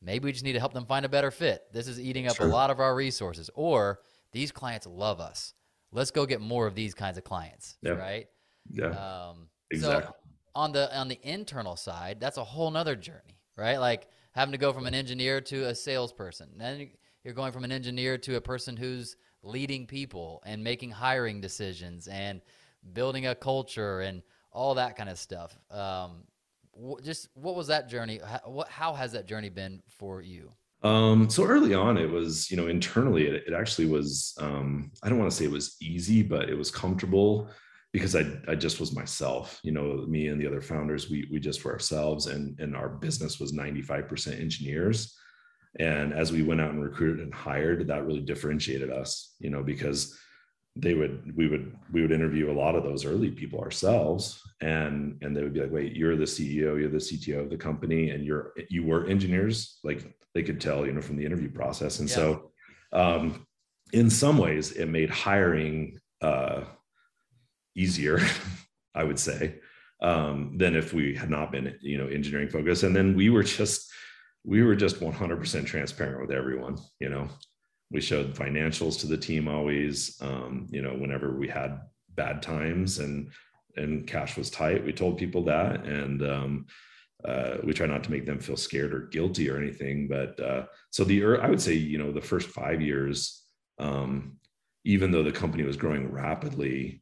maybe 0.00 0.26
we 0.26 0.32
just 0.32 0.44
need 0.44 0.54
to 0.54 0.60
help 0.60 0.72
them 0.72 0.86
find 0.86 1.04
a 1.04 1.08
better 1.08 1.30
fit. 1.30 1.64
This 1.72 1.88
is 1.88 2.00
eating 2.00 2.26
up 2.26 2.36
sure. 2.36 2.46
a 2.46 2.48
lot 2.48 2.70
of 2.70 2.80
our 2.80 2.94
resources. 2.94 3.50
Or 3.54 4.00
these 4.32 4.50
clients 4.50 4.86
love 4.86 5.20
us. 5.20 5.54
Let's 5.94 6.10
go 6.10 6.26
get 6.26 6.40
more 6.40 6.66
of 6.66 6.74
these 6.74 6.92
kinds 6.92 7.16
of 7.16 7.24
clients. 7.24 7.76
Yeah. 7.80 7.92
Right. 7.92 8.26
Yeah. 8.70 8.88
Um, 8.88 9.48
exactly. 9.70 10.04
So 10.04 10.14
on 10.54 10.72
the 10.72 10.94
on 10.96 11.08
the 11.08 11.18
internal 11.22 11.76
side, 11.76 12.20
that's 12.20 12.36
a 12.36 12.44
whole 12.44 12.70
nother 12.70 12.96
journey. 12.96 13.38
right? 13.56 13.78
Like 13.78 14.08
having 14.32 14.52
to 14.52 14.58
go 14.58 14.72
from 14.72 14.86
an 14.86 14.94
engineer 14.94 15.40
to 15.40 15.66
a 15.66 15.74
salesperson. 15.74 16.50
Then 16.56 16.90
you're 17.22 17.34
going 17.34 17.52
from 17.52 17.64
an 17.64 17.72
engineer 17.72 18.18
to 18.18 18.36
a 18.36 18.40
person 18.40 18.76
who's 18.76 19.16
leading 19.42 19.86
people 19.86 20.42
and 20.44 20.62
making 20.62 20.90
hiring 20.90 21.40
decisions 21.40 22.08
and 22.08 22.40
building 22.92 23.26
a 23.26 23.34
culture 23.34 24.00
and 24.00 24.22
all 24.52 24.74
that 24.74 24.96
kind 24.96 25.08
of 25.08 25.18
stuff. 25.18 25.56
Um, 25.70 26.24
just 27.02 27.28
what 27.34 27.54
was 27.54 27.68
that 27.68 27.88
journey? 27.88 28.20
How, 28.24 28.40
what, 28.50 28.68
how 28.68 28.94
has 28.94 29.12
that 29.12 29.26
journey 29.26 29.50
been 29.50 29.82
for 29.88 30.20
you? 30.20 30.50
Um, 30.84 31.30
so 31.30 31.44
early 31.44 31.72
on, 31.72 31.96
it 31.96 32.10
was, 32.10 32.50
you 32.50 32.58
know, 32.58 32.68
internally, 32.68 33.26
it, 33.26 33.44
it 33.46 33.54
actually 33.54 33.86
was, 33.86 34.34
um, 34.38 34.92
I 35.02 35.08
don't 35.08 35.18
want 35.18 35.30
to 35.30 35.36
say 35.36 35.46
it 35.46 35.50
was 35.50 35.76
easy, 35.80 36.22
but 36.22 36.50
it 36.50 36.58
was 36.58 36.70
comfortable 36.70 37.48
because 37.90 38.14
I, 38.14 38.26
I 38.46 38.54
just 38.54 38.80
was 38.80 38.94
myself, 38.94 39.60
you 39.62 39.72
know, 39.72 40.04
me 40.06 40.28
and 40.28 40.38
the 40.38 40.46
other 40.46 40.60
founders, 40.60 41.08
we, 41.08 41.26
we 41.32 41.40
just 41.40 41.64
were 41.64 41.72
ourselves 41.72 42.26
and, 42.26 42.58
and 42.60 42.76
our 42.76 42.90
business 42.90 43.40
was 43.40 43.52
95% 43.52 44.38
engineers. 44.38 45.16
And 45.80 46.12
as 46.12 46.32
we 46.32 46.42
went 46.42 46.60
out 46.60 46.72
and 46.72 46.82
recruited 46.82 47.24
and 47.24 47.32
hired, 47.32 47.86
that 47.86 48.06
really 48.06 48.20
differentiated 48.20 48.90
us, 48.90 49.34
you 49.38 49.48
know, 49.48 49.62
because 49.62 50.18
they 50.76 50.94
would 50.94 51.36
we 51.36 51.46
would 51.46 51.76
we 51.92 52.02
would 52.02 52.10
interview 52.10 52.50
a 52.50 52.58
lot 52.58 52.74
of 52.74 52.82
those 52.82 53.04
early 53.04 53.30
people 53.30 53.60
ourselves 53.60 54.42
and 54.60 55.16
and 55.22 55.36
they 55.36 55.42
would 55.42 55.54
be 55.54 55.60
like 55.60 55.70
wait 55.70 55.94
you're 55.94 56.16
the 56.16 56.24
ceo 56.24 56.78
you're 56.78 56.88
the 56.88 56.96
cto 56.96 57.40
of 57.40 57.50
the 57.50 57.56
company 57.56 58.10
and 58.10 58.24
you're 58.24 58.52
you 58.68 58.84
were 58.84 59.06
engineers. 59.06 59.78
Like 59.84 60.04
they 60.34 60.42
could 60.42 60.60
tell 60.60 60.84
you 60.84 60.92
know 60.92 61.00
from 61.00 61.16
the 61.16 61.24
interview 61.24 61.50
process. 61.50 62.00
And 62.00 62.08
yeah. 62.08 62.14
so 62.14 62.50
um 62.92 63.46
in 63.92 64.10
some 64.10 64.38
ways 64.38 64.72
it 64.72 64.86
made 64.86 65.10
hiring 65.10 66.00
uh 66.20 66.62
easier 67.76 68.20
i 68.94 69.04
would 69.04 69.18
say 69.18 69.56
um 70.00 70.56
than 70.56 70.74
if 70.76 70.92
we 70.92 71.14
had 71.14 71.30
not 71.30 71.52
been 71.52 71.76
you 71.82 71.98
know 71.98 72.08
engineering 72.08 72.48
focused. 72.48 72.82
And 72.82 72.96
then 72.96 73.14
we 73.14 73.30
were 73.30 73.44
just 73.44 73.92
we 74.44 74.62
were 74.62 74.76
just 74.76 75.00
100% 75.00 75.66
transparent 75.66 76.20
with 76.20 76.32
everyone 76.32 76.78
you 76.98 77.08
know 77.08 77.28
we 77.94 78.00
showed 78.00 78.34
financials 78.34 78.98
to 78.98 79.06
the 79.06 79.16
team 79.16 79.46
always 79.48 80.20
um, 80.20 80.66
you 80.68 80.82
know 80.82 80.92
whenever 80.94 81.38
we 81.38 81.48
had 81.48 81.80
bad 82.10 82.42
times 82.42 82.98
and 82.98 83.30
and 83.76 84.06
cash 84.06 84.36
was 84.36 84.50
tight 84.50 84.84
we 84.84 84.92
told 84.92 85.16
people 85.16 85.44
that. 85.44 85.84
And 85.86 86.22
um, 86.22 86.66
uh, 87.24 87.56
we 87.62 87.72
try 87.72 87.86
not 87.86 88.04
to 88.04 88.10
make 88.10 88.26
them 88.26 88.38
feel 88.38 88.56
scared 88.56 88.92
or 88.92 89.06
guilty 89.06 89.48
or 89.48 89.56
anything 89.56 90.08
but 90.08 90.38
uh, 90.40 90.64
so 90.90 91.04
the 91.04 91.24
i 91.40 91.48
would 91.48 91.62
say 91.62 91.72
you 91.72 91.96
know 91.96 92.12
the 92.12 92.20
first 92.20 92.48
five 92.50 92.82
years 92.82 93.44
um, 93.78 94.36
even 94.84 95.10
though 95.10 95.22
the 95.22 95.32
company 95.32 95.62
was 95.62 95.76
growing 95.76 96.10
rapidly 96.10 97.00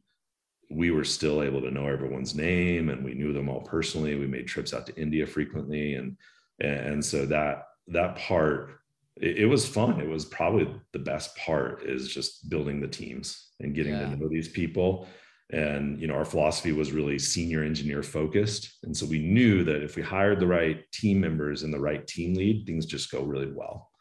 we 0.71 0.91
were 0.91 1.03
still 1.03 1.43
able 1.43 1.61
to 1.61 1.71
know 1.71 1.87
everyone's 1.87 2.33
name 2.33 2.89
and 2.89 3.03
we 3.03 3.13
knew 3.13 3.31
them 3.31 3.47
all 3.49 3.61
personally. 3.61 4.15
We 4.15 4.25
made 4.27 4.47
trips 4.47 4.73
out 4.73 4.85
to 4.87 4.95
india 4.95 5.25
frequently 5.25 5.95
and 5.95 6.15
and 6.61 7.03
so 7.03 7.25
that 7.25 7.65
that 7.87 8.15
part 8.15 8.79
it, 9.21 9.39
it, 9.39 9.45
was 9.45 9.67
fun. 9.67 9.99
It 9.99 10.07
was 10.07 10.25
probably 10.25 10.67
the 10.91 10.99
best 10.99 11.35
part 11.37 11.83
is 11.83 12.11
just 12.11 12.49
building 12.49 12.79
the 12.79 12.87
teams 12.87 13.51
and 13.59 13.75
getting 13.75 13.93
yeah. 13.93 14.09
to 14.09 14.15
know 14.15 14.27
these 14.29 14.49
people. 14.49 15.07
And 15.51 15.99
you 15.99 16.07
know, 16.07 16.15
our 16.15 16.25
philosophy 16.25 16.71
was 16.71 16.91
really 16.91 17.19
senior 17.19 17.63
engineer 17.63 18.01
focused, 18.01 18.79
and 18.83 18.95
so 18.95 19.05
we 19.05 19.19
knew 19.19 19.63
that 19.65 19.83
if 19.83 19.95
we 19.95 20.01
hired 20.01 20.39
the 20.39 20.47
right 20.47 20.83
team 20.91 21.19
members 21.19 21.63
and 21.63 21.73
the 21.73 21.79
right 21.79 22.05
team 22.07 22.33
lead, 22.33 22.65
things 22.65 22.85
just 22.85 23.11
go 23.11 23.21
really 23.21 23.51
well. 23.51 23.91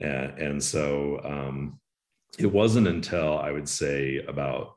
And, 0.00 0.38
and 0.38 0.62
so 0.62 1.20
um, 1.22 1.78
it 2.38 2.46
wasn't 2.46 2.88
until 2.88 3.38
I 3.38 3.52
would 3.52 3.68
say 3.68 4.24
about 4.26 4.74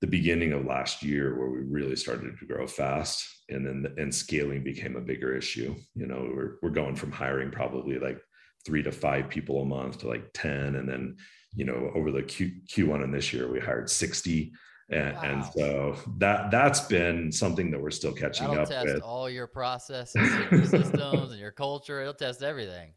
the 0.00 0.06
beginning 0.06 0.52
of 0.52 0.64
last 0.64 1.02
year 1.02 1.38
where 1.38 1.50
we 1.50 1.60
really 1.60 1.96
started 1.96 2.38
to 2.38 2.46
grow 2.46 2.66
fast 2.66 3.26
and 3.50 3.66
then 3.66 3.94
and 3.98 4.14
scaling 4.14 4.64
became 4.64 4.96
a 4.96 5.00
bigger 5.00 5.36
issue 5.36 5.74
you 5.94 6.06
know 6.06 6.30
we're, 6.34 6.56
we're 6.62 6.70
going 6.70 6.96
from 6.96 7.12
hiring 7.12 7.50
probably 7.50 7.98
like 7.98 8.18
three 8.64 8.82
to 8.82 8.92
five 8.92 9.28
people 9.28 9.62
a 9.62 9.64
month 9.64 9.98
to 9.98 10.08
like 10.08 10.30
10 10.34 10.76
and 10.76 10.88
then 10.88 11.16
you 11.54 11.64
know 11.64 11.90
over 11.94 12.10
the 12.10 12.22
Q, 12.22 12.52
q1 12.68 13.04
in 13.04 13.10
this 13.10 13.32
year 13.32 13.50
we 13.50 13.58
hired 13.60 13.90
60 13.90 14.52
and, 14.90 15.14
wow. 15.14 15.22
and 15.22 15.44
so 15.44 15.96
that 16.18 16.50
that's 16.50 16.80
been 16.80 17.30
something 17.30 17.70
that 17.70 17.80
we're 17.80 17.92
still 17.92 18.12
catching 18.12 18.48
That'll 18.48 18.62
up 18.62 18.68
test 18.68 18.86
with. 18.86 19.02
all 19.02 19.30
your 19.30 19.46
processes 19.46 20.28
your 20.50 20.64
systems 20.64 21.30
and 21.30 21.38
your 21.38 21.52
culture. 21.52 22.00
It'll 22.00 22.12
test 22.12 22.42
everything. 22.42 22.92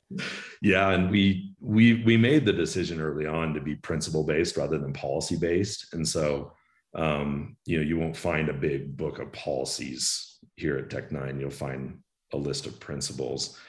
Yeah 0.62 0.90
and 0.90 1.12
we 1.12 1.54
we 1.60 2.04
we 2.04 2.18
made 2.18 2.46
the 2.46 2.54
decision 2.54 3.00
early 3.00 3.28
on 3.28 3.54
to 3.54 3.62
be 3.62 3.76
principle 3.76 4.24
based 4.24 4.58
rather 4.58 4.80
than 4.80 4.92
policy 4.92 5.36
based 5.38 5.94
and 5.94 6.08
so 6.08 6.54
um, 6.96 7.58
you 7.66 7.78
know 7.78 7.84
you 7.84 7.98
won't 7.98 8.18
find 8.18 8.50
a 8.50 8.54
big 8.54 8.98
book 8.98 9.20
of 9.20 9.32
policies 9.32 10.40
here 10.56 10.78
at 10.78 10.90
tech9 10.90 11.40
you'll 11.40 11.50
find 11.50 12.00
a 12.34 12.38
list 12.38 12.66
of 12.66 12.80
principles 12.80 13.60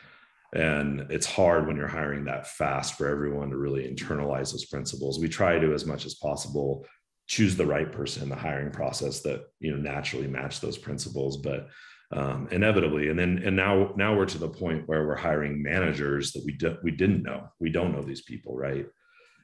and 0.55 1.07
it's 1.11 1.27
hard 1.27 1.67
when 1.67 1.77
you're 1.77 1.89
hiring 1.89 2.25
that 2.25 2.47
fast 2.47 2.97
for 2.97 3.09
everyone 3.09 3.51
to 3.51 3.57
really 3.57 3.93
internalize 3.93 4.53
those 4.53 4.67
principles. 4.67 5.19
We 5.19 5.29
try 5.29 5.59
to 5.59 5.75
as 5.75 5.85
much 5.85 6.07
as 6.07 6.15
possible 6.15 6.87
choose 7.27 7.57
the 7.57 7.67
right 7.67 7.91
person 7.91 8.23
in 8.23 8.29
the 8.29 8.37
hiring 8.37 8.71
process 8.71 9.21
that 9.23 9.47
you 9.59 9.73
know 9.73 9.79
naturally 9.79 10.29
match 10.29 10.61
those 10.61 10.79
principles. 10.79 11.39
But 11.39 11.69
um, 12.13 12.47
inevitably 12.53 13.09
and 13.09 13.19
then 13.19 13.43
and 13.45 13.57
now 13.57 13.93
now 13.97 14.17
we're 14.17 14.27
to 14.27 14.39
the 14.39 14.49
point 14.49 14.87
where 14.87 15.07
we're 15.07 15.17
hiring 15.17 15.61
managers 15.61 16.33
that 16.33 16.45
we 16.45 16.53
do, 16.53 16.77
we 16.85 16.93
didn't 16.93 17.25
know. 17.25 17.49
We 17.59 17.71
don't 17.71 17.93
know 17.93 18.03
these 18.03 18.23
people 18.23 18.57
right? 18.57 18.87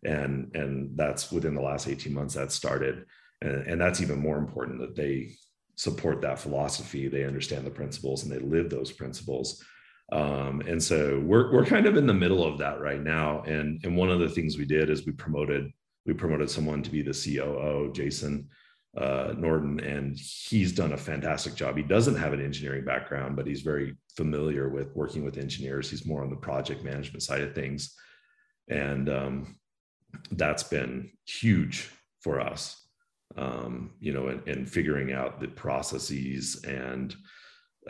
And 0.05 0.55
and 0.55 0.96
that's 0.96 1.33
within 1.33 1.55
the 1.55 1.62
last 1.62 1.88
18 1.88 2.14
months 2.14 2.35
that 2.35 2.53
started. 2.53 3.05
And, 3.42 3.66
and 3.66 3.81
that's 3.81 4.01
even 4.01 4.20
more 4.20 4.38
important 4.38 4.79
that 4.81 4.94
they 4.94 5.33
support 5.75 6.20
that 6.20 6.38
philosophy 6.38 7.09
they 7.09 7.25
understand 7.25 7.66
the 7.66 7.70
principles 7.70 8.23
and 8.23 8.31
they 8.31 8.38
live 8.38 8.68
those 8.68 8.92
principles 8.92 9.64
um, 10.12 10.61
and 10.62 10.83
so 10.83 11.20
we're, 11.25 11.53
we're 11.53 11.64
kind 11.64 11.87
of 11.87 11.96
in 11.96 12.07
the 12.07 12.14
middle 12.14 12.44
of 12.44 12.59
that 12.59 12.81
right 12.81 13.01
now. 13.01 13.42
And, 13.42 13.81
and 13.85 13.96
one 13.96 14.11
of 14.11 14.18
the 14.18 14.29
things 14.29 14.59
we 14.59 14.64
did 14.64 14.90
is 14.90 15.07
we 15.07 15.12
promoted, 15.12 15.73
we 16.05 16.14
promoted 16.14 16.51
someone 16.51 16.83
to 16.83 16.90
be 16.90 17.03
the 17.03 17.12
COO, 17.12 17.92
Jason 17.92 18.49
uh, 18.96 19.35
Norton, 19.37 19.79
and 19.81 20.18
he's 20.18 20.73
done 20.73 20.92
a 20.92 20.96
fantastic 20.96 21.55
job. 21.55 21.77
He 21.77 21.85
doesn't 21.85 22.16
have 22.16 22.33
an 22.33 22.44
engineering 22.44 22.85
background, 22.85 23.37
but 23.37 23.46
he's 23.46 23.61
very 23.62 23.96
familiar 24.16 24.68
with 24.68 24.94
working 24.96 25.25
with 25.25 25.38
engineers. 25.38 25.88
He's 25.88 26.07
more 26.07 26.25
on 26.25 26.31
the 26.31 26.37
project 26.37 26.83
management 26.83 27.23
side 27.23 27.42
of 27.42 27.55
things. 27.55 27.94
And 28.68 29.09
um, 29.09 29.57
that's 30.33 30.64
been 30.64 31.11
huge 31.25 31.88
for 32.20 32.40
us, 32.40 32.85
um, 33.37 33.92
you 34.01 34.12
know, 34.12 34.27
and, 34.27 34.46
and 34.49 34.68
figuring 34.68 35.12
out 35.12 35.40
the 35.40 35.49
processes 35.49 36.64
and 36.64 37.14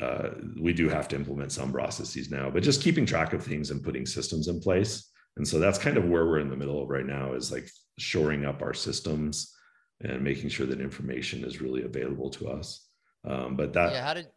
uh, 0.01 0.31
we 0.61 0.73
do 0.73 0.89
have 0.89 1.09
to 1.09 1.17
implement 1.17 1.53
some 1.53 1.73
processes 1.73 2.31
now, 2.31 2.51
but 2.51 2.63
just 2.63 2.83
keeping 2.83 3.07
track 3.07 3.33
of 3.33 3.43
things 3.43 3.71
and 3.71 3.83
putting 3.83 4.07
systems 4.07 4.49
in 4.49 4.61
place. 4.61 5.11
And 5.37 5.47
so 5.47 5.59
that's 5.59 5.79
kind 5.79 5.97
of 5.97 6.05
where 6.05 6.27
we're 6.27 6.41
in 6.41 6.51
the 6.51 6.57
middle 6.57 6.83
of 6.83 6.89
right 6.89 7.07
now 7.07 7.33
is 7.33 7.51
like 7.51 7.69
shoring 7.99 8.45
up 8.45 8.63
our 8.63 8.75
systems 8.75 9.55
and 10.01 10.23
making 10.23 10.49
sure 10.49 10.67
that 10.67 10.81
information 10.81 11.45
is 11.45 11.61
really 11.61 11.83
available 11.83 12.31
to 12.31 12.49
us. 12.49 12.87
Um, 13.25 13.57
but 13.57 13.73
that 13.75 13.93
yeah, 13.93 14.05
how 14.05 14.15
did 14.15 14.29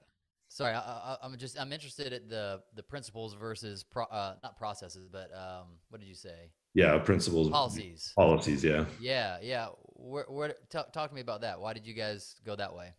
sorry, 0.50 0.76
I, 0.76 1.18
am 1.24 1.38
just 1.38 1.60
I'm 1.60 1.74
interested 1.74 2.14
at 2.14 2.30
the 2.30 2.62
the 2.76 2.84
principles 2.84 3.34
versus 3.34 3.84
pro, 3.84 4.06
uh, 4.06 4.36
not 4.44 4.58
processes, 4.58 5.08
but 5.12 5.32
um, 5.34 5.68
what 5.90 6.00
did 6.00 6.08
you 6.08 6.16
say? 6.16 6.52
Yeah, 6.74 6.98
principles, 6.98 7.50
policies, 7.50 8.12
policies. 8.16 8.64
Yeah, 8.64 8.86
yeah, 9.00 9.38
yeah. 9.42 9.68
Where, 9.96 10.26
where 10.28 10.56
talk, 10.70 10.92
talk 10.92 11.10
to 11.10 11.16
me 11.16 11.22
about 11.22 11.42
that? 11.42 11.60
Why 11.60 11.74
did 11.74 11.86
you 11.86 11.94
guys 11.94 12.36
go 12.46 12.56
that 12.56 12.76
way? 12.76 12.94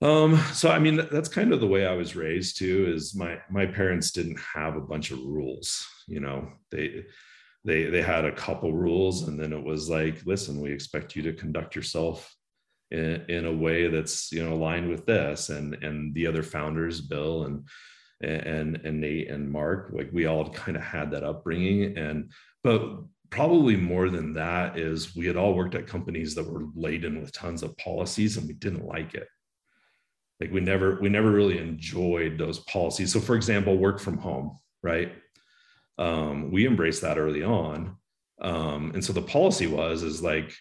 Um, 0.00 0.36
so 0.52 0.70
I 0.70 0.78
mean 0.78 1.00
that's 1.10 1.28
kind 1.28 1.52
of 1.52 1.60
the 1.60 1.66
way 1.66 1.86
I 1.86 1.94
was 1.94 2.14
raised 2.14 2.58
too, 2.58 2.92
is 2.94 3.14
my 3.14 3.38
my 3.50 3.66
parents 3.66 4.12
didn't 4.12 4.38
have 4.38 4.76
a 4.76 4.80
bunch 4.80 5.10
of 5.10 5.18
rules, 5.20 5.86
you 6.06 6.20
know. 6.20 6.52
They 6.70 7.04
they 7.64 7.84
they 7.84 8.02
had 8.02 8.24
a 8.24 8.34
couple 8.34 8.72
rules 8.72 9.26
and 9.26 9.38
then 9.38 9.52
it 9.52 9.62
was 9.62 9.88
like, 9.88 10.24
listen, 10.24 10.60
we 10.60 10.72
expect 10.72 11.16
you 11.16 11.22
to 11.22 11.32
conduct 11.32 11.74
yourself 11.74 12.32
in, 12.92 13.24
in 13.28 13.46
a 13.46 13.52
way 13.52 13.88
that's 13.88 14.30
you 14.30 14.42
know 14.44 14.54
aligned 14.54 14.88
with 14.88 15.04
this. 15.04 15.48
And 15.48 15.74
and 15.82 16.14
the 16.14 16.28
other 16.28 16.44
founders, 16.44 17.00
Bill 17.00 17.44
and 17.44 17.66
and 18.22 18.76
and 18.84 19.00
Nate 19.00 19.30
and 19.30 19.50
Mark, 19.50 19.90
like 19.92 20.10
we 20.12 20.26
all 20.26 20.48
kind 20.50 20.76
of 20.76 20.82
had 20.84 21.10
that 21.10 21.24
upbringing. 21.24 21.98
And 21.98 22.30
but 22.62 23.00
probably 23.30 23.76
more 23.76 24.10
than 24.10 24.34
that 24.34 24.78
is 24.78 25.16
we 25.16 25.26
had 25.26 25.36
all 25.36 25.54
worked 25.54 25.74
at 25.74 25.88
companies 25.88 26.36
that 26.36 26.48
were 26.48 26.66
laden 26.76 27.20
with 27.20 27.32
tons 27.32 27.62
of 27.64 27.76
policies 27.78 28.36
and 28.36 28.46
we 28.46 28.54
didn't 28.54 28.86
like 28.86 29.14
it 29.14 29.28
like 30.40 30.52
we 30.52 30.60
never 30.60 30.98
we 31.00 31.08
never 31.08 31.30
really 31.30 31.58
enjoyed 31.58 32.38
those 32.38 32.60
policies. 32.60 33.12
So 33.12 33.20
for 33.20 33.36
example 33.36 33.76
work 33.76 34.00
from 34.00 34.18
home 34.18 34.58
right? 34.82 35.12
Um, 35.98 36.50
we 36.50 36.66
embraced 36.66 37.02
that 37.02 37.18
early 37.18 37.42
on. 37.42 37.96
Um, 38.40 38.92
and 38.94 39.04
so 39.04 39.12
the 39.12 39.22
policy 39.22 39.66
was 39.66 40.02
is 40.02 40.22
like 40.22 40.54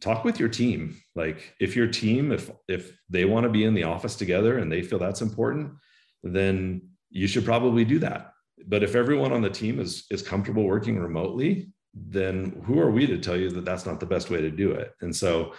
talk 0.00 0.24
with 0.24 0.40
your 0.40 0.48
team. 0.48 0.96
Like 1.14 1.54
if 1.60 1.76
your 1.76 1.86
team 1.86 2.32
if 2.32 2.50
if 2.68 2.96
they 3.10 3.24
want 3.24 3.44
to 3.44 3.50
be 3.50 3.64
in 3.64 3.74
the 3.74 3.84
office 3.84 4.16
together 4.16 4.58
and 4.58 4.70
they 4.72 4.82
feel 4.82 4.98
that's 4.98 5.20
important 5.20 5.72
then 6.24 6.80
you 7.10 7.26
should 7.26 7.44
probably 7.44 7.84
do 7.84 7.98
that. 7.98 8.32
But 8.66 8.84
if 8.84 8.94
everyone 8.94 9.32
on 9.32 9.42
the 9.42 9.50
team 9.50 9.78
is 9.80 10.06
is 10.10 10.22
comfortable 10.22 10.64
working 10.64 10.98
remotely 10.98 11.72
then 11.94 12.62
who 12.64 12.80
are 12.80 12.90
we 12.90 13.06
to 13.06 13.18
tell 13.18 13.36
you 13.36 13.50
that 13.50 13.66
that's 13.66 13.84
not 13.84 14.00
the 14.00 14.06
best 14.06 14.30
way 14.30 14.40
to 14.40 14.50
do 14.50 14.70
it? 14.70 14.94
And 15.02 15.14
so 15.14 15.52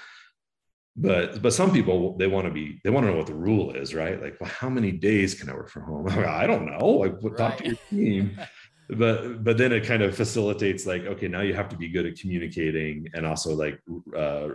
but 0.96 1.42
but 1.42 1.54
some 1.54 1.72
people 1.72 2.16
they 2.18 2.28
want 2.28 2.46
to 2.46 2.52
be 2.52 2.80
they 2.84 2.90
want 2.90 3.06
to 3.06 3.12
know 3.12 3.18
what 3.18 3.28
the 3.28 3.34
rule 3.34 3.72
is 3.74 3.96
right? 3.96 4.22
Like 4.22 4.40
well 4.40 4.50
how 4.50 4.70
many 4.70 4.92
days 4.92 5.34
can 5.34 5.50
i 5.50 5.54
work 5.54 5.70
from 5.70 5.84
home? 5.84 6.08
I 6.10 6.46
don't 6.46 6.66
know. 6.66 6.88
Like 6.88 7.16
right. 7.22 7.38
talk 7.38 7.58
to 7.58 7.68
your 7.68 7.78
team. 7.90 8.40
But 8.90 9.46
but 9.46 9.58
then 9.58 9.72
it 9.72 9.86
kind 9.86 10.04
of 10.04 10.14
facilitates 10.14 10.86
like 10.86 11.06
okay 11.06 11.30
now 11.30 11.40
you 11.40 11.54
have 11.54 11.70
to 11.70 11.78
be 11.78 11.88
good 11.88 12.06
at 12.06 12.18
communicating 12.18 13.08
and 13.14 13.26
also 13.26 13.56
like 13.56 13.80
uh, 14.16 14.50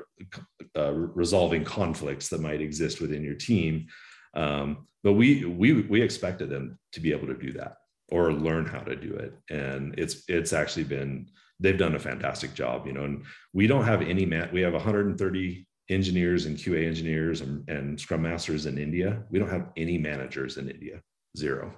uh, 0.76 0.92
resolving 0.92 1.64
conflicts 1.64 2.28
that 2.28 2.42
might 2.42 2.60
exist 2.60 3.00
within 3.00 3.24
your 3.24 3.34
team. 3.34 3.86
Um, 4.34 4.86
but 5.02 5.14
we 5.14 5.46
we 5.46 5.80
we 5.80 6.02
expected 6.02 6.50
them 6.50 6.78
to 6.92 7.00
be 7.00 7.10
able 7.10 7.26
to 7.28 7.38
do 7.38 7.52
that 7.54 7.78
or 8.10 8.32
learn 8.32 8.66
how 8.66 8.80
to 8.80 8.94
do 8.94 9.14
it. 9.14 9.32
And 9.48 9.98
it's 9.98 10.24
it's 10.28 10.52
actually 10.52 10.84
been 10.84 11.30
they've 11.58 11.78
done 11.78 11.94
a 11.94 11.98
fantastic 11.98 12.54
job 12.54 12.86
you 12.86 12.92
know 12.92 13.04
and 13.04 13.24
we 13.52 13.66
don't 13.66 13.84
have 13.84 14.02
any 14.02 14.24
mat 14.24 14.52
we 14.52 14.60
have 14.60 14.74
130 14.74 15.66
engineers 15.90 16.46
and 16.46 16.56
qa 16.56 16.86
engineers 16.86 17.40
and, 17.40 17.68
and 17.68 17.98
scrum 17.98 18.22
masters 18.22 18.66
in 18.66 18.78
india 18.78 19.22
we 19.30 19.38
don't 19.38 19.48
have 19.48 19.68
any 19.76 19.96
managers 19.96 20.56
in 20.56 20.68
india 20.70 21.00
zero. 21.36 21.72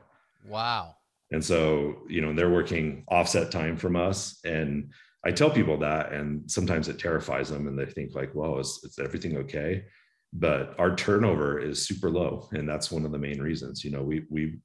Wow. 0.49 0.97
And 1.33 1.45
so 1.45 2.03
you 2.09 2.21
know 2.21 2.33
they're 2.33 2.51
working 2.51 3.05
offset 3.09 3.51
time 3.51 3.77
from 3.77 3.97
us. 3.97 4.41
And 4.45 4.93
i 5.25 5.31
tell 5.31 5.51
people 5.51 5.77
that 5.79 6.13
and 6.13 6.51
sometimes 6.51 6.89
it 6.89 6.99
terrifies 6.99 7.51
them 7.51 7.67
and 7.69 7.79
they 7.79 7.85
think 7.85 8.15
like 8.15 8.35
well 8.35 8.59
is, 8.59 8.81
is 8.83 8.99
everything 8.99 9.37
okay? 9.39 9.85
But 10.33 10.75
our 10.79 10.95
turnover 10.95 11.59
is 11.59 11.87
super 11.87 12.11
low 12.11 12.49
and 12.53 12.69
that's 12.69 12.91
one 12.91 13.05
of 13.05 13.13
the 13.13 13.19
main 13.19 13.41
reasons. 13.41 13.85
You 13.85 13.91
know 13.91 14.03
we 14.03 14.25
we 14.31 14.59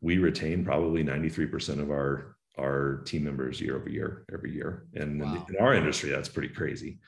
we 0.00 0.18
retain 0.18 0.64
probably 0.64 1.02
93% 1.02 1.80
of 1.80 1.90
our 1.90 2.36
our 2.58 3.02
team 3.04 3.24
members 3.24 3.60
year 3.60 3.76
over 3.76 3.88
year 3.88 4.24
every 4.32 4.52
year. 4.52 4.86
And 4.94 5.20
wow. 5.20 5.44
in, 5.48 5.54
in, 5.54 5.60
our 5.60 5.74
industry 5.74 6.10
that's 6.10 6.28
pretty 6.28 6.48
crazy. 6.48 6.98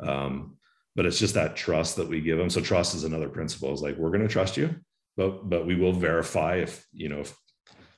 Um, 0.00 0.56
but 0.98 1.06
it's 1.06 1.20
just 1.20 1.34
that 1.34 1.54
trust 1.54 1.94
that 1.96 2.08
we 2.08 2.20
give 2.20 2.36
them. 2.36 2.50
So 2.50 2.60
trust 2.60 2.94
is 2.94 3.04
another 3.04 3.28
principle. 3.28 3.72
Is 3.72 3.80
like 3.80 3.96
we're 3.96 4.10
going 4.10 4.26
to 4.26 4.28
trust 4.28 4.58
you 4.58 4.74
but 5.18 5.50
but 5.50 5.66
we 5.66 5.74
will 5.74 5.92
verify 5.92 6.56
if 6.56 6.86
you 6.92 7.10
know 7.10 7.20
if 7.20 7.36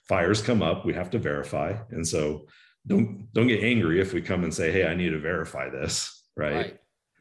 fires 0.09 0.43
come 0.43 0.63
up 0.63 0.85
we 0.85 0.95
have 0.95 1.11
to 1.11 1.21
verify. 1.21 1.77
And 1.91 2.05
so 2.05 2.49
don't 2.89 3.29
don't 3.33 3.47
get 3.47 3.63
angry 3.63 4.01
if 4.01 4.13
we 4.13 4.23
come 4.23 4.43
and 4.43 4.53
say 4.53 4.73
hey 4.73 4.87
i 4.87 4.95
need 4.95 5.11
to 5.11 5.19
verify 5.19 5.69
this 5.69 6.25
right, 6.35 6.55
right. 6.55 6.79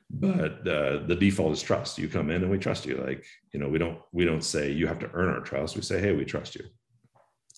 but 0.09 0.65
uh, 0.65 1.05
the 1.05 1.17
default 1.19 1.51
is 1.51 1.61
trust. 1.61 1.99
You 1.99 2.07
come 2.07 2.31
in 2.31 2.41
and 2.41 2.49
we 2.49 2.57
trust 2.57 2.85
you. 2.85 2.95
Like 2.95 3.23
you 3.53 3.59
know 3.59 3.67
we 3.67 3.77
don't 3.77 3.99
we 4.13 4.23
don't 4.25 4.43
say 4.43 4.71
you 4.71 4.87
have 4.87 4.99
to 4.99 5.11
earn 5.13 5.29
our 5.29 5.41
trust. 5.41 5.75
We 5.75 5.81
say 5.83 5.99
hey 5.99 6.13
we 6.13 6.25
trust 6.25 6.55
you. 6.55 6.65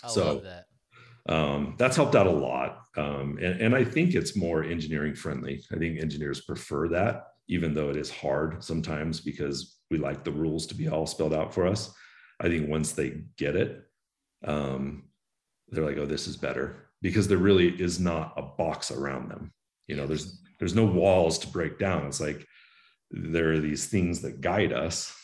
I 0.04 0.08
so, 0.08 0.26
love 0.26 0.44
that. 0.44 0.66
Um, 1.30 1.76
that's 1.78 1.96
helped 1.96 2.16
out 2.16 2.26
a 2.26 2.32
lot. 2.32 2.80
Um, 2.98 3.38
and, 3.40 3.62
and 3.62 3.76
I 3.76 3.84
think 3.84 4.16
it's 4.16 4.36
more 4.36 4.64
engineering 4.64 5.14
friendly. 5.14 5.64
I 5.72 5.78
think 5.78 6.00
engineers 6.00 6.42
prefer 6.42 6.88
that, 6.90 7.28
even 7.52 7.74
though 7.74 7.90
it 7.90 7.98
is 7.98 8.10
hard 8.10 8.64
sometimes 8.64 9.20
because 9.20 9.78
we 9.92 9.98
like 9.98 10.24
the 10.24 10.32
rules 10.32 10.66
to 10.66 10.74
be 10.74 10.88
all 10.88 11.06
spelled 11.06 11.34
out 11.34 11.54
for 11.54 11.68
us. 11.68 11.94
I 12.40 12.48
think 12.48 12.68
once 12.68 12.94
they 12.94 13.22
get 13.38 13.56
it, 13.56 13.84
um, 14.46 15.04
they're 15.70 15.86
like, 15.86 15.98
oh, 15.98 16.08
this 16.08 16.28
is 16.28 16.38
better 16.38 16.90
because 17.02 17.28
there 17.28 17.38
really 17.38 17.70
is 17.70 18.00
not 18.00 18.34
a 18.38 18.42
box 18.42 18.90
around 18.90 19.30
them. 19.30 19.54
You 19.88 19.98
know, 19.98 20.08
there's 20.08 20.42
there's 20.58 20.76
no 20.76 20.86
walls 20.86 21.38
to 21.40 21.48
break 21.48 21.78
down. 21.78 22.08
It's 22.08 22.22
like 22.22 22.48
there 23.12 23.52
are 23.52 23.60
these 23.60 23.88
things 23.88 24.22
that 24.22 24.42
guide 24.42 24.74
us. 24.74 25.16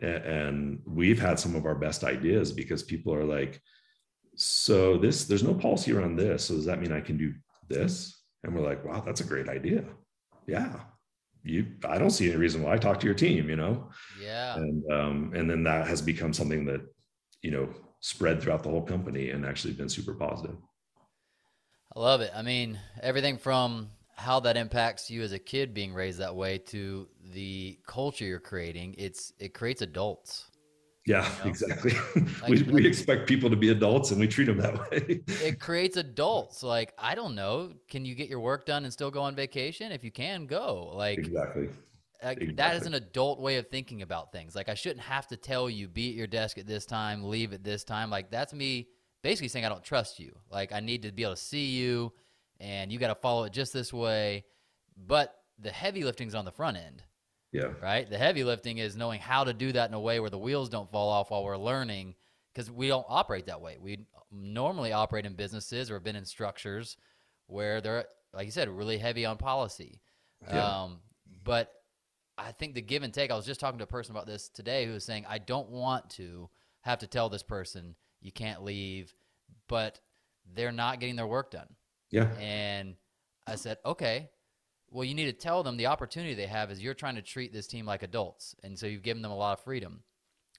And 0.00 0.80
we've 0.86 1.20
had 1.20 1.38
some 1.38 1.54
of 1.54 1.66
our 1.66 1.74
best 1.74 2.04
ideas 2.04 2.52
because 2.52 2.82
people 2.82 3.12
are 3.14 3.24
like, 3.24 3.60
so 4.40 4.96
this 4.96 5.24
there's 5.24 5.42
no 5.42 5.52
policy 5.52 5.92
around 5.92 6.14
this 6.14 6.44
so 6.44 6.54
does 6.54 6.64
that 6.64 6.80
mean 6.80 6.92
i 6.92 7.00
can 7.00 7.18
do 7.18 7.34
this 7.66 8.22
and 8.44 8.54
we're 8.54 8.64
like 8.64 8.84
wow 8.84 9.02
that's 9.04 9.20
a 9.20 9.24
great 9.24 9.48
idea 9.48 9.82
yeah 10.46 10.78
you 11.48 11.66
i 11.88 11.98
don't 11.98 12.10
see 12.10 12.28
any 12.28 12.36
reason 12.36 12.62
why. 12.62 12.74
I 12.74 12.78
talk 12.78 13.00
to 13.00 13.06
your 13.06 13.14
team 13.14 13.48
you 13.48 13.56
know? 13.56 13.90
Yeah. 14.20 14.56
And 14.56 14.92
um 14.92 15.32
and 15.34 15.48
then 15.48 15.62
that 15.64 15.86
has 15.86 16.02
become 16.02 16.32
something 16.32 16.64
that 16.66 16.80
you 17.42 17.50
know 17.50 17.68
spread 18.00 18.40
throughout 18.40 18.62
the 18.62 18.70
whole 18.70 18.82
company 18.82 19.30
and 19.30 19.44
actually 19.44 19.74
been 19.74 19.88
super 19.88 20.14
positive. 20.14 20.56
I 21.94 22.00
love 22.00 22.20
it. 22.20 22.30
I 22.34 22.42
mean 22.42 22.78
everything 23.02 23.38
from 23.38 23.90
how 24.14 24.40
that 24.40 24.56
impacts 24.56 25.10
you 25.10 25.22
as 25.22 25.32
a 25.32 25.38
kid 25.38 25.72
being 25.72 25.94
raised 25.94 26.18
that 26.18 26.34
way 26.34 26.58
to 26.58 27.08
the 27.32 27.78
culture 27.86 28.24
you're 28.24 28.40
creating 28.40 28.94
it's 28.98 29.32
it 29.38 29.54
creates 29.54 29.80
adults 29.80 30.50
yeah, 31.08 31.28
you 31.38 31.44
know? 31.44 31.50
exactly. 31.50 31.92
Like, 32.42 32.50
we, 32.50 32.62
we 32.62 32.86
expect 32.86 33.26
people 33.26 33.50
to 33.50 33.56
be 33.56 33.70
adults 33.70 34.10
and 34.10 34.20
we 34.20 34.28
treat 34.28 34.44
them 34.44 34.58
that 34.58 34.90
way. 34.90 35.20
it 35.26 35.58
creates 35.60 35.96
adults. 35.96 36.62
Like, 36.62 36.92
I 36.98 37.14
don't 37.14 37.34
know. 37.34 37.72
Can 37.88 38.04
you 38.04 38.14
get 38.14 38.28
your 38.28 38.40
work 38.40 38.66
done 38.66 38.84
and 38.84 38.92
still 38.92 39.10
go 39.10 39.22
on 39.22 39.34
vacation? 39.34 39.92
If 39.92 40.04
you 40.04 40.10
can, 40.10 40.46
go. 40.46 40.92
Like, 40.94 41.18
exactly. 41.18 41.68
Like, 42.22 42.38
exactly. 42.38 42.54
That 42.54 42.76
is 42.76 42.86
an 42.86 42.94
adult 42.94 43.40
way 43.40 43.56
of 43.56 43.68
thinking 43.68 44.02
about 44.02 44.32
things. 44.32 44.54
Like, 44.54 44.68
I 44.68 44.74
shouldn't 44.74 45.00
have 45.00 45.26
to 45.28 45.36
tell 45.36 45.70
you, 45.70 45.88
be 45.88 46.10
at 46.10 46.14
your 46.14 46.26
desk 46.26 46.58
at 46.58 46.66
this 46.66 46.86
time, 46.86 47.24
leave 47.24 47.52
at 47.52 47.64
this 47.64 47.84
time. 47.84 48.10
Like, 48.10 48.30
that's 48.30 48.52
me 48.52 48.88
basically 49.22 49.48
saying 49.48 49.64
I 49.64 49.68
don't 49.68 49.84
trust 49.84 50.20
you. 50.20 50.36
Like, 50.50 50.72
I 50.72 50.80
need 50.80 51.02
to 51.02 51.12
be 51.12 51.22
able 51.22 51.34
to 51.34 51.40
see 51.40 51.66
you 51.66 52.12
and 52.60 52.92
you 52.92 52.98
got 52.98 53.08
to 53.08 53.14
follow 53.14 53.44
it 53.44 53.52
just 53.52 53.72
this 53.72 53.92
way. 53.92 54.44
But 54.96 55.34
the 55.58 55.70
heavy 55.70 56.04
lifting's 56.04 56.34
on 56.34 56.44
the 56.44 56.52
front 56.52 56.76
end. 56.76 57.02
Yeah. 57.52 57.72
Right. 57.82 58.08
The 58.08 58.18
heavy 58.18 58.44
lifting 58.44 58.78
is 58.78 58.96
knowing 58.96 59.20
how 59.20 59.44
to 59.44 59.52
do 59.52 59.72
that 59.72 59.88
in 59.88 59.94
a 59.94 60.00
way 60.00 60.20
where 60.20 60.30
the 60.30 60.38
wheels 60.38 60.68
don't 60.68 60.90
fall 60.90 61.08
off 61.08 61.30
while 61.30 61.44
we're 61.44 61.56
learning, 61.56 62.14
because 62.52 62.70
we 62.70 62.88
don't 62.88 63.06
operate 63.08 63.46
that 63.46 63.60
way. 63.60 63.78
We 63.80 64.06
normally 64.30 64.92
operate 64.92 65.24
in 65.24 65.34
businesses 65.34 65.90
or 65.90 65.94
have 65.94 66.04
been 66.04 66.16
in 66.16 66.24
structures 66.24 66.96
where 67.46 67.80
they're, 67.80 68.04
like 68.34 68.44
you 68.44 68.52
said, 68.52 68.68
really 68.68 68.98
heavy 68.98 69.24
on 69.24 69.38
policy. 69.38 70.00
Yeah. 70.46 70.82
Um, 70.82 70.98
but 71.42 71.72
I 72.36 72.52
think 72.52 72.74
the 72.74 72.82
give 72.82 73.02
and 73.02 73.14
take. 73.14 73.30
I 73.30 73.36
was 73.36 73.46
just 73.46 73.60
talking 73.60 73.78
to 73.78 73.84
a 73.84 73.88
person 73.88 74.14
about 74.14 74.26
this 74.26 74.48
today 74.50 74.84
who 74.84 74.92
was 74.92 75.04
saying, 75.04 75.24
I 75.28 75.38
don't 75.38 75.70
want 75.70 76.10
to 76.10 76.50
have 76.82 76.98
to 76.98 77.06
tell 77.06 77.28
this 77.28 77.42
person 77.42 77.94
you 78.20 78.30
can't 78.30 78.62
leave, 78.62 79.14
but 79.68 80.00
they're 80.54 80.70
not 80.72 81.00
getting 81.00 81.16
their 81.16 81.26
work 81.26 81.50
done. 81.50 81.68
Yeah. 82.10 82.28
And 82.38 82.96
I 83.46 83.54
said, 83.54 83.78
okay, 83.86 84.28
well, 84.90 85.04
you 85.04 85.14
need 85.14 85.26
to 85.26 85.32
tell 85.32 85.62
them 85.62 85.76
the 85.76 85.86
opportunity 85.86 86.34
they 86.34 86.46
have 86.46 86.70
is 86.70 86.82
you're 86.82 86.94
trying 86.94 87.16
to 87.16 87.22
treat 87.22 87.52
this 87.52 87.66
team 87.66 87.86
like 87.86 88.02
adults. 88.02 88.54
And 88.62 88.78
so 88.78 88.86
you've 88.86 89.02
given 89.02 89.22
them 89.22 89.32
a 89.32 89.36
lot 89.36 89.58
of 89.58 89.64
freedom. 89.64 90.02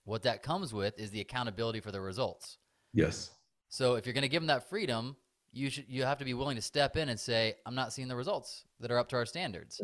What 0.05 0.23
that 0.23 0.43
comes 0.43 0.73
with 0.73 0.99
is 0.99 1.11
the 1.11 1.21
accountability 1.21 1.79
for 1.79 1.91
the 1.91 2.01
results. 2.01 2.57
Yes. 2.93 3.31
So 3.69 3.95
if 3.95 4.05
you're 4.05 4.13
going 4.13 4.23
to 4.23 4.29
give 4.29 4.41
them 4.41 4.47
that 4.47 4.69
freedom, 4.69 5.15
you 5.51 5.69
should 5.69 5.85
you 5.87 6.03
have 6.03 6.19
to 6.19 6.25
be 6.25 6.33
willing 6.33 6.55
to 6.55 6.61
step 6.61 6.95
in 6.95 7.09
and 7.09 7.19
say, 7.19 7.55
I'm 7.65 7.75
not 7.75 7.93
seeing 7.93 8.07
the 8.07 8.15
results 8.15 8.65
that 8.79 8.91
are 8.91 8.99
up 8.99 9.09
to 9.09 9.15
our 9.15 9.25
standards. 9.25 9.81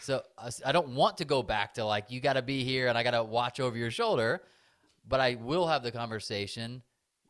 So 0.00 0.22
I 0.64 0.72
don't 0.72 0.90
want 0.90 1.18
to 1.18 1.24
go 1.24 1.42
back 1.42 1.74
to 1.74 1.84
like 1.84 2.10
you 2.10 2.20
got 2.20 2.34
to 2.34 2.42
be 2.42 2.64
here 2.64 2.88
and 2.88 2.98
I 2.98 3.02
got 3.02 3.12
to 3.12 3.24
watch 3.24 3.60
over 3.60 3.76
your 3.76 3.90
shoulder, 3.90 4.42
but 5.08 5.20
I 5.20 5.36
will 5.36 5.66
have 5.66 5.82
the 5.82 5.92
conversation. 5.92 6.82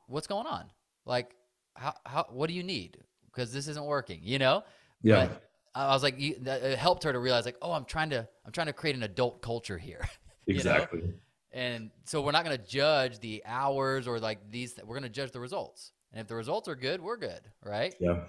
What's 0.07 0.26
going 0.26 0.47
on? 0.47 0.64
Like, 1.07 1.35
how 1.74 1.95
how 2.05 2.26
what 2.30 2.49
do 2.49 2.55
you 2.55 2.62
need? 2.62 2.99
Because 3.26 3.53
this 3.53 3.68
isn't 3.68 3.85
working, 3.85 4.20
you 4.22 4.39
know. 4.39 4.64
Yeah. 5.03 5.26
But 5.26 5.52
I 5.75 5.95
was 5.95 6.03
like, 6.03 6.16
it 6.18 6.79
helped 6.79 7.05
her 7.05 7.12
to 7.12 7.18
realize, 7.18 7.45
like, 7.45 7.57
oh, 7.62 7.73
I'm 7.73 7.85
trying 7.85 8.11
to, 8.11 8.29
I'm 8.45 8.53
trying 8.53 8.66
to 8.66 8.73
create 8.73 8.97
an 8.97 9.05
adult 9.05 9.41
culture 9.41 9.79
here. 9.79 10.07
exactly. 10.47 11.01
Know? 11.01 11.12
And 11.53 11.91
so 12.05 12.23
we're 12.23 12.33
not 12.33 12.45
going 12.45 12.57
to 12.57 12.64
judge 12.64 13.18
the 13.20 13.43
hours 13.47 14.07
or 14.09 14.18
like 14.18 14.51
these. 14.51 14.75
We're 14.83 14.99
going 14.99 15.03
to 15.03 15.09
judge 15.09 15.33
the 15.33 15.41
results. 15.41 15.93
And 16.12 16.20
if 16.20 16.29
the 16.29 16.35
results 16.35 16.68
are 16.68 16.75
good, 16.75 17.01
we're 17.01 17.16
good, 17.16 17.41
right? 17.64 17.95
Yeah. 18.01 18.20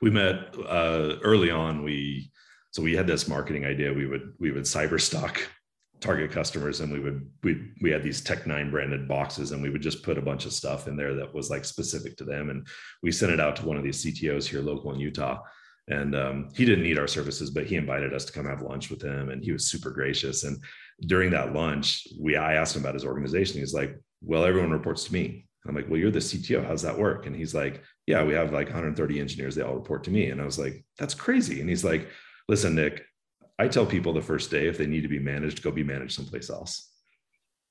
We 0.00 0.10
met 0.10 0.54
uh, 0.66 1.16
early 1.22 1.50
on. 1.50 1.82
We 1.82 2.30
so 2.72 2.82
we 2.82 2.94
had 2.94 3.06
this 3.06 3.28
marketing 3.28 3.64
idea. 3.64 3.92
We 3.92 4.06
would 4.06 4.34
we 4.38 4.52
would 4.52 4.64
cyber 4.64 5.00
stalk 5.00 5.40
target 6.00 6.30
customers, 6.32 6.80
and 6.80 6.92
we 6.92 7.00
would 7.00 7.28
we 7.42 7.72
we 7.82 7.90
had 7.90 8.02
these 8.02 8.22
Tech9 8.22 8.70
branded 8.70 9.06
boxes, 9.08 9.52
and 9.52 9.62
we 9.62 9.70
would 9.70 9.82
just 9.82 10.02
put 10.02 10.18
a 10.18 10.22
bunch 10.22 10.46
of 10.46 10.52
stuff 10.52 10.88
in 10.88 10.96
there 10.96 11.14
that 11.14 11.32
was 11.32 11.50
like 11.50 11.64
specific 11.64 12.16
to 12.18 12.24
them, 12.24 12.50
and 12.50 12.66
we 13.02 13.12
sent 13.12 13.32
it 13.32 13.40
out 13.40 13.56
to 13.56 13.66
one 13.66 13.76
of 13.76 13.82
these 13.82 14.04
CTOs 14.04 14.46
here 14.46 14.60
local 14.60 14.92
in 14.92 15.00
Utah 15.00 15.40
and 15.90 16.14
um, 16.14 16.48
he 16.54 16.64
didn't 16.64 16.84
need 16.84 16.98
our 16.98 17.08
services 17.08 17.50
but 17.50 17.66
he 17.66 17.76
invited 17.76 18.14
us 18.14 18.24
to 18.24 18.32
come 18.32 18.46
have 18.46 18.62
lunch 18.62 18.90
with 18.90 19.02
him 19.02 19.30
and 19.30 19.44
he 19.44 19.52
was 19.52 19.66
super 19.66 19.90
gracious. 19.90 20.44
And 20.44 20.62
during 21.02 21.30
that 21.30 21.54
lunch 21.54 22.06
we 22.18 22.36
i 22.36 22.54
asked 22.54 22.76
him 22.76 22.82
about 22.82 22.94
his 22.94 23.04
organization. 23.04 23.60
He's 23.60 23.74
like 23.74 23.96
well 24.22 24.44
everyone 24.44 24.70
reports 24.70 25.04
to 25.04 25.12
me. 25.12 25.46
I'm 25.66 25.74
like 25.74 25.88
well 25.88 25.98
you're 25.98 26.10
the 26.10 26.20
cto 26.20 26.66
how's 26.66 26.82
that 26.82 26.98
work? 26.98 27.26
And 27.26 27.36
he's 27.36 27.54
like 27.54 27.82
yeah 28.06 28.24
we 28.24 28.34
have 28.34 28.52
like 28.52 28.68
130 28.68 29.20
engineers. 29.20 29.54
They 29.54 29.62
all 29.62 29.74
report 29.74 30.04
to 30.04 30.10
me. 30.10 30.30
And 30.30 30.40
i 30.40 30.44
was 30.44 30.58
like 30.58 30.84
that's 30.98 31.14
crazy. 31.14 31.60
And 31.60 31.68
he's 31.68 31.84
like 31.84 32.08
listen 32.48 32.74
nick 32.74 33.04
i 33.58 33.68
tell 33.68 33.86
people 33.86 34.12
the 34.12 34.22
first 34.22 34.50
day 34.50 34.66
if 34.66 34.78
they 34.78 34.86
need 34.86 35.02
to 35.02 35.08
be 35.08 35.18
managed 35.18 35.62
go 35.62 35.70
be 35.70 35.84
managed 35.84 36.14
someplace 36.14 36.50
else. 36.50 36.86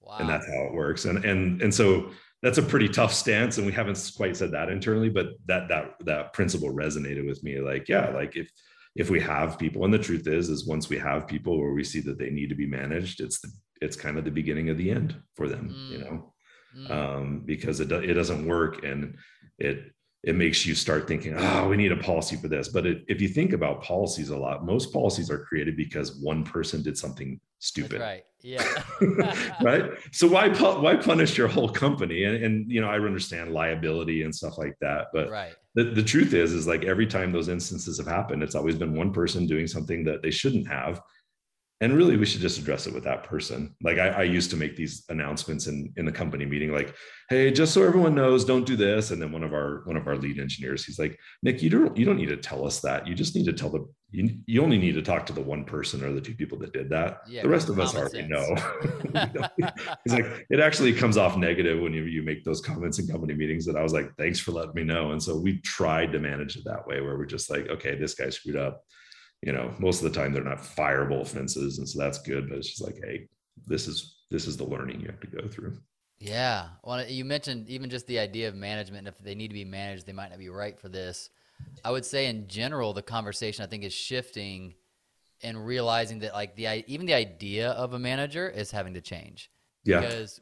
Wow. 0.01 0.17
and 0.19 0.29
that's 0.29 0.47
how 0.47 0.63
it 0.65 0.73
works. 0.73 1.05
And 1.05 1.23
and 1.23 1.61
and 1.61 1.73
so 1.73 2.11
that's 2.41 2.57
a 2.57 2.63
pretty 2.63 2.87
tough 2.87 3.13
stance 3.13 3.57
and 3.57 3.65
we 3.65 3.73
haven't 3.73 4.11
quite 4.15 4.35
said 4.35 4.51
that 4.51 4.69
internally 4.69 5.09
but 5.09 5.27
that 5.45 5.67
that 5.67 5.95
that 6.05 6.33
principle 6.33 6.69
resonated 6.69 7.25
with 7.27 7.43
me 7.43 7.59
like 7.59 7.87
yeah 7.89 8.09
like 8.09 8.35
if 8.35 8.49
if 8.95 9.09
we 9.09 9.19
have 9.19 9.59
people 9.59 9.85
and 9.85 9.93
the 9.93 9.99
truth 9.99 10.27
is 10.27 10.49
is 10.49 10.67
once 10.67 10.89
we 10.89 10.97
have 10.97 11.27
people 11.27 11.59
where 11.59 11.73
we 11.73 11.83
see 11.83 11.99
that 11.99 12.17
they 12.17 12.29
need 12.29 12.49
to 12.49 12.55
be 12.55 12.67
managed 12.67 13.19
it's 13.21 13.39
the 13.41 13.49
it's 13.81 13.95
kind 13.95 14.17
of 14.17 14.25
the 14.25 14.31
beginning 14.31 14.69
of 14.69 14.77
the 14.77 14.89
end 14.89 15.15
for 15.35 15.47
them 15.47 15.69
mm. 15.69 15.91
you 15.91 15.97
know 15.99 16.33
mm. 16.77 16.91
um, 16.91 17.41
because 17.45 17.79
it, 17.79 17.91
it 17.91 18.13
doesn't 18.13 18.47
work 18.47 18.83
and 18.83 19.15
it 19.57 19.91
it 20.23 20.35
makes 20.35 20.65
you 20.65 20.75
start 20.75 21.07
thinking, 21.07 21.33
oh, 21.37 21.69
we 21.69 21.77
need 21.77 21.93
a 21.93 21.97
policy 21.97 22.35
for 22.35 22.49
this. 22.49 22.67
But 22.67 22.85
it, 22.85 23.05
if 23.07 23.21
you 23.21 23.29
think 23.29 23.53
about 23.53 23.81
policies 23.81 24.29
a 24.29 24.37
lot, 24.37 24.65
most 24.65 24.91
policies 24.91 25.31
are 25.31 25.39
created 25.39 25.77
because 25.77 26.19
one 26.21 26.43
person 26.43 26.83
did 26.83 26.97
something 26.97 27.39
stupid. 27.59 28.01
That's 28.01 28.01
right. 28.01 28.23
Yeah. 28.41 28.65
right. 29.61 29.91
So 30.11 30.27
why 30.27 30.49
why 30.49 30.95
punish 30.97 31.37
your 31.37 31.47
whole 31.47 31.69
company? 31.69 32.25
And, 32.25 32.43
and 32.43 32.71
you 32.71 32.81
know, 32.81 32.89
I 32.89 32.95
understand 32.95 33.53
liability 33.53 34.23
and 34.23 34.35
stuff 34.35 34.57
like 34.57 34.75
that. 34.81 35.07
But 35.13 35.29
right. 35.29 35.53
the, 35.75 35.85
the 35.85 36.03
truth 36.03 36.33
is, 36.33 36.51
is 36.51 36.67
like 36.67 36.83
every 36.83 37.07
time 37.07 37.31
those 37.31 37.47
instances 37.47 37.97
have 37.97 38.07
happened, 38.07 38.43
it's 38.43 38.55
always 38.55 38.75
been 38.75 38.95
one 38.95 39.13
person 39.13 39.47
doing 39.47 39.67
something 39.67 40.03
that 40.05 40.21
they 40.21 40.31
shouldn't 40.31 40.67
have 40.67 41.01
and 41.81 41.95
really 41.95 42.17
we 42.17 42.25
should 42.25 42.41
just 42.41 42.59
address 42.59 42.87
it 42.87 42.93
with 42.93 43.05
that 43.05 43.23
person. 43.23 43.73
Like 43.81 43.97
I, 43.97 44.09
I, 44.09 44.23
used 44.23 44.49
to 44.51 44.57
make 44.57 44.75
these 44.75 45.05
announcements 45.09 45.67
in 45.67 45.93
in 45.95 46.05
the 46.05 46.11
company 46.11 46.45
meeting 46.45 46.73
like 46.73 46.93
hey 47.29 47.51
just 47.51 47.73
so 47.73 47.83
everyone 47.83 48.15
knows 48.15 48.43
don't 48.43 48.65
do 48.65 48.75
this. 48.75 49.11
And 49.11 49.21
then 49.21 49.31
one 49.31 49.43
of 49.43 49.53
our 49.53 49.83
one 49.85 49.95
of 49.95 50.07
our 50.07 50.17
lead 50.17 50.39
engineers 50.39 50.83
he's 50.83 50.99
like 50.99 51.17
nick 51.41 51.61
you 51.61 51.69
don't 51.69 51.95
you 51.95 52.05
don't 52.05 52.17
need 52.17 52.29
to 52.29 52.37
tell 52.37 52.65
us 52.65 52.81
that. 52.81 53.07
You 53.07 53.15
just 53.15 53.35
need 53.35 53.45
to 53.45 53.53
tell 53.53 53.69
the 53.69 53.87
you, 54.11 54.39
you 54.47 54.63
only 54.63 54.77
need 54.77 54.93
to 54.93 55.01
talk 55.03 55.25
to 55.27 55.33
the 55.33 55.41
one 55.41 55.63
person 55.63 56.03
or 56.03 56.11
the 56.11 56.19
two 56.19 56.33
people 56.33 56.57
that 56.59 56.73
did 56.73 56.89
that. 56.89 57.19
Yeah, 57.27 57.43
the 57.43 57.49
rest 57.49 57.69
of 57.69 57.79
us 57.79 57.95
already 57.95 58.27
sense. 58.27 58.29
know. 58.29 58.55
He's 60.03 60.13
like 60.13 60.45
it 60.49 60.59
actually 60.59 60.91
comes 60.93 61.15
off 61.15 61.37
negative 61.37 61.79
when 61.79 61.93
you, 61.93 62.03
you 62.03 62.23
make 62.23 62.43
those 62.43 62.59
comments 62.59 62.99
in 62.99 63.07
company 63.07 63.35
meetings. 63.35 63.65
That 63.65 63.77
i 63.77 63.83
was 63.83 63.93
like 63.93 64.11
thanks 64.17 64.39
for 64.39 64.51
letting 64.51 64.73
me 64.73 64.83
know. 64.83 65.11
And 65.11 65.23
so 65.23 65.37
we 65.37 65.61
tried 65.61 66.11
to 66.11 66.19
manage 66.19 66.57
it 66.57 66.63
that 66.65 66.85
way 66.85 66.99
where 66.99 67.17
we're 67.17 67.25
just 67.25 67.49
like 67.49 67.69
okay 67.69 67.95
this 67.95 68.15
guy 68.15 68.29
screwed 68.29 68.57
up 68.57 68.83
you 69.41 69.53
know, 69.53 69.73
most 69.79 70.03
of 70.03 70.11
the 70.11 70.19
time 70.19 70.33
they're 70.33 70.43
not 70.43 70.59
fireable 70.59 71.21
offenses. 71.21 71.77
And 71.77 71.87
so 71.87 71.99
that's 71.99 72.19
good, 72.19 72.49
but 72.49 72.57
it's 72.57 72.69
just 72.69 72.83
like, 72.83 72.97
hey, 73.03 73.27
this 73.65 73.87
is 73.87 74.17
this 74.31 74.47
is 74.47 74.57
the 74.57 74.63
learning 74.63 74.99
you 74.99 75.07
have 75.07 75.19
to 75.21 75.27
go 75.27 75.47
through. 75.47 75.77
Yeah. 76.19 76.67
Well, 76.83 77.07
you 77.07 77.23
mentioned 77.23 77.69
even 77.69 77.89
just 77.89 78.05
the 78.07 78.19
idea 78.19 78.47
of 78.47 78.55
management. 78.55 79.07
If 79.07 79.17
they 79.19 79.35
need 79.35 79.47
to 79.47 79.53
be 79.53 79.65
managed, 79.65 80.05
they 80.05 80.13
might 80.13 80.29
not 80.29 80.39
be 80.39 80.49
right 80.49 80.77
for 80.77 80.89
this. 80.89 81.29
I 81.83 81.91
would 81.91 82.05
say 82.05 82.27
in 82.27 82.47
general, 82.47 82.93
the 82.93 83.01
conversation 83.01 83.63
I 83.63 83.67
think 83.67 83.83
is 83.83 83.93
shifting 83.93 84.75
and 85.41 85.65
realizing 85.65 86.19
that 86.19 86.33
like 86.33 86.55
the 86.55 86.83
even 86.91 87.05
the 87.05 87.13
idea 87.13 87.71
of 87.71 87.93
a 87.93 87.99
manager 87.99 88.49
is 88.49 88.71
having 88.71 88.93
to 88.95 89.01
change. 89.01 89.49
Yeah. 89.85 90.01
Because 90.01 90.41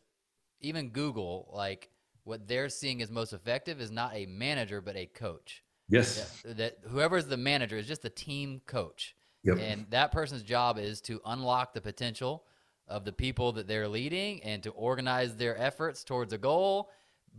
even 0.62 0.90
Google, 0.90 1.52
like 1.54 1.90
what 2.24 2.48
they're 2.48 2.70
seeing 2.70 3.02
as 3.02 3.12
most 3.12 3.34
effective 3.34 3.80
is 3.80 3.92
not 3.92 4.16
a 4.16 4.26
manager, 4.26 4.82
but 4.82 4.96
a 4.96 5.06
coach. 5.06 5.64
Yes. 5.90 6.42
That, 6.44 6.58
that 6.58 6.78
whoever 6.90 7.18
is 7.18 7.28
the 7.28 7.38
manager 7.38 7.78
is 7.78 7.88
just 7.88 8.02
the 8.02 8.10
team 8.10 8.62
coach. 8.66 9.16
Yep. 9.44 9.58
And 9.60 9.86
that 9.90 10.12
person's 10.12 10.44
job 10.44 10.78
is 10.78 11.00
to 11.02 11.22
unlock 11.26 11.74
the 11.74 11.82
potential 11.82 12.44
of 12.88 13.06
the 13.06 13.14
people 13.14 13.52
that 13.54 13.68
they're 13.68 13.88
leading 13.88 14.44
and 14.44 14.64
to 14.64 14.72
organize 14.72 15.36
their 15.36 15.58
efforts 15.58 16.04
towards 16.04 16.34
a 16.34 16.38
goal, 16.38 16.90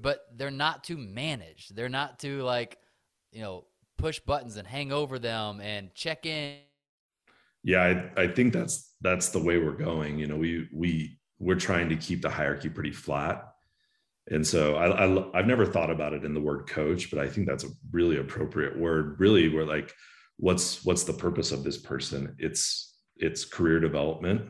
but 0.00 0.26
they're 0.36 0.50
not 0.50 0.84
to 0.84 0.96
manage. 0.96 1.68
They're 1.68 1.88
not 1.88 2.18
to 2.20 2.42
like, 2.42 2.78
you 3.32 3.42
know, 3.42 3.64
push 3.96 4.20
buttons 4.20 4.56
and 4.56 4.66
hang 4.66 4.92
over 4.92 5.18
them 5.18 5.60
and 5.60 5.94
check 5.94 6.24
in. 6.24 6.56
Yeah, 7.64 8.10
I, 8.16 8.22
I 8.22 8.28
think 8.28 8.52
that's 8.52 8.94
that's 9.00 9.30
the 9.30 9.42
way 9.42 9.58
we're 9.58 9.72
going. 9.72 10.18
You 10.18 10.28
know, 10.28 10.36
we 10.36 10.68
we 10.72 11.18
we're 11.38 11.56
trying 11.56 11.88
to 11.88 11.96
keep 11.96 12.22
the 12.22 12.30
hierarchy 12.30 12.68
pretty 12.68 12.92
flat 12.92 13.52
and 14.30 14.46
so 14.46 14.76
I, 14.76 15.34
I 15.34 15.38
have 15.38 15.46
never 15.46 15.64
thought 15.64 15.90
about 15.90 16.12
it 16.12 16.24
in 16.24 16.34
the 16.34 16.40
word 16.40 16.68
coach 16.68 17.10
but 17.10 17.18
i 17.18 17.28
think 17.28 17.46
that's 17.46 17.64
a 17.64 17.70
really 17.90 18.18
appropriate 18.18 18.78
word 18.78 19.18
really 19.18 19.48
we're 19.48 19.64
like 19.64 19.94
what's 20.38 20.84
what's 20.84 21.04
the 21.04 21.12
purpose 21.12 21.52
of 21.52 21.62
this 21.62 21.76
person? 21.76 22.34
It's 22.38 22.96
it's 23.16 23.44
career 23.44 23.80
development 23.80 24.42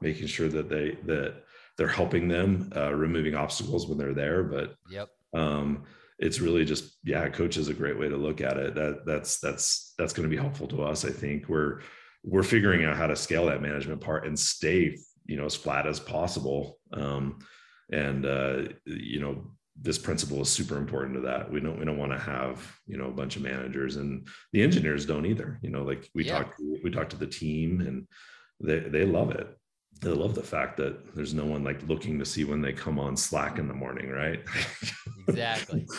making 0.00 0.26
sure 0.26 0.48
that 0.48 0.68
they 0.68 0.98
that 1.06 1.42
they're 1.76 1.88
helping 1.88 2.28
them 2.28 2.70
uh, 2.76 2.92
removing 2.92 3.34
obstacles 3.34 3.86
when 3.86 3.98
they're 3.98 4.14
there. 4.14 4.42
But 4.42 4.74
yep. 4.90 5.08
um 5.34 5.84
it's 6.18 6.40
really 6.40 6.64
just 6.64 6.98
yeah 7.04 7.28
coach 7.28 7.56
is 7.56 7.68
a 7.68 7.74
great 7.74 7.98
way 7.98 8.08
to 8.08 8.16
look 8.16 8.40
at 8.40 8.56
it. 8.56 8.74
That 8.74 9.06
that's 9.06 9.38
that's 9.38 9.94
that's 9.96 10.12
going 10.12 10.28
to 10.28 10.34
be 10.34 10.40
helpful 10.40 10.68
to 10.68 10.82
us 10.82 11.04
i 11.04 11.10
think. 11.10 11.48
We're 11.48 11.80
we're 12.24 12.42
figuring 12.42 12.84
out 12.84 12.96
how 12.96 13.06
to 13.06 13.16
scale 13.16 13.46
that 13.46 13.62
management 13.62 14.00
part 14.00 14.26
and 14.26 14.38
stay 14.38 14.98
you 15.26 15.36
know 15.36 15.46
as 15.46 15.54
flat 15.54 15.86
as 15.86 16.00
possible. 16.00 16.78
Um 16.92 17.38
and 17.90 18.26
uh, 18.26 18.64
you 18.84 19.20
know 19.20 19.44
this 19.80 19.98
principle 19.98 20.40
is 20.40 20.48
super 20.48 20.76
important 20.76 21.14
to 21.14 21.20
that. 21.20 21.50
We 21.50 21.60
don't 21.60 21.78
we 21.78 21.84
don't 21.84 21.98
want 21.98 22.12
to 22.12 22.18
have 22.18 22.78
you 22.86 22.98
know 22.98 23.06
a 23.06 23.12
bunch 23.12 23.36
of 23.36 23.42
managers 23.42 23.96
and 23.96 24.26
the 24.52 24.62
engineers 24.62 25.06
don't 25.06 25.26
either. 25.26 25.58
You 25.62 25.70
know 25.70 25.82
like 25.82 26.08
we 26.14 26.24
yeah. 26.24 26.38
talked 26.38 26.60
we 26.82 26.90
talked 26.90 27.10
to 27.10 27.16
the 27.16 27.26
team 27.26 27.80
and 27.80 28.06
they 28.60 28.80
they 28.80 29.04
love 29.04 29.30
it. 29.30 29.48
They 30.00 30.10
love 30.10 30.34
the 30.34 30.42
fact 30.42 30.76
that 30.76 31.14
there's 31.14 31.34
no 31.34 31.44
one 31.44 31.64
like 31.64 31.82
looking 31.88 32.18
to 32.20 32.24
see 32.24 32.44
when 32.44 32.60
they 32.60 32.72
come 32.72 33.00
on 33.00 33.16
slack 33.16 33.58
in 33.58 33.66
the 33.66 33.74
morning 33.74 34.10
right? 34.10 34.42
Exactly. 35.26 35.86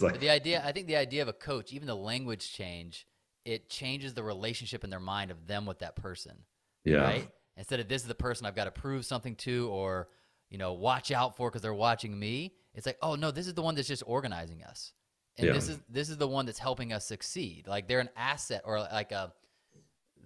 Like, 0.00 0.20
the 0.20 0.30
idea 0.30 0.62
i 0.64 0.72
think 0.72 0.86
the 0.86 0.96
idea 0.96 1.22
of 1.22 1.28
a 1.28 1.32
coach 1.32 1.72
even 1.72 1.86
the 1.86 1.94
language 1.94 2.52
change 2.52 3.06
it 3.44 3.68
changes 3.68 4.14
the 4.14 4.22
relationship 4.22 4.84
in 4.84 4.90
their 4.90 5.00
mind 5.00 5.30
of 5.30 5.46
them 5.46 5.66
with 5.66 5.80
that 5.80 5.96
person 5.96 6.44
yeah. 6.84 7.02
right? 7.02 7.28
Instead 7.56 7.80
of 7.80 7.88
this 7.88 8.02
is 8.02 8.08
the 8.08 8.14
person 8.14 8.46
i've 8.46 8.54
got 8.54 8.64
to 8.64 8.70
prove 8.70 9.04
something 9.04 9.34
to 9.36 9.68
or 9.70 10.08
you 10.50 10.58
know, 10.58 10.72
watch 10.72 11.10
out 11.10 11.36
for 11.36 11.48
because 11.48 11.62
they're 11.62 11.72
watching 11.72 12.18
me. 12.18 12.52
It's 12.74 12.86
like, 12.86 12.98
oh 13.02 13.14
no, 13.14 13.30
this 13.30 13.46
is 13.46 13.54
the 13.54 13.62
one 13.62 13.74
that's 13.74 13.88
just 13.88 14.02
organizing 14.06 14.62
us, 14.62 14.92
and 15.38 15.46
yeah. 15.48 15.52
this 15.52 15.68
is 15.68 15.78
this 15.88 16.10
is 16.10 16.18
the 16.18 16.28
one 16.28 16.46
that's 16.46 16.58
helping 16.58 16.92
us 16.92 17.06
succeed. 17.06 17.66
Like 17.66 17.88
they're 17.88 18.00
an 18.00 18.10
asset, 18.16 18.62
or 18.64 18.80
like 18.80 19.12
a, 19.12 19.32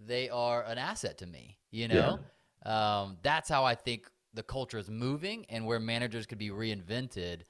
they 0.06 0.28
are 0.30 0.62
an 0.64 0.78
asset 0.78 1.18
to 1.18 1.26
me. 1.26 1.58
You 1.70 1.88
know, 1.88 2.18
yeah. 2.64 3.00
um, 3.02 3.18
that's 3.22 3.48
how 3.48 3.64
I 3.64 3.74
think 3.74 4.10
the 4.32 4.42
culture 4.42 4.78
is 4.78 4.90
moving, 4.90 5.46
and 5.48 5.66
where 5.66 5.78
managers 5.78 6.26
could 6.26 6.38
be 6.38 6.50
reinvented 6.50 7.42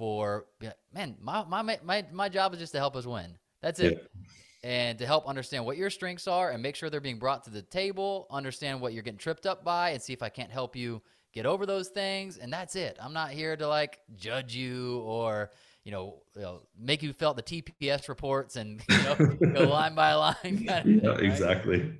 for 0.00 0.46
man, 0.94 1.16
my 1.20 1.44
my 1.44 1.78
my 1.82 2.04
my 2.10 2.28
job 2.28 2.54
is 2.54 2.58
just 2.60 2.72
to 2.72 2.78
help 2.78 2.96
us 2.96 3.06
win. 3.06 3.36
That's 3.60 3.80
it. 3.80 3.92
Yeah. 3.92 4.22
And 4.62 4.98
to 4.98 5.06
help 5.06 5.26
understand 5.26 5.64
what 5.64 5.78
your 5.78 5.88
strengths 5.88 6.28
are 6.28 6.50
and 6.50 6.62
make 6.62 6.76
sure 6.76 6.90
they're 6.90 7.00
being 7.00 7.18
brought 7.18 7.44
to 7.44 7.50
the 7.50 7.62
table, 7.62 8.26
understand 8.30 8.78
what 8.78 8.92
you're 8.92 9.02
getting 9.02 9.18
tripped 9.18 9.46
up 9.46 9.64
by, 9.64 9.90
and 9.90 10.02
see 10.02 10.12
if 10.12 10.22
I 10.22 10.28
can't 10.28 10.50
help 10.50 10.76
you 10.76 11.00
get 11.32 11.46
over 11.46 11.66
those 11.66 11.88
things 11.88 12.38
and 12.38 12.52
that's 12.52 12.76
it 12.76 12.96
i'm 13.02 13.12
not 13.12 13.30
here 13.30 13.56
to 13.56 13.66
like 13.66 13.98
judge 14.16 14.54
you 14.54 14.98
or 15.00 15.50
you 15.84 15.92
know, 15.92 16.22
you 16.36 16.42
know 16.42 16.60
make 16.78 17.02
you 17.02 17.12
felt 17.12 17.36
the 17.36 17.42
tps 17.42 18.08
reports 18.08 18.56
and 18.56 18.82
you 18.90 19.02
know 19.02 19.52
go 19.52 19.68
line 19.68 19.94
by 19.94 20.14
line 20.14 20.34
kind 20.42 20.68
of 20.70 20.86
yeah, 20.86 21.00
thing, 21.00 21.04
right? 21.04 21.22
exactly 21.22 21.98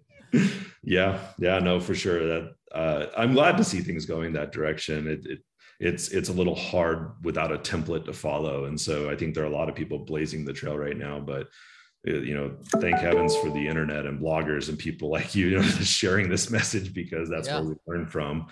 yeah 0.83 1.18
yeah 1.39 1.59
no 1.59 1.81
for 1.81 1.95
sure 1.95 2.26
that 2.26 2.55
uh, 2.72 3.07
i'm 3.16 3.33
glad 3.33 3.57
to 3.57 3.64
see 3.64 3.81
things 3.81 4.07
going 4.07 4.33
that 4.33 4.53
direction 4.53 5.09
it, 5.09 5.26
it 5.26 5.41
it's 5.81 6.09
it's 6.09 6.28
a 6.28 6.33
little 6.33 6.55
hard 6.55 7.14
without 7.22 7.51
a 7.51 7.59
template 7.59 8.05
to 8.05 8.12
follow 8.12 8.66
and 8.66 8.81
so 8.81 9.11
i 9.11 9.16
think 9.16 9.35
there 9.35 9.45
are 9.45 9.49
a 9.49 9.57
lot 9.57 9.68
of 9.68 9.74
people 9.74 9.99
blazing 9.99 10.45
the 10.45 10.53
trail 10.53 10.78
right 10.78 10.97
now 10.97 11.18
but 11.18 11.49
uh, 12.07 12.12
you 12.12 12.35
know 12.35 12.55
thank 12.81 12.97
heavens 12.97 13.35
for 13.37 13.51
the 13.51 13.66
internet 13.66 14.07
and 14.07 14.20
bloggers 14.20 14.68
and 14.68 14.78
people 14.78 15.11
like 15.11 15.35
you, 15.35 15.49
you 15.49 15.57
know 15.57 15.62
sharing 15.83 16.28
this 16.28 16.51
message 16.51 16.95
because 16.95 17.28
that's 17.28 17.49
yeah. 17.49 17.61
where 17.61 17.70
we 17.70 17.74
learn 17.87 18.07
from 18.07 18.47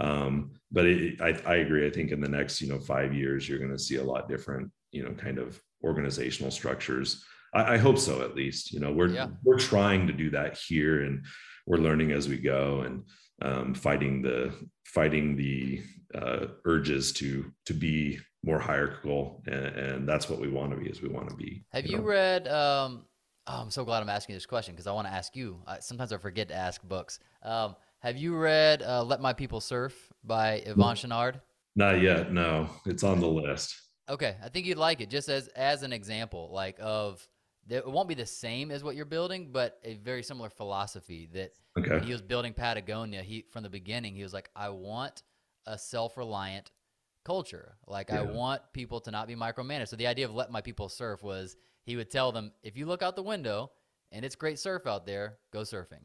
um, 0.00 0.52
but 0.72 0.86
it, 0.86 1.20
I, 1.20 1.38
I 1.46 1.56
agree. 1.56 1.86
I 1.86 1.90
think 1.90 2.10
in 2.10 2.20
the 2.20 2.28
next, 2.28 2.60
you 2.60 2.68
know, 2.68 2.78
five 2.78 3.14
years, 3.14 3.48
you're 3.48 3.58
going 3.58 3.70
to 3.70 3.78
see 3.78 3.96
a 3.96 4.04
lot 4.04 4.28
different, 4.28 4.70
you 4.90 5.04
know, 5.04 5.12
kind 5.12 5.38
of 5.38 5.60
organizational 5.82 6.50
structures. 6.50 7.24
I, 7.54 7.74
I 7.74 7.76
hope 7.78 7.98
so, 7.98 8.22
at 8.22 8.34
least. 8.34 8.72
You 8.72 8.80
know, 8.80 8.92
we're 8.92 9.08
yeah. 9.08 9.28
we're 9.44 9.58
trying 9.58 10.06
to 10.06 10.12
do 10.12 10.30
that 10.30 10.58
here, 10.58 11.02
and 11.02 11.24
we're 11.66 11.78
learning 11.78 12.12
as 12.12 12.28
we 12.28 12.38
go, 12.38 12.80
and 12.80 13.04
um, 13.42 13.74
fighting 13.74 14.22
the 14.22 14.52
fighting 14.84 15.36
the 15.36 15.82
uh, 16.14 16.46
urges 16.64 17.12
to 17.14 17.52
to 17.66 17.74
be 17.74 18.18
more 18.42 18.58
hierarchical, 18.58 19.42
and, 19.46 19.66
and 19.66 20.08
that's 20.08 20.28
what 20.28 20.40
we 20.40 20.48
want 20.48 20.70
to 20.72 20.76
be. 20.76 20.88
Is 20.88 21.02
we 21.02 21.08
want 21.08 21.28
to 21.28 21.36
be. 21.36 21.64
Have 21.72 21.86
you, 21.86 21.98
know? 21.98 22.04
read? 22.04 22.48
Um, 22.48 23.04
oh, 23.46 23.62
I'm 23.62 23.70
so 23.70 23.84
glad 23.84 24.02
I'm 24.02 24.08
asking 24.08 24.34
this 24.34 24.46
question 24.46 24.74
because 24.74 24.86
I 24.86 24.92
want 24.92 25.06
to 25.06 25.12
ask 25.12 25.36
you. 25.36 25.60
I, 25.66 25.78
sometimes 25.78 26.12
I 26.12 26.18
forget 26.18 26.48
to 26.48 26.54
ask 26.54 26.82
books. 26.82 27.20
Um, 27.42 27.76
have 28.04 28.16
you 28.16 28.36
read 28.36 28.82
uh, 28.82 29.02
"Let 29.02 29.20
My 29.20 29.32
People 29.32 29.60
Surf" 29.60 30.12
by 30.22 30.62
Yvon 30.66 30.94
Chouinard? 30.94 31.40
Not 31.74 32.00
yet. 32.02 32.32
No, 32.32 32.68
it's 32.86 33.02
on 33.02 33.18
the 33.18 33.26
list. 33.26 33.74
Okay, 34.08 34.36
I 34.44 34.48
think 34.50 34.66
you'd 34.66 34.78
like 34.78 35.00
it. 35.00 35.10
Just 35.10 35.28
as 35.28 35.48
as 35.48 35.82
an 35.82 35.92
example, 35.92 36.50
like 36.52 36.76
of 36.80 37.26
it 37.68 37.86
won't 37.86 38.08
be 38.08 38.14
the 38.14 38.26
same 38.26 38.70
as 38.70 38.84
what 38.84 38.94
you're 38.94 39.06
building, 39.06 39.48
but 39.50 39.78
a 39.84 39.94
very 39.94 40.22
similar 40.22 40.50
philosophy. 40.50 41.28
That 41.32 41.52
okay. 41.78 42.04
he 42.04 42.12
was 42.12 42.20
building 42.20 42.52
Patagonia, 42.52 43.22
he 43.22 43.46
from 43.50 43.62
the 43.62 43.70
beginning 43.70 44.14
he 44.14 44.22
was 44.22 44.34
like, 44.34 44.50
I 44.54 44.68
want 44.68 45.22
a 45.66 45.78
self-reliant 45.78 46.70
culture. 47.24 47.76
Like 47.86 48.10
yeah. 48.10 48.20
I 48.20 48.22
want 48.22 48.60
people 48.74 49.00
to 49.00 49.10
not 49.10 49.26
be 49.26 49.34
micromanaged. 49.34 49.88
So 49.88 49.96
the 49.96 50.06
idea 50.06 50.26
of 50.26 50.34
let 50.34 50.50
my 50.52 50.60
people 50.60 50.90
surf 50.90 51.22
was 51.22 51.56
he 51.84 51.96
would 51.96 52.10
tell 52.10 52.32
them, 52.32 52.52
if 52.62 52.76
you 52.76 52.84
look 52.84 53.02
out 53.02 53.16
the 53.16 53.22
window 53.22 53.70
and 54.12 54.24
it's 54.24 54.36
great 54.36 54.58
surf 54.58 54.86
out 54.86 55.06
there, 55.06 55.38
go 55.50 55.60
surfing. 55.60 56.04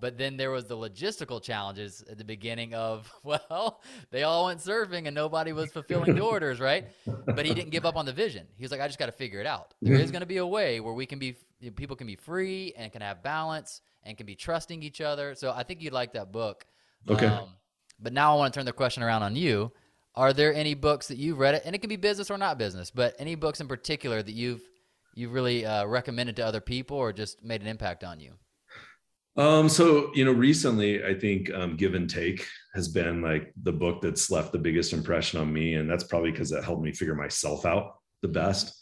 But 0.00 0.16
then 0.16 0.36
there 0.36 0.50
was 0.50 0.64
the 0.64 0.76
logistical 0.76 1.42
challenges 1.42 2.02
at 2.10 2.16
the 2.16 2.24
beginning 2.24 2.74
of, 2.74 3.12
well, 3.22 3.82
they 4.10 4.22
all 4.22 4.46
went 4.46 4.60
surfing 4.60 5.06
and 5.06 5.14
nobody 5.14 5.52
was 5.52 5.70
fulfilling 5.70 6.14
the 6.14 6.22
orders, 6.22 6.58
right? 6.58 6.86
But 7.26 7.44
he 7.44 7.54
didn't 7.54 7.70
give 7.70 7.84
up 7.84 7.96
on 7.96 8.06
the 8.06 8.12
vision. 8.12 8.46
He 8.56 8.64
was 8.64 8.72
like, 8.72 8.80
I 8.80 8.86
just 8.86 8.98
got 8.98 9.06
to 9.06 9.12
figure 9.12 9.40
it 9.40 9.46
out. 9.46 9.74
There 9.82 9.94
is 9.94 10.10
going 10.10 10.20
to 10.20 10.26
be 10.26 10.38
a 10.38 10.46
way 10.46 10.80
where 10.80 10.94
we 10.94 11.06
can 11.06 11.18
be, 11.18 11.36
people 11.76 11.96
can 11.96 12.06
be 12.06 12.16
free 12.16 12.72
and 12.76 12.90
can 12.90 13.02
have 13.02 13.22
balance 13.22 13.82
and 14.02 14.16
can 14.16 14.26
be 14.26 14.34
trusting 14.34 14.82
each 14.82 15.00
other. 15.00 15.34
So 15.34 15.52
I 15.54 15.62
think 15.62 15.82
you'd 15.82 15.92
like 15.92 16.14
that 16.14 16.32
book. 16.32 16.64
Okay. 17.08 17.26
Um, 17.26 17.50
but 18.00 18.12
now 18.12 18.34
I 18.34 18.36
want 18.38 18.54
to 18.54 18.58
turn 18.58 18.66
the 18.66 18.72
question 18.72 19.02
around 19.02 19.22
on 19.22 19.36
you. 19.36 19.72
Are 20.14 20.32
there 20.32 20.52
any 20.52 20.74
books 20.74 21.08
that 21.08 21.18
you've 21.18 21.38
read 21.38 21.54
it, 21.54 21.62
and 21.64 21.74
it 21.74 21.78
can 21.78 21.88
be 21.88 21.96
business 21.96 22.30
or 22.30 22.38
not 22.38 22.58
business, 22.58 22.90
but 22.90 23.14
any 23.18 23.36
books 23.36 23.60
in 23.60 23.68
particular 23.68 24.22
that 24.22 24.32
you've 24.32 24.62
you've 25.14 25.32
really 25.32 25.64
uh, 25.64 25.86
recommended 25.86 26.36
to 26.36 26.44
other 26.44 26.60
people 26.60 26.96
or 26.96 27.12
just 27.12 27.42
made 27.44 27.60
an 27.60 27.68
impact 27.68 28.02
on 28.02 28.18
you? 28.18 28.32
Um, 29.40 29.70
so 29.70 30.10
you 30.14 30.26
know, 30.26 30.32
recently 30.32 31.02
I 31.02 31.14
think 31.14 31.50
um, 31.54 31.74
Give 31.74 31.94
and 31.94 32.10
Take 32.10 32.46
has 32.74 32.88
been 32.88 33.22
like 33.22 33.54
the 33.62 33.72
book 33.72 34.02
that's 34.02 34.30
left 34.30 34.52
the 34.52 34.58
biggest 34.58 34.92
impression 34.92 35.40
on 35.40 35.50
me, 35.50 35.74
and 35.74 35.88
that's 35.88 36.04
probably 36.04 36.30
because 36.30 36.52
it 36.52 36.62
helped 36.62 36.82
me 36.82 36.92
figure 36.92 37.14
myself 37.14 37.64
out 37.64 37.94
the 38.20 38.28
best. 38.28 38.76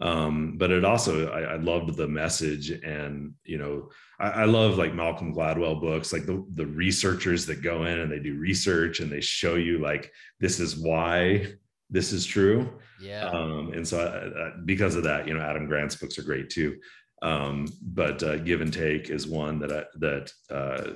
Um, 0.00 0.56
but 0.58 0.72
it 0.72 0.84
also 0.84 1.28
I, 1.30 1.42
I, 1.52 1.56
loved 1.56 1.96
the 1.96 2.08
message, 2.08 2.70
and 2.70 3.34
you 3.44 3.58
know, 3.58 3.90
I, 4.18 4.30
I, 4.30 4.44
love 4.46 4.78
like 4.78 4.94
Malcolm 4.94 5.32
Gladwell 5.32 5.80
books, 5.80 6.12
like 6.12 6.26
the 6.26 6.44
the 6.54 6.66
researchers 6.66 7.46
that 7.46 7.62
go 7.62 7.84
in 7.84 8.00
and 8.00 8.10
they 8.10 8.18
do 8.18 8.36
research 8.36 8.98
and 8.98 9.12
they 9.12 9.20
show 9.20 9.54
you 9.54 9.78
like 9.78 10.10
this 10.40 10.58
is 10.58 10.76
why 10.76 11.46
this 11.88 12.12
is 12.12 12.26
true. 12.26 12.80
Yeah. 13.00 13.26
Um, 13.26 13.72
and 13.74 13.86
so 13.86 14.00
I, 14.00 14.60
because 14.64 14.94
of 14.94 15.04
that, 15.04 15.28
you 15.28 15.34
know, 15.34 15.40
Adam 15.40 15.66
Grant's 15.66 15.96
books 15.96 16.18
are 16.18 16.22
great 16.22 16.50
too. 16.50 16.78
Um, 17.22 17.66
but 17.82 18.22
uh, 18.22 18.36
Give 18.38 18.60
and 18.60 18.72
Take 18.72 19.10
is 19.10 19.26
one 19.26 19.58
that 19.60 19.72
I, 19.72 19.84
that 19.98 20.32
uh, 20.50 20.92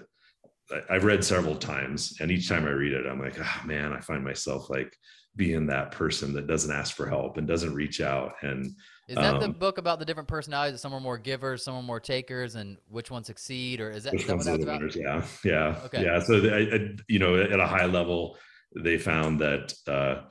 I've 0.88 1.04
read 1.04 1.24
several 1.24 1.56
times, 1.56 2.16
and 2.20 2.30
each 2.30 2.48
time 2.48 2.64
I 2.64 2.70
read 2.70 2.92
it, 2.92 3.06
I'm 3.06 3.20
like, 3.20 3.38
oh 3.38 3.66
man, 3.66 3.92
I 3.92 4.00
find 4.00 4.24
myself 4.24 4.70
like 4.70 4.96
being 5.36 5.66
that 5.66 5.90
person 5.90 6.32
that 6.34 6.46
doesn't 6.46 6.74
ask 6.74 6.96
for 6.96 7.06
help 7.06 7.36
and 7.36 7.46
doesn't 7.46 7.74
reach 7.74 8.00
out. 8.00 8.34
And 8.42 8.66
is 9.08 9.16
that 9.16 9.34
um, 9.34 9.40
the 9.40 9.48
book 9.48 9.78
about 9.78 9.98
the 9.98 10.04
different 10.04 10.28
personalities? 10.28 10.80
Some 10.80 10.94
are 10.94 11.00
more 11.00 11.18
givers, 11.18 11.62
some 11.62 11.74
are 11.74 11.82
more 11.82 12.00
takers, 12.00 12.54
and 12.54 12.78
which 12.88 13.10
ones 13.10 13.26
succeed, 13.26 13.80
or 13.80 13.90
is 13.90 14.04
that, 14.04 14.14
which 14.14 14.26
that 14.26 14.36
ones 14.36 14.48
are 14.48 14.56
the 14.56 14.64
winners? 14.64 14.96
Yeah, 14.96 15.24
yeah, 15.44 15.76
okay. 15.84 16.04
yeah. 16.04 16.20
So 16.20 16.36
I, 16.36 16.76
I, 16.76 16.88
you 17.08 17.18
know, 17.18 17.36
at 17.36 17.60
a 17.60 17.66
high 17.66 17.86
level, 17.86 18.38
they 18.76 18.96
found 18.96 19.40
that 19.40 19.74
uh, 19.86 20.22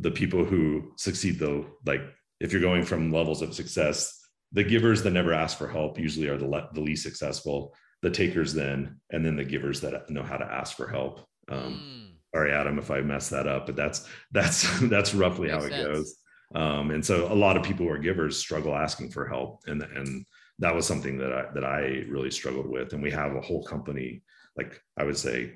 the 0.00 0.10
people 0.10 0.44
who 0.44 0.92
succeed, 0.96 1.38
though, 1.38 1.66
like 1.86 2.02
if 2.40 2.52
you're 2.52 2.60
going 2.60 2.84
from 2.84 3.12
levels 3.12 3.40
of 3.40 3.54
success 3.54 4.17
the 4.52 4.64
givers 4.64 5.02
that 5.02 5.10
never 5.10 5.32
ask 5.32 5.58
for 5.58 5.68
help 5.68 5.98
usually 5.98 6.28
are 6.28 6.38
the, 6.38 6.46
le- 6.46 6.68
the 6.72 6.80
least 6.80 7.02
successful 7.02 7.74
the 8.02 8.10
takers 8.10 8.54
then 8.54 9.00
and 9.10 9.24
then 9.24 9.36
the 9.36 9.44
givers 9.44 9.80
that 9.80 10.08
know 10.10 10.22
how 10.22 10.36
to 10.36 10.44
ask 10.44 10.76
for 10.76 10.88
help 10.88 11.26
um, 11.50 11.82
mm. 12.12 12.16
sorry 12.34 12.52
adam 12.52 12.78
if 12.78 12.90
i 12.90 13.00
messed 13.00 13.30
that 13.30 13.46
up 13.46 13.66
but 13.66 13.76
that's 13.76 14.08
that's 14.32 14.80
that's 14.88 15.14
roughly 15.14 15.48
Makes 15.48 15.58
how 15.58 15.66
it 15.66 15.70
sense. 15.70 15.86
goes 15.86 16.16
um, 16.54 16.90
and 16.92 17.04
so 17.04 17.30
a 17.30 17.34
lot 17.34 17.58
of 17.58 17.62
people 17.62 17.84
who 17.84 17.92
are 17.92 17.98
givers 17.98 18.38
struggle 18.38 18.74
asking 18.74 19.10
for 19.10 19.26
help 19.26 19.60
and 19.66 19.82
and 19.82 20.24
that 20.58 20.74
was 20.74 20.86
something 20.86 21.18
that 21.18 21.32
i 21.32 21.44
that 21.54 21.64
i 21.64 22.04
really 22.08 22.30
struggled 22.30 22.68
with 22.68 22.92
and 22.92 23.02
we 23.02 23.10
have 23.10 23.34
a 23.34 23.40
whole 23.40 23.64
company 23.64 24.22
like 24.56 24.80
i 24.96 25.04
would 25.04 25.16
say 25.16 25.54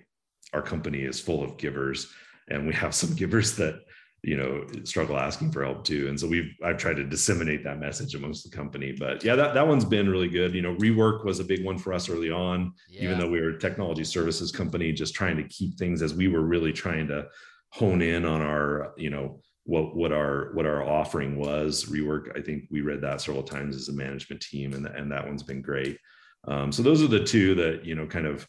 our 0.52 0.62
company 0.62 1.02
is 1.02 1.20
full 1.20 1.42
of 1.42 1.56
givers 1.56 2.12
and 2.50 2.66
we 2.66 2.74
have 2.74 2.94
some 2.94 3.14
givers 3.14 3.56
that 3.56 3.80
you 4.22 4.36
know 4.36 4.64
struggle 4.84 5.18
asking 5.18 5.50
for 5.50 5.64
help 5.64 5.84
too. 5.84 6.08
And 6.08 6.18
so 6.18 6.28
we've 6.28 6.54
i've 6.64 6.78
tried 6.78 6.96
to 6.96 7.04
disseminate 7.04 7.64
that 7.64 7.80
message 7.80 8.14
amongst 8.14 8.44
the 8.44 8.56
company. 8.56 8.92
But 8.92 9.24
yeah 9.24 9.34
that, 9.34 9.54
that 9.54 9.66
one's 9.66 9.84
been 9.84 10.08
really 10.08 10.28
good. 10.28 10.54
You 10.54 10.62
know 10.62 10.76
rework 10.76 11.24
was 11.24 11.40
a 11.40 11.44
big 11.44 11.64
one 11.64 11.78
for 11.78 11.92
us 11.92 12.08
early 12.08 12.30
on 12.30 12.72
yeah. 12.88 13.02
even 13.04 13.18
though 13.18 13.28
we 13.28 13.40
were 13.40 13.50
a 13.50 13.58
technology 13.58 14.04
services 14.04 14.52
company 14.52 14.92
just 14.92 15.14
trying 15.14 15.36
to 15.36 15.44
keep 15.44 15.76
things 15.76 16.02
as 16.02 16.14
we 16.14 16.28
were 16.28 16.42
really 16.42 16.72
trying 16.72 17.08
to 17.08 17.26
hone 17.70 18.02
in 18.02 18.24
on 18.24 18.40
our 18.40 18.92
you 18.96 19.10
know 19.10 19.40
what 19.64 19.96
what 19.96 20.12
our 20.12 20.52
what 20.54 20.66
our 20.66 20.84
offering 20.84 21.36
was. 21.36 21.86
Rework 21.86 22.38
i 22.38 22.40
think 22.40 22.64
we 22.70 22.80
read 22.80 23.00
that 23.00 23.20
several 23.20 23.42
times 23.42 23.74
as 23.74 23.88
a 23.88 23.92
management 23.92 24.40
team 24.40 24.74
and, 24.74 24.86
and 24.86 25.10
that 25.10 25.26
one's 25.26 25.42
been 25.42 25.62
great. 25.62 25.98
Um, 26.46 26.70
so 26.70 26.82
those 26.82 27.02
are 27.02 27.08
the 27.08 27.24
two 27.24 27.56
that 27.56 27.84
you 27.84 27.96
know 27.96 28.06
kind 28.06 28.26
of 28.26 28.46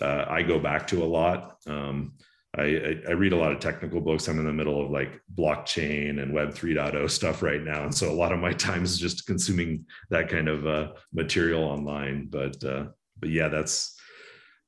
uh, 0.00 0.24
i 0.28 0.40
go 0.42 0.58
back 0.58 0.86
to 0.86 1.04
a 1.04 1.04
lot. 1.04 1.56
Um, 1.66 2.14
I, 2.56 2.98
I, 3.08 3.12
read 3.12 3.32
a 3.32 3.36
lot 3.36 3.52
of 3.52 3.60
technical 3.60 4.00
books. 4.00 4.26
I'm 4.26 4.40
in 4.40 4.44
the 4.44 4.52
middle 4.52 4.84
of 4.84 4.90
like 4.90 5.20
blockchain 5.36 6.20
and 6.20 6.32
Web 6.32 6.50
3.0 6.50 7.08
stuff 7.08 7.42
right 7.42 7.62
now, 7.62 7.84
and 7.84 7.94
so 7.94 8.10
a 8.10 8.12
lot 8.12 8.32
of 8.32 8.40
my 8.40 8.52
time 8.66 8.82
is 8.82 8.98
just 8.98 9.26
consuming 9.26 9.84
that 10.10 10.28
kind 10.28 10.48
of 10.48 10.66
uh, 10.66 10.88
material 11.12 11.62
online. 11.62 12.26
But 12.28 12.62
uh, 12.64 12.86
but 13.20 13.30
yeah, 13.30 13.48
that's 13.48 13.96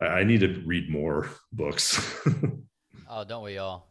I 0.01 0.23
need 0.23 0.41
to 0.41 0.63
read 0.65 0.91
more 0.91 1.29
books. 1.53 2.01
oh, 3.11 3.25
don't 3.25 3.43
we 3.43 3.59
all? 3.59 3.89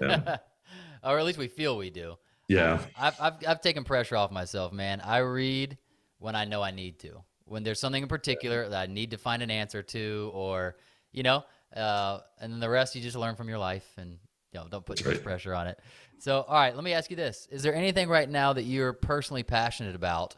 Yeah. 0.00 0.38
or 1.04 1.18
at 1.18 1.24
least 1.24 1.38
we 1.38 1.48
feel 1.48 1.76
we 1.76 1.90
do. 1.90 2.16
Yeah, 2.48 2.80
I've, 2.98 3.20
I've 3.20 3.34
I've 3.46 3.60
taken 3.60 3.84
pressure 3.84 4.16
off 4.16 4.32
myself, 4.32 4.72
man. 4.72 5.00
I 5.00 5.18
read 5.18 5.78
when 6.18 6.34
I 6.34 6.44
know 6.44 6.62
I 6.62 6.72
need 6.72 6.98
to. 7.00 7.22
When 7.44 7.62
there's 7.62 7.78
something 7.78 8.02
in 8.02 8.08
particular 8.08 8.68
that 8.68 8.80
I 8.80 8.92
need 8.92 9.12
to 9.12 9.18
find 9.18 9.42
an 9.42 9.50
answer 9.50 9.82
to, 9.82 10.30
or 10.34 10.76
you 11.12 11.22
know 11.22 11.44
uh, 11.74 12.20
and 12.40 12.52
then 12.52 12.60
the 12.60 12.68
rest 12.68 12.94
you 12.94 13.02
just 13.02 13.16
learn 13.16 13.36
from 13.36 13.48
your 13.48 13.58
life 13.58 13.86
and 13.96 14.18
you 14.52 14.60
know 14.60 14.66
don't 14.70 14.84
put 14.84 14.98
too 14.98 15.08
much 15.08 15.22
pressure 15.22 15.54
on 15.54 15.66
it. 15.66 15.78
So, 16.18 16.42
all 16.48 16.54
right, 16.54 16.74
let 16.74 16.84
me 16.84 16.92
ask 16.92 17.10
you 17.10 17.16
this: 17.16 17.46
Is 17.50 17.62
there 17.62 17.74
anything 17.74 18.08
right 18.08 18.28
now 18.28 18.52
that 18.52 18.64
you're 18.64 18.92
personally 18.92 19.42
passionate 19.42 19.94
about, 19.94 20.34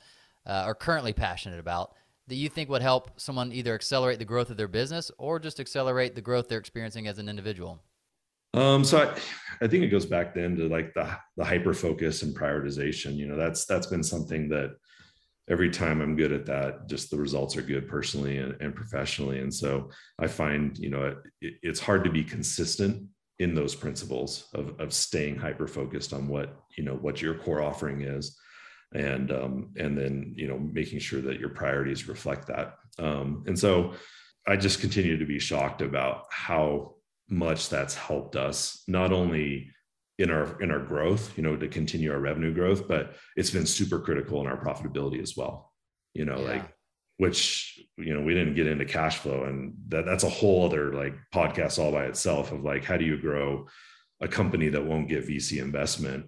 uh, 0.47 0.65
or 0.67 0.75
currently 0.75 1.13
passionate 1.13 1.61
about, 1.61 1.95
that 2.29 2.35
you 2.35 2.49
think 2.49 2.69
would 2.69 2.83
help 2.83 3.19
someone 3.21 3.53
either 3.53 3.75
accelerate 3.75 4.19
the 4.19 4.25
growth 4.25 4.51
of 4.51 4.57
their 4.57 4.69
business 4.69 5.11
or 5.19 5.39
just 5.39 5.61
accelerate 5.61 6.15
the 6.15 6.21
growth 6.21 6.49
they're 6.49 6.59
experiencing 6.59 7.07
as 7.07 7.19
an 7.19 7.29
individual? 7.29 7.83
Um, 8.53 8.85
so 8.85 8.99
I, 8.99 9.65
I 9.65 9.69
think 9.69 9.85
it 9.85 9.89
goes 9.89 10.07
back 10.07 10.35
then 10.35 10.57
to 10.57 10.69
like 10.69 10.93
the 10.95 11.09
the 11.37 11.45
hyper 11.45 11.73
focus 11.73 12.23
and 12.23 12.37
prioritization. 12.37 13.17
You 13.17 13.27
know, 13.27 13.37
that's 13.37 13.65
that's 13.65 13.87
been 13.87 14.03
something 14.03 14.49
that 14.49 14.77
every 15.51 15.69
time 15.69 16.01
I'm 16.01 16.17
good 16.17 16.33
at 16.33 16.47
that, 16.47 16.89
just 16.89 17.11
the 17.11 17.19
results 17.19 17.57
are 17.57 17.63
good 17.63 17.89
personally 17.89 18.39
and, 18.39 18.57
and 18.61 18.75
professionally. 18.75 19.41
And 19.41 19.53
so 19.53 19.91
I 20.19 20.29
find, 20.29 20.79
you 20.79 20.91
know, 20.91 21.17
it, 21.41 21.55
it's 21.63 21.81
hard 21.81 22.05
to 22.05 22.11
be 22.11 22.23
consistent 22.23 23.09
in 23.41 23.55
those 23.55 23.75
principles 23.75 24.49
of, 24.55 24.79
of 24.79 24.93
staying 24.93 25.37
hyper 25.37 25.67
focused 25.67 26.13
on 26.13 26.29
what, 26.29 26.57
you 26.79 26.85
know, 26.85 26.95
what 26.95 27.21
your 27.21 27.35
core 27.35 27.63
offering 27.63 28.03
is. 28.03 28.39
And, 28.95 29.33
um, 29.33 29.71
and 29.77 29.97
then, 29.99 30.35
you 30.37 30.47
know, 30.47 30.59
making 30.59 31.01
sure 31.01 31.21
that 31.23 31.41
your 31.41 31.51
priorities 31.51 32.09
reflect 32.09 32.47
that. 32.49 32.77
Um, 32.99 33.45
and 33.47 33.59
so 33.59 33.95
I 34.47 34.57
just 34.57 34.81
continue 34.81 35.17
to 35.17 35.27
be 35.27 35.39
shocked 35.39 35.83
about 35.83 36.27
how 36.31 36.95
much 37.29 37.69
that's 37.69 37.95
helped 37.95 38.37
us, 38.37 38.83
not 38.89 39.13
only 39.13 39.71
in 40.21 40.31
our 40.31 40.61
in 40.61 40.71
our 40.71 40.79
growth 40.79 41.37
you 41.37 41.43
know 41.43 41.57
to 41.57 41.67
continue 41.67 42.13
our 42.13 42.21
revenue 42.21 42.53
growth 42.53 42.87
but 42.87 43.15
it's 43.37 43.51
been 43.51 43.67
super 43.67 43.99
critical 43.99 44.41
in 44.41 44.47
our 44.47 44.63
profitability 44.63 45.21
as 45.23 45.37
well 45.37 45.73
you 46.13 46.25
know 46.25 46.39
yeah. 46.39 46.53
like 46.53 46.75
which 47.17 47.81
you 47.97 48.15
know 48.15 48.21
we 48.21 48.35
didn't 48.35 48.55
get 48.55 48.67
into 48.67 48.85
cash 48.85 49.19
flow 49.19 49.45
and 49.45 49.75
that 49.89 50.05
that's 50.05 50.25
a 50.25 50.29
whole 50.29 50.67
other 50.67 50.93
like 50.93 51.15
podcast 51.35 51.79
all 51.79 51.91
by 51.91 52.05
itself 52.05 52.53
of 52.53 52.63
like 52.63 52.85
how 52.85 52.97
do 52.97 53.05
you 53.05 53.19
grow 53.19 53.67
a 54.21 54.29
company 54.29 54.69
that 54.69 54.85
won't 54.85 55.09
get 55.09 55.27
vc 55.27 55.61
investment 55.61 56.27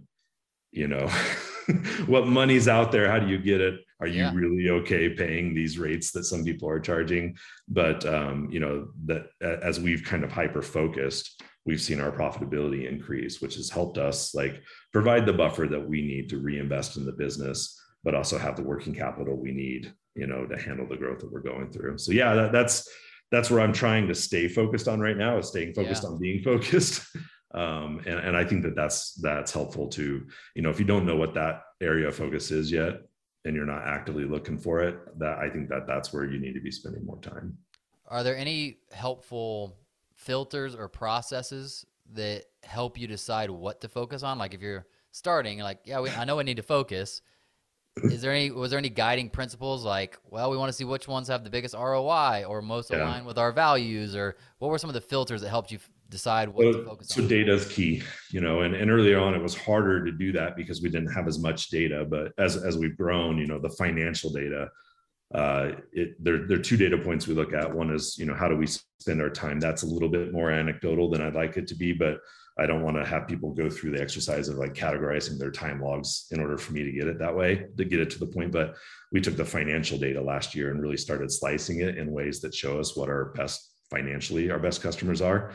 you 0.70 0.88
know 0.88 1.06
what 2.06 2.26
money's 2.26 2.68
out 2.68 2.92
there 2.92 3.10
how 3.10 3.18
do 3.18 3.28
you 3.28 3.38
get 3.38 3.60
it 3.60 3.80
are 4.00 4.06
you 4.06 4.22
yeah. 4.22 4.32
really 4.34 4.70
okay 4.70 5.10
paying 5.10 5.54
these 5.54 5.78
rates 5.78 6.12
that 6.12 6.24
some 6.24 6.44
people 6.44 6.68
are 6.68 6.80
charging 6.80 7.36
but 7.68 8.04
um, 8.06 8.48
you 8.50 8.58
know 8.58 8.88
that 9.04 9.26
as 9.40 9.78
we've 9.78 10.02
kind 10.02 10.24
of 10.24 10.32
hyper 10.32 10.62
focused 10.62 11.42
we've 11.64 11.80
seen 11.80 12.00
our 12.00 12.10
profitability 12.10 12.90
increase, 12.90 13.40
which 13.40 13.54
has 13.56 13.70
helped 13.70 13.98
us 13.98 14.34
like 14.34 14.62
provide 14.92 15.26
the 15.26 15.32
buffer 15.32 15.66
that 15.66 15.88
we 15.88 16.02
need 16.02 16.28
to 16.28 16.38
reinvest 16.38 16.96
in 16.96 17.06
the 17.06 17.12
business, 17.12 17.80
but 18.02 18.14
also 18.14 18.38
have 18.38 18.56
the 18.56 18.62
working 18.62 18.94
capital 18.94 19.36
we 19.36 19.52
need, 19.52 19.92
you 20.14 20.26
know, 20.26 20.46
to 20.46 20.60
handle 20.60 20.86
the 20.88 20.96
growth 20.96 21.20
that 21.20 21.32
we're 21.32 21.40
going 21.40 21.70
through. 21.70 21.98
So 21.98 22.12
yeah, 22.12 22.34
that, 22.34 22.52
that's 22.52 22.88
that's 23.30 23.50
where 23.50 23.60
I'm 23.60 23.72
trying 23.72 24.08
to 24.08 24.14
stay 24.14 24.46
focused 24.46 24.88
on 24.88 25.00
right 25.00 25.16
now 25.16 25.38
is 25.38 25.48
staying 25.48 25.72
focused 25.72 26.02
yeah. 26.02 26.10
on 26.10 26.18
being 26.18 26.42
focused. 26.44 27.04
Um, 27.54 28.00
and, 28.06 28.18
and 28.18 28.36
I 28.36 28.44
think 28.44 28.62
that 28.62 28.74
that's 28.74 29.14
that's 29.14 29.52
helpful 29.52 29.88
to 29.88 30.26
you 30.54 30.62
know 30.62 30.70
if 30.70 30.78
you 30.78 30.86
don't 30.86 31.06
know 31.06 31.16
what 31.16 31.34
that 31.34 31.62
area 31.80 32.08
of 32.08 32.16
focus 32.16 32.50
is 32.50 32.72
yet 32.72 33.02
and 33.44 33.54
you're 33.54 33.66
not 33.66 33.86
actively 33.86 34.24
looking 34.24 34.56
for 34.56 34.80
it 34.80 34.96
that 35.18 35.38
I 35.38 35.50
think 35.50 35.68
that 35.68 35.86
that's 35.86 36.12
where 36.12 36.24
you 36.24 36.38
need 36.38 36.54
to 36.54 36.60
be 36.60 36.70
spending 36.70 37.04
more 37.04 37.20
time. 37.20 37.58
Are 38.06 38.22
there 38.22 38.36
any 38.36 38.78
helpful 38.92 39.76
filters 40.22 40.74
or 40.74 40.88
processes 40.88 41.84
that 42.12 42.44
help 42.62 42.98
you 42.98 43.06
decide 43.06 43.50
what 43.50 43.80
to 43.80 43.88
focus 43.88 44.22
on? 44.22 44.38
Like 44.38 44.54
if 44.54 44.62
you're 44.62 44.86
starting, 45.10 45.58
like, 45.58 45.80
yeah, 45.84 46.00
we, 46.00 46.10
I 46.10 46.24
know 46.24 46.38
I 46.38 46.42
need 46.42 46.56
to 46.56 46.62
focus. 46.62 47.22
Is 48.04 48.22
there 48.22 48.32
any 48.32 48.50
was 48.50 48.70
there 48.70 48.78
any 48.78 48.88
guiding 48.88 49.28
principles 49.28 49.84
like, 49.84 50.18
well, 50.30 50.50
we 50.50 50.56
want 50.56 50.70
to 50.70 50.72
see 50.72 50.84
which 50.84 51.08
ones 51.08 51.28
have 51.28 51.44
the 51.44 51.50
biggest 51.50 51.74
ROI 51.74 52.44
or 52.48 52.62
most 52.62 52.90
yeah. 52.90 53.04
align 53.04 53.26
with 53.26 53.36
our 53.36 53.52
values, 53.52 54.16
or 54.16 54.36
what 54.58 54.70
were 54.70 54.78
some 54.78 54.88
of 54.88 54.94
the 54.94 55.00
filters 55.02 55.42
that 55.42 55.50
helped 55.50 55.70
you 55.70 55.78
decide 56.08 56.48
what 56.48 56.64
well, 56.64 56.72
to 56.72 56.84
focus 56.84 57.08
so 57.08 57.20
on? 57.20 57.28
So 57.28 57.34
data 57.34 57.52
is 57.52 57.68
key, 57.68 58.02
you 58.30 58.40
know, 58.40 58.62
and, 58.62 58.74
and 58.74 58.90
earlier 58.90 59.18
on 59.18 59.34
it 59.34 59.42
was 59.42 59.54
harder 59.54 60.02
to 60.06 60.10
do 60.10 60.32
that 60.32 60.56
because 60.56 60.80
we 60.80 60.88
didn't 60.88 61.12
have 61.12 61.28
as 61.28 61.38
much 61.38 61.68
data. 61.68 62.06
But 62.08 62.32
as 62.38 62.56
as 62.56 62.78
we've 62.78 62.96
grown, 62.96 63.36
you 63.36 63.46
know, 63.46 63.58
the 63.58 63.68
financial 63.68 64.32
data 64.32 64.70
uh, 65.34 65.70
it, 65.92 66.22
there, 66.22 66.46
there 66.46 66.58
are 66.58 66.62
two 66.62 66.76
data 66.76 66.98
points 66.98 67.26
we 67.26 67.34
look 67.34 67.52
at. 67.54 67.72
One 67.72 67.90
is, 67.90 68.18
you 68.18 68.26
know, 68.26 68.34
how 68.34 68.48
do 68.48 68.56
we 68.56 68.66
spend 68.66 69.20
our 69.22 69.30
time? 69.30 69.60
That's 69.60 69.82
a 69.82 69.86
little 69.86 70.08
bit 70.08 70.32
more 70.32 70.50
anecdotal 70.50 71.10
than 71.10 71.22
I'd 71.22 71.34
like 71.34 71.56
it 71.56 71.66
to 71.68 71.74
be, 71.74 71.92
but 71.92 72.18
I 72.58 72.66
don't 72.66 72.82
want 72.82 72.96
to 72.98 73.04
have 73.04 73.26
people 73.26 73.54
go 73.54 73.70
through 73.70 73.92
the 73.92 74.02
exercise 74.02 74.48
of 74.48 74.58
like 74.58 74.74
categorizing 74.74 75.38
their 75.38 75.50
time 75.50 75.80
logs 75.80 76.26
in 76.32 76.40
order 76.40 76.58
for 76.58 76.74
me 76.74 76.82
to 76.82 76.92
get 76.92 77.06
it 77.06 77.18
that 77.18 77.34
way, 77.34 77.66
to 77.78 77.84
get 77.84 78.00
it 78.00 78.10
to 78.10 78.18
the 78.18 78.26
point. 78.26 78.52
But 78.52 78.74
we 79.10 79.22
took 79.22 79.36
the 79.36 79.44
financial 79.44 79.96
data 79.96 80.20
last 80.20 80.54
year 80.54 80.70
and 80.70 80.82
really 80.82 80.98
started 80.98 81.32
slicing 81.32 81.80
it 81.80 81.96
in 81.96 82.12
ways 82.12 82.40
that 82.42 82.54
show 82.54 82.78
us 82.78 82.94
what 82.94 83.08
our 83.08 83.32
best 83.32 83.70
financially, 83.90 84.50
our 84.50 84.58
best 84.58 84.82
customers 84.82 85.22
are. 85.22 85.52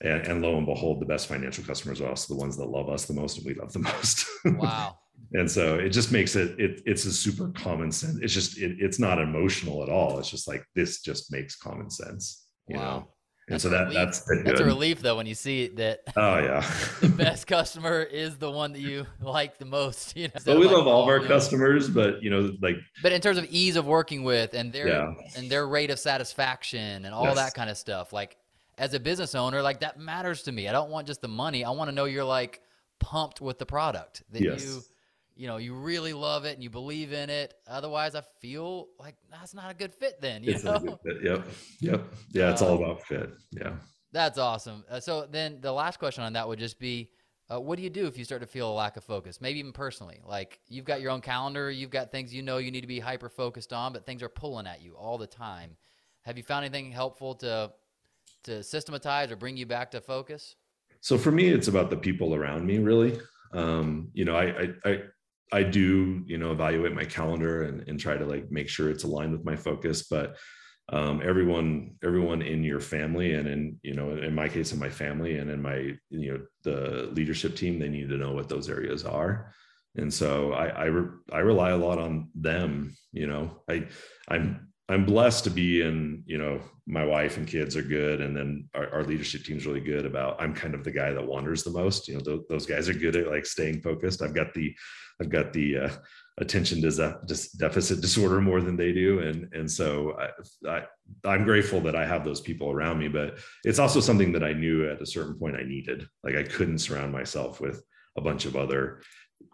and, 0.00 0.26
and 0.26 0.42
lo 0.42 0.56
and 0.56 0.66
behold, 0.66 1.00
the 1.00 1.06
best 1.06 1.28
financial 1.28 1.62
customers 1.62 2.00
are 2.00 2.08
also 2.08 2.34
the 2.34 2.40
ones 2.40 2.56
that 2.56 2.66
love 2.66 2.88
us 2.88 3.04
the 3.04 3.14
most 3.14 3.38
and 3.38 3.46
we 3.46 3.54
love 3.54 3.72
the 3.72 3.78
most. 3.78 4.26
Wow. 4.44 4.98
And 5.32 5.50
so 5.50 5.76
it 5.76 5.90
just 5.90 6.10
makes 6.12 6.34
it, 6.36 6.58
it 6.58 6.82
it's 6.86 7.04
a 7.04 7.12
super 7.12 7.48
common 7.50 7.92
sense. 7.92 8.18
It's 8.22 8.34
just 8.34 8.58
it, 8.58 8.76
it's 8.80 8.98
not 8.98 9.18
emotional 9.20 9.82
at 9.82 9.88
all. 9.88 10.18
It's 10.18 10.30
just 10.30 10.48
like 10.48 10.64
this 10.74 11.00
just 11.02 11.32
makes 11.32 11.56
common 11.56 11.90
sense, 11.90 12.46
you 12.68 12.76
Wow. 12.76 12.82
know. 12.84 13.08
And 13.48 13.54
That's 13.54 13.62
so 13.64 13.68
that 13.70 13.92
that's 13.92 14.20
That's 14.44 14.60
a 14.60 14.64
relief 14.64 15.02
though 15.02 15.16
when 15.16 15.26
you 15.26 15.34
see 15.34 15.66
that 15.68 16.00
Oh 16.14 16.38
yeah. 16.38 16.60
the 17.00 17.08
best 17.08 17.48
customer 17.48 18.00
is 18.02 18.38
the 18.38 18.48
one 18.50 18.72
that 18.74 18.78
you 18.80 19.06
like 19.20 19.58
the 19.58 19.64
most. 19.64 20.16
You 20.20 20.28
know, 20.28 20.40
But 20.44 20.58
we 20.58 20.66
like, 20.66 20.76
love 20.76 20.86
all 20.86 21.02
of 21.02 21.08
our 21.08 21.18
customers, 21.20 21.88
but 21.88 22.22
you 22.22 22.30
know, 22.30 22.52
like 22.62 22.76
But 23.02 23.10
in 23.12 23.20
terms 23.20 23.38
of 23.38 23.46
ease 23.50 23.74
of 23.74 23.86
working 23.86 24.22
with 24.22 24.54
and 24.54 24.72
their 24.72 24.86
Yeah. 24.88 25.14
and 25.36 25.50
their 25.50 25.66
rate 25.66 25.90
of 25.90 25.98
satisfaction 25.98 27.04
and 27.04 27.12
all 27.14 27.24
Yes. 27.24 27.36
that 27.36 27.54
kind 27.54 27.68
of 27.70 27.76
stuff, 27.76 28.12
like 28.12 28.36
as 28.78 28.94
a 28.94 29.00
business 29.00 29.34
owner, 29.34 29.62
like 29.62 29.80
that 29.80 29.98
matters 29.98 30.42
to 30.44 30.52
me. 30.52 30.68
I 30.68 30.72
don't 30.72 30.90
want 30.90 31.06
just 31.08 31.20
the 31.20 31.28
money. 31.28 31.64
I 31.64 31.70
want 31.70 31.88
to 31.90 31.94
know 31.94 32.04
you're 32.04 32.24
like 32.24 32.60
pumped 33.00 33.40
with 33.40 33.58
the 33.58 33.66
product 33.66 34.22
that 34.30 34.42
Yes. 34.42 34.64
you 34.64 34.82
you 35.40 35.46
know 35.46 35.56
you 35.56 35.74
really 35.74 36.12
love 36.12 36.44
it 36.44 36.52
and 36.52 36.62
you 36.62 36.68
believe 36.68 37.14
in 37.14 37.30
it. 37.30 37.54
Otherwise, 37.66 38.14
I 38.14 38.22
feel 38.40 38.88
like 38.98 39.16
that's 39.30 39.54
not 39.54 39.70
a 39.70 39.74
good 39.74 39.94
fit. 39.94 40.20
Then 40.20 40.44
you 40.44 40.52
it's 40.52 40.64
know. 40.64 40.74
a 40.74 40.80
good 40.80 40.98
fit. 41.02 41.16
Yep. 41.24 41.46
Yep. 41.80 42.04
Yeah, 42.32 42.50
it's 42.50 42.60
all 42.60 42.76
about 42.76 43.02
fit. 43.06 43.30
Yeah. 43.50 43.72
That's 44.12 44.38
awesome. 44.38 44.84
Uh, 44.90 45.00
so 45.00 45.26
then 45.30 45.58
the 45.62 45.72
last 45.72 45.98
question 45.98 46.24
on 46.24 46.34
that 46.34 46.46
would 46.46 46.58
just 46.58 46.78
be 46.78 47.08
uh, 47.50 47.58
what 47.58 47.76
do 47.76 47.82
you 47.82 47.88
do 47.88 48.06
if 48.06 48.18
you 48.18 48.24
start 48.24 48.42
to 48.42 48.46
feel 48.46 48.70
a 48.70 48.74
lack 48.74 48.98
of 48.98 49.04
focus? 49.04 49.40
Maybe 49.40 49.58
even 49.60 49.72
personally. 49.72 50.20
Like 50.26 50.60
you've 50.68 50.84
got 50.84 51.00
your 51.00 51.10
own 51.10 51.22
calendar, 51.22 51.70
you've 51.70 51.90
got 51.90 52.12
things 52.12 52.34
you 52.34 52.42
know 52.42 52.58
you 52.58 52.70
need 52.70 52.82
to 52.82 52.86
be 52.86 53.00
hyper 53.00 53.30
focused 53.30 53.72
on, 53.72 53.94
but 53.94 54.04
things 54.04 54.22
are 54.22 54.28
pulling 54.28 54.66
at 54.66 54.82
you 54.82 54.94
all 54.94 55.16
the 55.16 55.26
time. 55.26 55.76
Have 56.22 56.36
you 56.36 56.42
found 56.42 56.66
anything 56.66 56.92
helpful 56.92 57.34
to 57.36 57.72
to 58.44 58.62
systematize 58.62 59.30
or 59.30 59.36
bring 59.36 59.56
you 59.56 59.64
back 59.64 59.90
to 59.92 60.02
focus? 60.02 60.56
so 61.02 61.16
for 61.16 61.30
me 61.32 61.48
it's 61.48 61.68
about 61.68 61.88
the 61.88 61.96
people 61.96 62.34
around 62.34 62.66
me 62.66 62.76
really 62.76 63.18
um 63.54 64.10
you 64.12 64.22
know 64.22 64.36
I, 64.36 64.44
I 64.44 64.68
i 64.84 64.98
i 65.52 65.62
do 65.62 66.22
you 66.26 66.38
know 66.38 66.52
evaluate 66.52 66.94
my 66.94 67.04
calendar 67.04 67.64
and, 67.64 67.88
and 67.88 67.98
try 67.98 68.16
to 68.16 68.24
like 68.26 68.50
make 68.50 68.68
sure 68.68 68.90
it's 68.90 69.04
aligned 69.04 69.32
with 69.32 69.44
my 69.44 69.56
focus 69.56 70.04
but 70.04 70.36
um 70.92 71.20
everyone 71.24 71.94
everyone 72.02 72.42
in 72.42 72.64
your 72.64 72.80
family 72.80 73.34
and 73.34 73.46
in 73.48 73.76
you 73.82 73.94
know 73.94 74.10
in 74.16 74.34
my 74.34 74.48
case 74.48 74.72
in 74.72 74.78
my 74.78 74.88
family 74.88 75.38
and 75.38 75.50
in 75.50 75.62
my 75.62 75.92
you 76.10 76.32
know 76.32 76.40
the 76.64 77.08
leadership 77.12 77.54
team 77.54 77.78
they 77.78 77.88
need 77.88 78.08
to 78.08 78.16
know 78.16 78.32
what 78.32 78.48
those 78.48 78.68
areas 78.68 79.04
are. 79.04 79.52
And 79.96 80.12
so 80.12 80.52
i 80.52 80.66
i, 80.66 80.84
re- 80.84 81.18
I 81.32 81.38
rely 81.38 81.70
a 81.70 81.76
lot 81.76 81.98
on 81.98 82.30
them 82.34 82.94
you 83.12 83.26
know. 83.26 83.62
I 83.68 83.86
i'm 84.28 84.69
i'm 84.90 85.04
blessed 85.04 85.44
to 85.44 85.50
be 85.50 85.82
in 85.82 86.22
you 86.26 86.36
know 86.36 86.60
my 86.86 87.04
wife 87.04 87.36
and 87.36 87.46
kids 87.46 87.76
are 87.76 87.82
good 87.82 88.20
and 88.20 88.36
then 88.36 88.68
our, 88.74 88.88
our 88.94 89.04
leadership 89.04 89.44
team's 89.44 89.66
really 89.66 89.80
good 89.80 90.04
about 90.04 90.40
i'm 90.40 90.52
kind 90.52 90.74
of 90.74 90.82
the 90.82 90.90
guy 90.90 91.12
that 91.12 91.26
wanders 91.26 91.62
the 91.62 91.70
most 91.70 92.08
you 92.08 92.14
know 92.14 92.20
th- 92.20 92.40
those 92.48 92.66
guys 92.66 92.88
are 92.88 92.94
good 92.94 93.16
at 93.16 93.28
like 93.28 93.46
staying 93.46 93.80
focused. 93.80 94.22
I've 94.22 94.34
got 94.34 94.52
the 94.52 94.74
i've 95.20 95.30
got 95.30 95.52
the 95.52 95.78
uh, 95.78 95.90
attention 96.38 96.80
deficit 96.80 98.00
disorder 98.00 98.40
more 98.40 98.60
than 98.60 98.76
they 98.76 98.92
do 98.92 99.20
and 99.20 99.48
and 99.52 99.70
so 99.70 100.16
I, 100.18 100.68
I 100.68 100.84
i'm 101.24 101.44
grateful 101.44 101.80
that 101.82 101.94
i 101.94 102.06
have 102.06 102.24
those 102.24 102.40
people 102.40 102.70
around 102.70 102.98
me 102.98 103.08
but 103.08 103.38
it's 103.64 103.78
also 103.78 104.00
something 104.00 104.32
that 104.32 104.44
i 104.44 104.54
knew 104.54 104.90
at 104.90 105.02
a 105.02 105.06
certain 105.06 105.38
point 105.38 105.56
i 105.56 105.62
needed. 105.62 106.08
Like 106.24 106.36
i 106.36 106.42
couldn't 106.42 106.78
surround 106.78 107.12
myself 107.12 107.60
with 107.60 107.82
a 108.16 108.20
bunch 108.20 108.46
of 108.46 108.56
other 108.56 109.02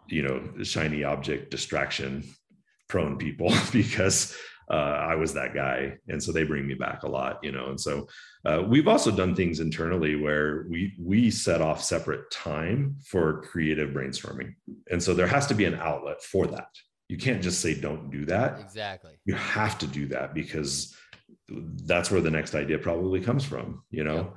you 0.07 0.23
know 0.23 0.63
shiny 0.63 1.03
object 1.03 1.51
distraction 1.51 2.23
prone 2.87 3.17
people 3.17 3.53
because 3.71 4.35
uh, 4.69 4.73
I 4.73 5.15
was 5.15 5.33
that 5.33 5.53
guy. 5.53 5.97
And 6.09 6.21
so 6.21 6.31
they 6.31 6.43
bring 6.43 6.67
me 6.67 6.73
back 6.73 7.03
a 7.03 7.07
lot, 7.07 7.39
you 7.41 7.51
know. 7.51 7.69
And 7.69 7.79
so 7.79 8.07
uh, 8.45 8.63
we've 8.67 8.87
also 8.87 9.11
done 9.11 9.35
things 9.35 9.59
internally 9.59 10.15
where 10.15 10.65
we 10.69 10.93
we 10.99 11.31
set 11.31 11.61
off 11.61 11.81
separate 11.83 12.29
time 12.31 12.97
for 13.05 13.41
creative 13.43 13.91
brainstorming. 13.91 14.53
And 14.91 15.01
so 15.01 15.13
there 15.13 15.27
has 15.27 15.47
to 15.47 15.53
be 15.53 15.65
an 15.65 15.75
outlet 15.75 16.21
for 16.21 16.47
that. 16.47 16.69
You 17.07 17.17
can't 17.17 17.41
just 17.41 17.61
say 17.61 17.73
don't 17.73 18.11
do 18.11 18.25
that. 18.25 18.59
Exactly. 18.59 19.13
You 19.25 19.35
have 19.35 19.77
to 19.79 19.87
do 19.87 20.07
that 20.07 20.33
because 20.33 20.95
that's 21.47 22.11
where 22.11 22.21
the 22.21 22.31
next 22.31 22.53
idea 22.53 22.77
probably 22.77 23.21
comes 23.21 23.45
from, 23.45 23.83
you 23.89 24.03
know. 24.03 24.33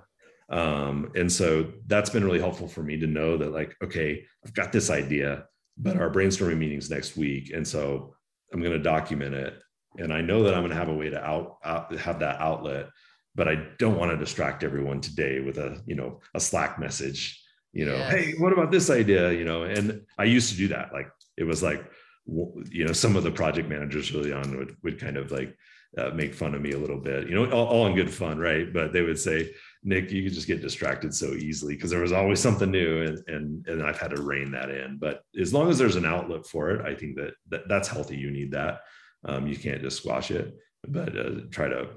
Um, 0.50 1.12
and 1.14 1.30
so 1.30 1.72
that's 1.86 2.10
been 2.10 2.24
really 2.24 2.40
helpful 2.40 2.68
for 2.68 2.82
me 2.82 2.98
to 2.98 3.06
know 3.06 3.36
that 3.36 3.52
like, 3.52 3.74
okay, 3.82 4.24
I've 4.44 4.54
got 4.54 4.72
this 4.72 4.90
idea, 4.90 5.44
but 5.76 5.96
our 5.96 6.10
brainstorming 6.10 6.58
meetings 6.58 6.90
next 6.90 7.16
week. 7.16 7.52
And 7.52 7.66
so 7.66 8.14
I'm 8.52 8.60
going 8.60 8.72
to 8.72 8.78
document 8.78 9.34
it 9.34 9.54
and 9.98 10.12
I 10.12 10.20
know 10.20 10.42
that 10.44 10.54
I'm 10.54 10.60
going 10.60 10.70
to 10.70 10.76
have 10.76 10.88
a 10.88 10.94
way 10.94 11.10
to 11.10 11.22
out, 11.22 11.58
out 11.64 11.94
have 11.98 12.20
that 12.20 12.40
outlet, 12.40 12.88
but 13.34 13.48
I 13.48 13.66
don't 13.78 13.98
want 13.98 14.10
to 14.10 14.16
distract 14.16 14.62
everyone 14.64 15.00
today 15.00 15.40
with 15.40 15.58
a 15.58 15.80
you 15.86 15.94
know 15.96 16.20
a 16.34 16.40
Slack 16.40 16.78
message. 16.78 17.42
You 17.72 17.86
know, 17.86 17.96
Yes. 17.96 18.12
hey, 18.12 18.34
what 18.38 18.52
about 18.52 18.72
this 18.72 18.90
idea? 18.90 19.32
You 19.32 19.44
know, 19.44 19.62
and 19.62 20.02
I 20.18 20.24
used 20.24 20.50
to 20.50 20.56
do 20.56 20.68
that. 20.68 20.92
Like 20.92 21.08
it 21.36 21.44
was 21.44 21.62
like 21.62 21.84
you 22.26 22.84
know 22.84 22.92
some 22.92 23.16
of 23.16 23.24
the 23.24 23.30
project 23.30 23.68
managers 23.68 24.14
early 24.14 24.32
on 24.32 24.56
would 24.56 24.76
would 24.82 25.00
kind 25.00 25.16
of 25.16 25.30
like 25.32 25.56
uh, 25.98 26.10
make 26.10 26.34
fun 26.34 26.54
of 26.54 26.60
me 26.62 26.72
a 26.72 26.78
little 26.78 26.98
bit. 27.00 27.28
You 27.28 27.34
know, 27.34 27.50
all, 27.50 27.66
all 27.66 27.86
in 27.86 27.94
good 27.94 28.12
fun, 28.12 28.38
right? 28.38 28.72
But 28.72 28.92
they 28.92 29.02
would 29.02 29.18
say, 29.18 29.50
Nick, 29.82 30.12
you 30.12 30.22
could 30.22 30.32
just 30.32 30.46
get 30.46 30.60
distracted 30.62 31.12
so 31.12 31.32
easily 31.32 31.74
because 31.74 31.90
there 31.90 32.00
was 32.00 32.12
always 32.12 32.38
something 32.40 32.70
new, 32.70 33.02
and 33.02 33.18
and 33.28 33.66
and 33.66 33.82
I've 33.82 33.98
had 33.98 34.14
to 34.14 34.22
rein 34.22 34.52
that 34.52 34.70
in. 34.70 34.98
But 34.98 35.22
as 35.40 35.52
long 35.52 35.68
as 35.70 35.78
there's 35.78 35.96
an 35.96 36.06
outlet 36.06 36.46
for 36.46 36.70
it, 36.70 36.84
I 36.86 36.94
think 36.94 37.16
that, 37.16 37.34
that 37.48 37.68
that's 37.68 37.88
healthy. 37.88 38.16
You 38.16 38.30
need 38.30 38.52
that. 38.52 38.82
Um, 39.24 39.46
you 39.46 39.56
can't 39.56 39.82
just 39.82 39.98
squash 39.98 40.30
it, 40.30 40.56
but 40.88 41.16
uh, 41.16 41.30
try 41.50 41.68
to 41.68 41.88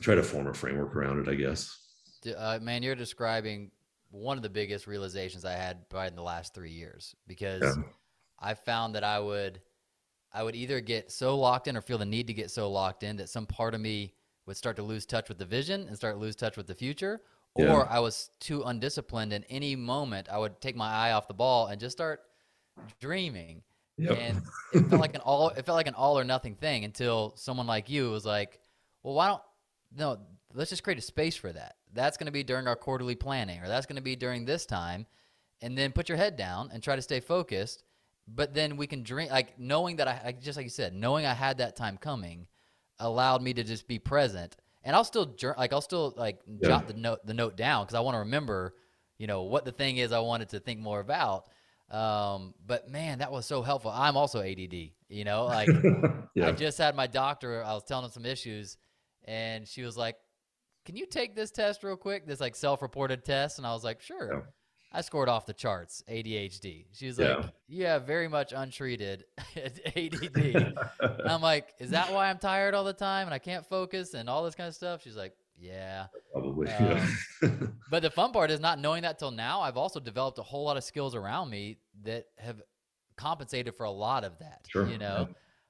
try 0.00 0.14
to 0.14 0.22
form 0.22 0.46
a 0.48 0.54
framework 0.54 0.94
around 0.96 1.20
it. 1.20 1.28
I 1.30 1.34
guess. 1.34 1.78
Uh, 2.36 2.58
man, 2.62 2.82
you're 2.82 2.94
describing 2.94 3.70
one 4.10 4.36
of 4.36 4.42
the 4.42 4.50
biggest 4.50 4.86
realizations 4.86 5.44
I 5.44 5.52
had 5.52 5.88
probably 5.88 6.08
in 6.08 6.16
the 6.16 6.22
last 6.22 6.54
three 6.54 6.70
years 6.70 7.14
because 7.26 7.62
Yeah. 7.62 7.82
I 8.38 8.54
found 8.54 8.94
that 8.94 9.02
I 9.04 9.18
would, 9.18 9.60
I 10.32 10.42
would 10.42 10.54
either 10.54 10.80
get 10.80 11.10
so 11.10 11.36
locked 11.38 11.66
in 11.66 11.76
or 11.76 11.80
feel 11.80 11.98
the 11.98 12.04
need 12.04 12.26
to 12.26 12.34
get 12.34 12.50
so 12.50 12.70
locked 12.70 13.02
in 13.02 13.16
that 13.16 13.28
some 13.28 13.46
part 13.46 13.74
of 13.74 13.80
me 13.80 14.14
would 14.46 14.56
start 14.56 14.76
to 14.76 14.82
lose 14.82 15.06
touch 15.06 15.28
with 15.28 15.38
the 15.38 15.44
vision 15.46 15.86
and 15.88 15.96
start 15.96 16.14
to 16.14 16.20
lose 16.20 16.36
touch 16.36 16.56
with 16.56 16.66
the 16.66 16.74
future, 16.74 17.22
or 17.54 17.64
Yeah. 17.64 17.86
I 17.88 18.00
was 18.00 18.30
too 18.38 18.62
undisciplined. 18.64 19.32
In 19.32 19.44
any 19.44 19.74
moment, 19.74 20.28
I 20.30 20.38
would 20.38 20.60
take 20.60 20.76
my 20.76 20.90
eye 20.92 21.12
off 21.12 21.26
the 21.26 21.34
ball 21.34 21.68
and 21.68 21.80
just 21.80 21.96
start 21.96 22.20
dreaming. 23.00 23.62
Yep. 23.98 24.18
And 24.18 24.42
it 24.72 24.88
felt 24.88 25.00
like 25.00 25.14
an 25.14 25.20
all 25.20 25.48
it 25.50 25.64
felt 25.64 25.76
like 25.76 25.86
an 25.86 25.94
all 25.94 26.18
or 26.18 26.24
nothing 26.24 26.54
thing 26.54 26.84
until 26.84 27.34
someone 27.36 27.66
like 27.66 27.88
you 27.90 28.10
was 28.10 28.24
like, 28.24 28.60
"Well, 29.02 29.14
why 29.14 29.28
don't 29.28 29.42
no, 29.94 30.18
let's 30.54 30.70
just 30.70 30.82
create 30.82 30.98
a 30.98 31.02
space 31.02 31.36
for 31.36 31.52
that. 31.52 31.76
That's 31.92 32.16
going 32.16 32.26
to 32.26 32.32
be 32.32 32.42
during 32.42 32.66
our 32.66 32.76
quarterly 32.76 33.14
planning 33.14 33.60
or 33.60 33.68
that's 33.68 33.86
going 33.86 33.96
to 33.96 34.02
be 34.02 34.16
during 34.16 34.44
this 34.44 34.66
time." 34.66 35.06
And 35.60 35.78
then 35.78 35.92
put 35.92 36.08
your 36.08 36.18
head 36.18 36.36
down 36.36 36.70
and 36.72 36.82
try 36.82 36.96
to 36.96 37.02
stay 37.02 37.20
focused. 37.20 37.84
But 38.26 38.54
then 38.54 38.76
we 38.76 38.86
can 38.86 39.02
dream 39.02 39.28
like 39.28 39.58
knowing 39.58 39.96
that 39.96 40.08
I 40.08 40.32
just 40.40 40.56
like 40.56 40.64
you 40.64 40.70
said, 40.70 40.94
knowing 40.94 41.26
I 41.26 41.34
had 41.34 41.58
that 41.58 41.76
time 41.76 41.96
coming 41.98 42.46
allowed 42.98 43.42
me 43.42 43.52
to 43.54 43.62
just 43.64 43.86
be 43.86 43.98
present. 43.98 44.56
And 44.84 44.96
I'll 44.96 45.04
still 45.04 45.36
like 45.56 45.72
I'll 45.72 45.80
still 45.80 46.14
like 46.16 46.40
Yeah. 46.46 46.68
jot 46.68 46.88
the 46.88 46.94
note 46.94 47.24
the 47.26 47.34
note 47.34 47.56
down 47.56 47.84
because 47.84 47.94
I 47.94 48.00
want 48.00 48.14
to 48.14 48.20
remember, 48.20 48.74
you 49.18 49.26
know, 49.26 49.42
what 49.42 49.64
the 49.64 49.72
thing 49.72 49.98
is 49.98 50.12
I 50.12 50.20
wanted 50.20 50.48
to 50.50 50.60
think 50.60 50.80
more 50.80 51.00
about. 51.00 51.48
Um, 51.92 52.54
but 52.66 52.88
man, 52.88 53.18
that 53.18 53.30
was 53.30 53.44
so 53.46 53.60
helpful. 53.62 53.90
I'm 53.90 54.16
also 54.16 54.40
ADD, 54.40 54.90
you 55.08 55.24
know, 55.24 55.44
like 55.44 55.68
yeah. 56.34 56.48
I 56.48 56.52
just 56.52 56.78
had 56.78 56.96
my 56.96 57.06
doctor, 57.06 57.62
I 57.62 57.74
was 57.74 57.84
telling 57.84 58.06
him 58.06 58.10
some 58.10 58.24
issues 58.24 58.78
and 59.24 59.68
she 59.68 59.82
was 59.82 59.96
like, 59.96 60.16
can 60.86 60.96
you 60.96 61.06
take 61.06 61.36
this 61.36 61.50
test 61.50 61.84
real 61.84 61.96
quick? 61.96 62.26
This 62.26 62.40
like 62.40 62.56
self-reported 62.56 63.24
test. 63.24 63.58
And 63.58 63.66
I 63.66 63.72
was 63.74 63.84
like, 63.84 64.00
sure. 64.00 64.32
Yeah. 64.32 64.40
I 64.94 65.00
scored 65.02 65.28
off 65.28 65.46
the 65.46 65.54
charts, 65.54 66.02
ADHD. 66.10 66.86
She 66.92 67.06
was 67.06 67.18
Yeah. 67.18 67.36
like, 67.36 67.46
yeah, 67.68 67.98
very 67.98 68.28
much 68.28 68.52
untreated 68.54 69.24
ADD. 69.56 70.74
I'm 71.26 71.40
like, 71.40 71.74
is 71.78 71.90
that 71.90 72.12
why 72.12 72.28
I'm 72.30 72.38
tired 72.38 72.74
all 72.74 72.84
the 72.84 72.92
time 72.92 73.26
and 73.26 73.34
I 73.34 73.38
can't 73.38 73.66
focus 73.66 74.14
and 74.14 74.28
all 74.28 74.44
this 74.44 74.54
kind 74.54 74.68
of 74.68 74.74
stuff? 74.74 75.02
She's 75.02 75.16
like, 75.16 75.34
yeah. 75.58 76.06
Probably. 76.32 76.68
Um, 76.68 77.78
But 77.90 78.02
the 78.02 78.10
fun 78.10 78.32
part 78.32 78.50
is 78.50 78.60
not 78.60 78.78
knowing 78.78 79.02
that 79.02 79.18
till 79.18 79.30
now. 79.30 79.60
I've 79.60 79.76
also 79.76 80.00
developed 80.00 80.38
a 80.38 80.42
whole 80.42 80.64
lot 80.64 80.76
of 80.76 80.84
skills 80.84 81.14
around 81.14 81.50
me 81.50 81.76
that 82.04 82.26
have 82.38 82.62
compensated 83.16 83.76
for 83.76 83.84
a 83.84 83.90
lot 83.90 84.24
of 84.24 84.38
that. 84.38 84.66
Sure, 84.68 84.88
You 84.88 84.98
know, 84.98 85.28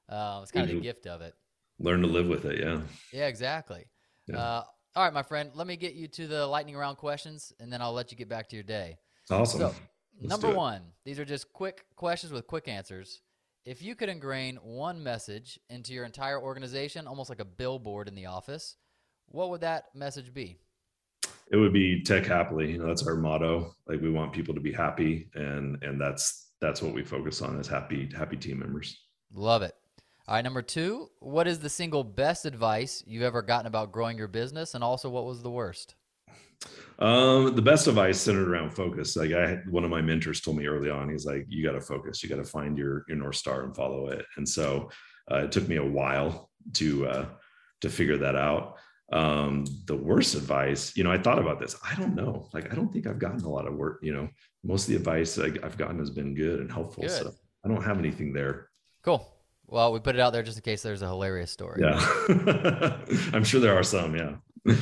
uh, 0.09 0.41
it's 0.43 0.53
kind 0.53 0.69
of 0.71 0.77
the 0.77 0.81
gift 0.81 1.07
of 1.07 1.21
it. 1.21 1.35
Learn 1.81 2.01
to 2.03 2.07
live 2.07 2.29
with 2.29 2.45
it. 2.45 2.61
Yeah. 2.61 2.81
Yeah, 3.13 3.27
exactly. 3.27 3.87
Yeah. 4.29 4.39
Uh, 4.39 4.65
all 4.95 5.05
right, 5.05 5.13
my 5.13 5.23
friend, 5.23 5.51
let 5.55 5.67
me 5.67 5.77
get 5.77 5.95
you 5.95 6.07
to 6.09 6.27
the 6.27 6.47
lightning 6.47 6.77
round 6.77 6.97
questions 6.99 7.53
and 7.59 7.73
then 7.73 7.81
I'll 7.83 7.95
let 7.95 8.13
you 8.13 8.17
get 8.17 8.29
back 8.29 8.49
to 8.51 8.57
your 8.57 8.63
day. 8.63 8.99
Awesome. 9.31 9.61
So, 9.61 9.75
number 10.21 10.51
one, 10.51 10.83
these 11.05 11.19
are 11.19 11.25
just 11.25 11.53
quick 11.53 11.87
questions 11.97 12.33
with 12.33 12.47
quick 12.47 12.69
answers. 12.69 13.23
If 13.65 13.83
you 13.83 13.95
could 13.95 14.09
ingrain 14.09 14.57
one 14.57 15.03
message 15.03 15.59
into 15.71 15.93
your 15.93 16.05
entire 16.05 16.41
organization, 16.41 17.07
almost 17.07 17.31
like 17.31 17.41
a 17.41 17.45
billboard 17.45 18.07
in 18.09 18.15
the 18.15 18.27
office, 18.27 18.77
what 19.33 19.51
would 19.51 19.63
that 19.63 19.87
message 19.95 20.33
be? 20.33 20.59
it 21.53 21.57
would 21.57 21.73
be 21.73 22.03
tech 22.03 22.25
happily. 22.27 22.73
You 22.73 22.79
know, 22.79 22.87
that's 22.87 23.07
our 23.07 23.15
motto. 23.15 23.77
Like 23.87 24.01
we 24.01 24.11
want 24.11 24.33
people 24.33 24.55
to 24.55 24.61
be 24.61 24.73
happy, 24.73 25.29
and 25.35 25.81
and 25.83 26.01
that's 26.01 26.53
that's 26.61 26.83
what 26.83 26.95
we 26.95 27.05
focus 27.05 27.43
on 27.43 27.59
is 27.61 27.69
happy 27.69 28.11
happy 28.17 28.37
team 28.37 28.59
members. 28.59 28.99
Love 29.33 29.63
it. 29.63 29.75
All 30.27 30.37
right, 30.37 30.45
number 30.45 30.63
two, 30.63 31.11
what 31.19 31.47
is 31.47 31.59
the 31.59 31.69
single 31.69 32.05
best 32.05 32.47
advice 32.47 33.03
you've 33.07 33.25
ever 33.25 33.43
gotten 33.43 33.67
about 33.67 33.93
growing 33.93 34.17
your 34.17 34.29
business? 34.29 34.75
And 34.75 34.83
also, 34.83 35.11
what 35.11 35.27
was 35.27 35.43
the 35.43 35.51
worst? 35.51 35.95
Um, 37.01 37.57
the 37.57 37.63
best 37.63 37.89
advice 37.89 38.21
centered 38.21 38.49
around 38.49 38.71
focus. 38.71 39.17
Like 39.17 39.33
I 39.33 39.49
had 39.49 39.71
one 39.71 39.83
of 39.83 39.91
my 39.91 40.01
mentors 40.01 40.41
told 40.41 40.57
me 40.57 40.67
early 40.67 40.91
on, 40.91 41.11
he's 41.11 41.27
like, 41.27 41.45
you 41.49 41.65
got 41.65 41.73
to 41.73 41.81
focus, 41.81 42.23
you 42.23 42.29
got 42.29 42.37
to 42.37 42.45
find 42.45 42.79
your 42.79 43.05
your 43.09 43.19
North 43.19 43.37
Star 43.37 43.65
and 43.65 43.77
follow 43.77 44.09
it. 44.09 44.25
And 44.37 44.49
so 44.49 44.91
uh, 45.31 45.39
it 45.39 45.53
took 45.53 45.69
me 45.69 45.77
a 45.77 45.85
while 45.85 46.51
to 46.75 47.07
uh, 47.09 47.27
to 47.83 47.91
figure 47.91 48.17
that 48.19 48.37
out. 48.37 48.77
Um, 49.13 49.67
the 49.85 49.97
worst 49.97 50.35
advice, 50.35 50.97
you 50.97 51.05
know, 51.05 51.13
I 51.13 51.19
thought 51.19 51.39
about 51.39 51.61
this. 51.61 51.77
I 51.85 51.95
don't 51.97 52.15
know. 52.15 52.49
Like, 52.55 52.73
I 52.73 52.75
don't 52.75 52.91
think 52.91 53.07
I've 53.07 53.19
gotten 53.19 53.45
a 53.45 53.49
lot 53.49 53.67
of 53.67 53.75
work. 53.75 54.01
You 54.03 54.15
know, 54.15 54.29
most 54.65 54.85
of 54.85 54.89
the 54.89 54.97
advice 54.97 55.39
I, 55.39 55.51
have 55.63 55.77
gotten 55.77 55.99
has 55.99 56.11
been 56.11 56.35
good 56.35 56.61
and 56.61 56.73
helpful. 56.73 57.03
Good. 57.03 57.11
So 57.11 57.35
I 57.65 57.69
don't 57.69 57.83
have 57.83 57.99
anything 57.99 58.33
there. 58.33 58.69
Cool. 59.03 59.27
Well, 59.67 59.93
we 59.93 60.01
put 60.01 60.15
it 60.15 60.21
out 60.21 60.33
there 60.33 60.43
just 60.43 60.57
in 60.57 60.63
case 60.63 60.83
there's 60.83 61.03
a 61.03 61.09
hilarious 61.09 61.51
story. 61.51 61.83
Yeah, 61.83 61.99
I'm 63.33 63.45
sure 63.45 63.61
there 63.61 63.77
are 63.79 63.83
some. 63.83 64.15
Yeah. 64.17 64.37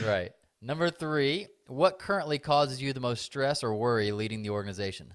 right. 0.04 0.32
Number 0.62 0.90
three, 0.90 1.46
what 1.68 1.98
currently 1.98 2.38
causes 2.38 2.82
you 2.82 2.92
the 2.92 3.00
most 3.00 3.24
stress 3.24 3.62
or 3.62 3.74
worry 3.74 4.12
leading 4.12 4.42
the 4.42 4.50
organization? 4.50 5.14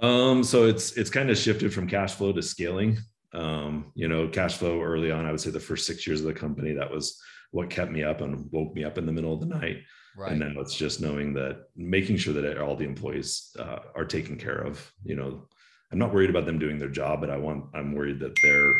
Um, 0.00 0.44
so 0.44 0.66
it's 0.66 0.92
it's 0.96 1.10
kind 1.10 1.30
of 1.30 1.38
shifted 1.38 1.72
from 1.72 1.88
cash 1.88 2.14
flow 2.14 2.32
to 2.32 2.42
scaling. 2.42 2.98
Um, 3.32 3.92
you 3.94 4.06
know, 4.08 4.28
cash 4.28 4.56
flow 4.56 4.80
early 4.80 5.10
on, 5.10 5.26
I 5.26 5.32
would 5.32 5.40
say 5.40 5.50
the 5.50 5.60
first 5.60 5.86
six 5.86 6.06
years 6.06 6.20
of 6.20 6.26
the 6.26 6.34
company, 6.34 6.72
that 6.74 6.90
was 6.90 7.20
what 7.54 7.70
kept 7.70 7.92
me 7.92 8.02
up 8.02 8.20
and 8.20 8.50
woke 8.50 8.74
me 8.74 8.82
up 8.82 8.98
in 8.98 9.06
the 9.06 9.12
middle 9.12 9.32
of 9.32 9.38
the 9.38 9.46
night. 9.46 9.76
Right. 10.16 10.32
And 10.32 10.40
now 10.40 10.60
it's 10.60 10.74
just 10.74 11.00
knowing 11.00 11.32
that 11.34 11.66
making 11.76 12.16
sure 12.16 12.34
that 12.34 12.58
all 12.58 12.74
the 12.74 12.84
employees 12.84 13.54
uh, 13.60 13.78
are 13.94 14.04
taken 14.04 14.36
care 14.36 14.58
of. 14.58 14.92
You 15.04 15.14
know, 15.14 15.48
I'm 15.92 15.98
not 16.00 16.12
worried 16.12 16.30
about 16.30 16.46
them 16.46 16.58
doing 16.58 16.80
their 16.80 16.88
job, 16.88 17.20
but 17.20 17.30
I 17.30 17.36
want 17.36 17.66
I'm 17.72 17.94
worried 17.94 18.18
that 18.20 18.36
they're 18.42 18.74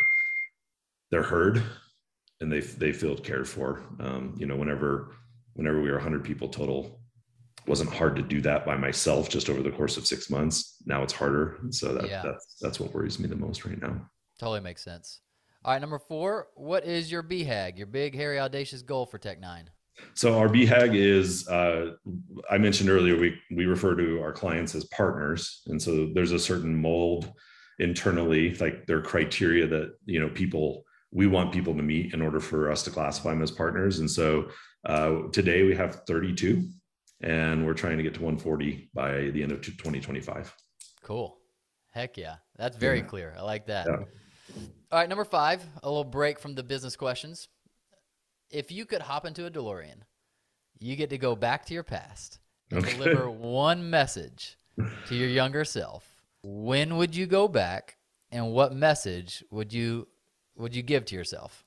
they're 1.12 1.22
heard 1.22 1.62
and 2.41 2.51
they 2.51 2.61
they 2.61 2.93
feel 2.93 3.16
cared 3.16 3.49
for. 3.49 3.81
Um, 4.01 4.35
you 4.39 4.47
know, 4.47 4.57
whenever 4.57 5.14
whenever 5.53 5.81
we 5.81 5.89
were 5.89 5.99
100 5.99 6.25
people 6.25 6.49
total, 6.49 7.01
wasn't 7.68 7.95
hard 7.95 8.16
to 8.16 8.22
do 8.22 8.41
that 8.41 8.66
by 8.66 8.77
myself 8.77 9.29
just 9.29 9.49
over 9.51 9.62
the 9.62 9.70
course 9.70 9.97
of 9.97 10.05
six 10.05 10.31
months. 10.31 10.83
Now 10.85 11.05
it's 11.05 11.12
harder, 11.12 11.59
and 11.62 11.72
so 11.72 11.95
that, 11.95 12.09
yeah. 12.09 12.22
that's 12.25 12.57
that's 12.61 12.81
what 12.81 12.93
worries 12.93 13.20
me 13.20 13.29
the 13.29 13.37
most 13.37 13.64
right 13.64 13.81
now. 13.81 14.11
Totally 14.41 14.61
makes 14.61 14.83
sense. 14.83 15.20
All 15.64 15.72
right, 15.72 15.80
number 15.80 15.98
four. 15.98 16.48
What 16.56 16.84
is 16.84 17.10
your 17.10 17.22
BHAG, 17.22 17.78
your 17.78 17.86
big, 17.86 18.14
hairy, 18.14 18.38
audacious 18.38 18.82
goal 18.82 19.06
for 19.06 19.18
Tech9? 19.18 19.64
So 20.12 20.38
our 20.38 20.48
BHAG 20.48 20.94
is, 20.94 21.48
uh, 21.48 21.92
I 22.50 22.58
mentioned 22.58 22.90
earlier, 22.90 23.16
we 23.16 23.38
we 23.50 23.64
refer 23.64 23.94
to 23.96 24.20
our 24.20 24.32
clients 24.32 24.74
as 24.74 24.84
partners, 24.86 25.62
and 25.66 25.80
so 25.80 26.10
there's 26.12 26.32
a 26.32 26.38
certain 26.38 26.74
mold 26.76 27.32
internally, 27.78 28.54
like 28.56 28.86
their 28.86 29.00
criteria 29.00 29.66
that 29.68 29.94
you 30.04 30.20
know 30.20 30.28
people 30.28 30.84
we 31.10 31.26
want 31.26 31.52
people 31.52 31.74
to 31.76 31.82
meet 31.82 32.12
in 32.12 32.20
order 32.20 32.40
for 32.40 32.70
us 32.70 32.82
to 32.82 32.90
classify 32.90 33.30
them 33.30 33.40
as 33.40 33.50
partners. 33.50 34.00
And 34.00 34.10
so 34.10 34.50
uh, 34.84 35.28
today 35.32 35.62
we 35.62 35.74
have 35.76 36.02
32, 36.06 36.62
and 37.22 37.64
we're 37.64 37.72
trying 37.72 37.96
to 37.96 38.02
get 38.02 38.12
to 38.14 38.20
140 38.20 38.90
by 38.92 39.30
the 39.30 39.42
end 39.42 39.52
of 39.52 39.62
2025. 39.62 40.54
Cool. 41.02 41.38
Heck 41.92 42.18
yeah, 42.18 42.36
that's 42.56 42.76
very 42.76 42.98
yeah. 42.98 43.04
clear. 43.04 43.34
I 43.38 43.42
like 43.42 43.66
that. 43.68 43.86
Yeah. 43.88 44.04
All 44.95 45.01
right, 45.01 45.09
number 45.09 45.24
five, 45.24 45.61
a 45.82 45.88
little 45.88 46.05
break 46.05 46.38
from 46.38 46.55
the 46.55 46.62
business 46.62 46.95
questions. 46.95 47.49
If 48.49 48.70
you 48.70 48.86
could 48.86 49.03
hop 49.03 49.26
into 49.26 49.45
a 49.45 49.51
DeLorean, 49.51 50.03
you 50.78 50.95
get 50.95 51.11
to 51.11 51.18
go 51.18 51.34
back 51.34 51.66
to 51.66 51.74
your 51.74 51.82
past 51.82 52.38
and 52.70 52.78
okay. 52.78 52.97
deliver 52.97 53.28
one 53.28 53.90
message 53.90 54.57
to 55.09 55.16
your 55.16 55.28
younger 55.28 55.64
self. 55.64 56.22
When 56.45 56.97
would 56.97 57.16
you 57.16 57.26
go 57.26 57.49
back, 57.49 57.97
and 58.30 58.53
what 58.53 58.72
message 58.72 59.42
would 59.51 59.72
you 59.72 60.07
would 60.55 60.76
you 60.76 60.82
give 60.84 61.07
to 61.07 61.16
yourself? 61.16 61.63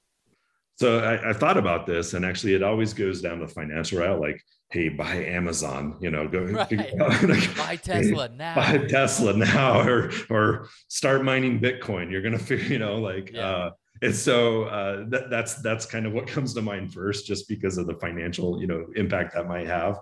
So 0.77 0.99
I, 0.99 1.31
I 1.31 1.33
thought 1.33 1.57
about 1.57 1.87
this, 1.87 2.13
and 2.13 2.23
actually, 2.23 2.53
it 2.53 2.61
always 2.61 2.93
goes 2.93 3.19
down 3.19 3.39
the 3.39 3.47
financial 3.47 3.99
route. 3.99 4.19
Like, 4.19 4.43
hey, 4.69 4.89
buy 4.89 5.15
Amazon, 5.15 5.97
you 5.99 6.11
know, 6.11 6.27
go 6.27 6.41
right. 6.43 6.97
buy 7.57 7.77
Tesla 7.77 8.29
now. 8.37 8.55
Buy 8.55 8.77
Tesla 8.87 9.33
now, 9.33 9.81
or 9.87 10.11
or 10.29 10.67
start 10.87 11.23
mining 11.23 11.59
Bitcoin. 11.59 12.11
You're 12.11 12.21
gonna 12.21 12.37
figure, 12.37 12.67
you 12.67 12.79
know, 12.79 12.99
like 12.99 13.31
yeah. 13.33 13.47
uh, 13.47 13.69
and 14.03 14.15
so 14.15 14.65
uh, 14.65 15.05
that, 15.09 15.31
that's 15.31 15.55
that's 15.63 15.87
kind 15.87 16.05
of 16.05 16.13
what 16.13 16.27
comes 16.27 16.53
to 16.53 16.61
mind 16.61 16.93
first, 16.93 17.25
just 17.25 17.49
because 17.49 17.79
of 17.79 17.87
the 17.87 17.95
financial, 17.95 18.61
you 18.61 18.67
know, 18.67 18.85
impact 18.95 19.33
that 19.33 19.47
might 19.47 19.65
have. 19.65 19.99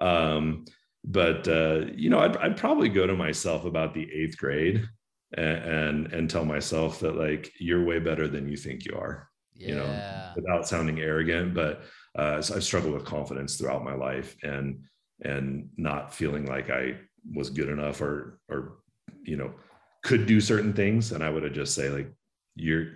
Um, 0.00 0.64
but 1.04 1.46
uh, 1.46 1.84
you 1.94 2.10
know, 2.10 2.18
I'd, 2.18 2.36
I'd 2.38 2.56
probably 2.56 2.88
go 2.88 3.06
to 3.06 3.14
myself 3.14 3.64
about 3.64 3.94
the 3.94 4.12
eighth 4.12 4.36
grade 4.36 4.88
and, 5.34 5.58
and 5.58 6.12
and 6.12 6.30
tell 6.30 6.44
myself 6.44 6.98
that 7.00 7.14
like 7.14 7.52
you're 7.60 7.84
way 7.84 8.00
better 8.00 8.26
than 8.26 8.48
you 8.48 8.56
think 8.56 8.84
you 8.84 8.96
are. 8.96 9.28
Yeah. 9.58 9.68
You 9.68 9.74
know, 9.76 10.32
without 10.36 10.68
sounding 10.68 11.00
arrogant, 11.00 11.54
but 11.54 11.82
uh, 12.14 12.40
so 12.42 12.56
I've 12.56 12.64
struggled 12.64 12.94
with 12.94 13.04
confidence 13.04 13.56
throughout 13.56 13.84
my 13.84 13.94
life 13.94 14.36
and 14.42 14.80
and 15.22 15.70
not 15.76 16.14
feeling 16.14 16.46
like 16.46 16.70
I 16.70 16.98
was 17.34 17.50
good 17.50 17.68
enough 17.68 18.00
or 18.00 18.40
or 18.48 18.78
you 19.22 19.36
know 19.36 19.52
could 20.02 20.26
do 20.26 20.40
certain 20.40 20.72
things. 20.72 21.12
And 21.12 21.22
I 21.24 21.30
would 21.30 21.42
have 21.42 21.52
just 21.52 21.74
say 21.74 21.88
like 21.88 22.12
you're 22.54 22.88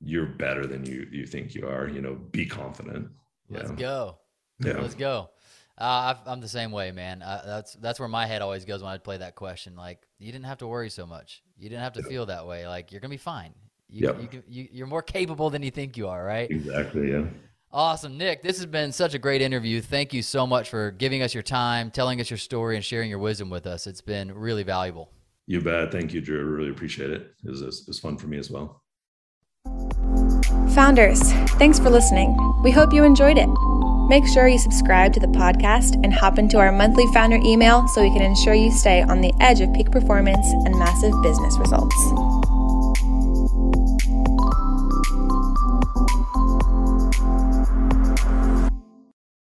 you're 0.00 0.26
better 0.26 0.66
than 0.66 0.84
you 0.84 1.06
you 1.10 1.26
think 1.26 1.54
you 1.54 1.68
are 1.68 1.88
you 1.88 2.00
know 2.00 2.14
be 2.14 2.46
confident. 2.46 3.08
Let's 3.48 3.70
go. 3.72 4.18
Yeah. 4.58 4.80
Let's 4.80 4.94
go. 4.94 5.30
Uh, 5.78 6.14
i 6.26 6.32
am 6.32 6.40
the 6.40 6.48
same 6.48 6.70
way 6.70 6.92
man. 6.92 7.22
Uh, 7.22 7.42
that's 7.44 7.74
that's 7.74 7.98
where 7.98 8.08
my 8.08 8.26
head 8.26 8.42
always 8.42 8.64
goes 8.64 8.82
when 8.82 8.92
I 8.92 8.98
play 8.98 9.16
that 9.16 9.34
question 9.36 9.74
like 9.74 10.00
you 10.18 10.30
didn't 10.30 10.44
have 10.44 10.58
to 10.58 10.66
worry 10.66 10.90
so 10.90 11.06
much. 11.06 11.42
You 11.56 11.68
didn't 11.68 11.82
have 11.82 11.94
to 11.94 12.02
yeah. 12.02 12.08
feel 12.08 12.26
that 12.26 12.46
way. 12.46 12.68
Like 12.68 12.92
you're 12.92 13.00
gonna 13.00 13.10
be 13.10 13.16
fine 13.16 13.54
you, 13.92 14.06
yep. 14.06 14.20
you, 14.20 14.28
can, 14.28 14.42
you 14.48 14.68
you're 14.72 14.86
more 14.86 15.02
capable 15.02 15.50
than 15.50 15.62
you 15.62 15.70
think 15.70 15.96
you 15.96 16.08
are 16.08 16.24
right 16.24 16.50
exactly 16.50 17.10
yeah 17.12 17.24
Awesome, 17.74 18.18
Nick. 18.18 18.42
This 18.42 18.58
has 18.58 18.66
been 18.66 18.92
such 18.92 19.14
a 19.14 19.18
great 19.18 19.40
interview. 19.40 19.80
Thank 19.80 20.12
you 20.12 20.20
so 20.20 20.46
much 20.46 20.68
for 20.68 20.90
giving 20.90 21.22
us 21.22 21.32
your 21.32 21.42
time, 21.42 21.90
telling 21.90 22.20
us 22.20 22.28
your 22.28 22.36
story, 22.36 22.76
and 22.76 22.84
sharing 22.84 23.08
your 23.08 23.18
wisdom 23.18 23.48
with 23.48 23.66
us. 23.66 23.86
It's 23.86 24.02
been 24.02 24.30
really 24.30 24.62
valuable. 24.62 25.10
You 25.46 25.62
bet. 25.62 25.90
Thank 25.90 26.12
you, 26.12 26.20
Drew. 26.20 26.38
I 26.38 26.42
really 26.42 26.70
appreciate 26.70 27.10
it. 27.10 27.32
It 27.42 27.48
was, 27.48 27.62
it 27.62 27.88
was 27.88 27.98
fun 27.98 28.18
for 28.18 28.26
me 28.26 28.36
as 28.36 28.50
well. 28.50 28.82
Founders, 30.74 31.32
thanks 31.52 31.78
for 31.78 31.88
listening. 31.88 32.36
We 32.62 32.72
hope 32.72 32.92
you 32.92 33.04
enjoyed 33.04 33.38
it. 33.38 33.48
Make 34.08 34.26
sure 34.26 34.48
you 34.48 34.58
subscribe 34.58 35.14
to 35.14 35.20
the 35.20 35.28
podcast 35.28 35.94
and 36.04 36.12
hop 36.12 36.38
into 36.38 36.58
our 36.58 36.72
monthly 36.72 37.06
founder 37.14 37.38
email 37.42 37.88
so 37.88 38.02
we 38.02 38.10
can 38.10 38.22
ensure 38.22 38.54
you 38.54 38.70
stay 38.70 39.00
on 39.00 39.22
the 39.22 39.32
edge 39.40 39.60
of 39.62 39.72
peak 39.72 39.90
performance 39.90 40.46
and 40.66 40.78
massive 40.78 41.14
business 41.22 41.56
results. 41.58 42.41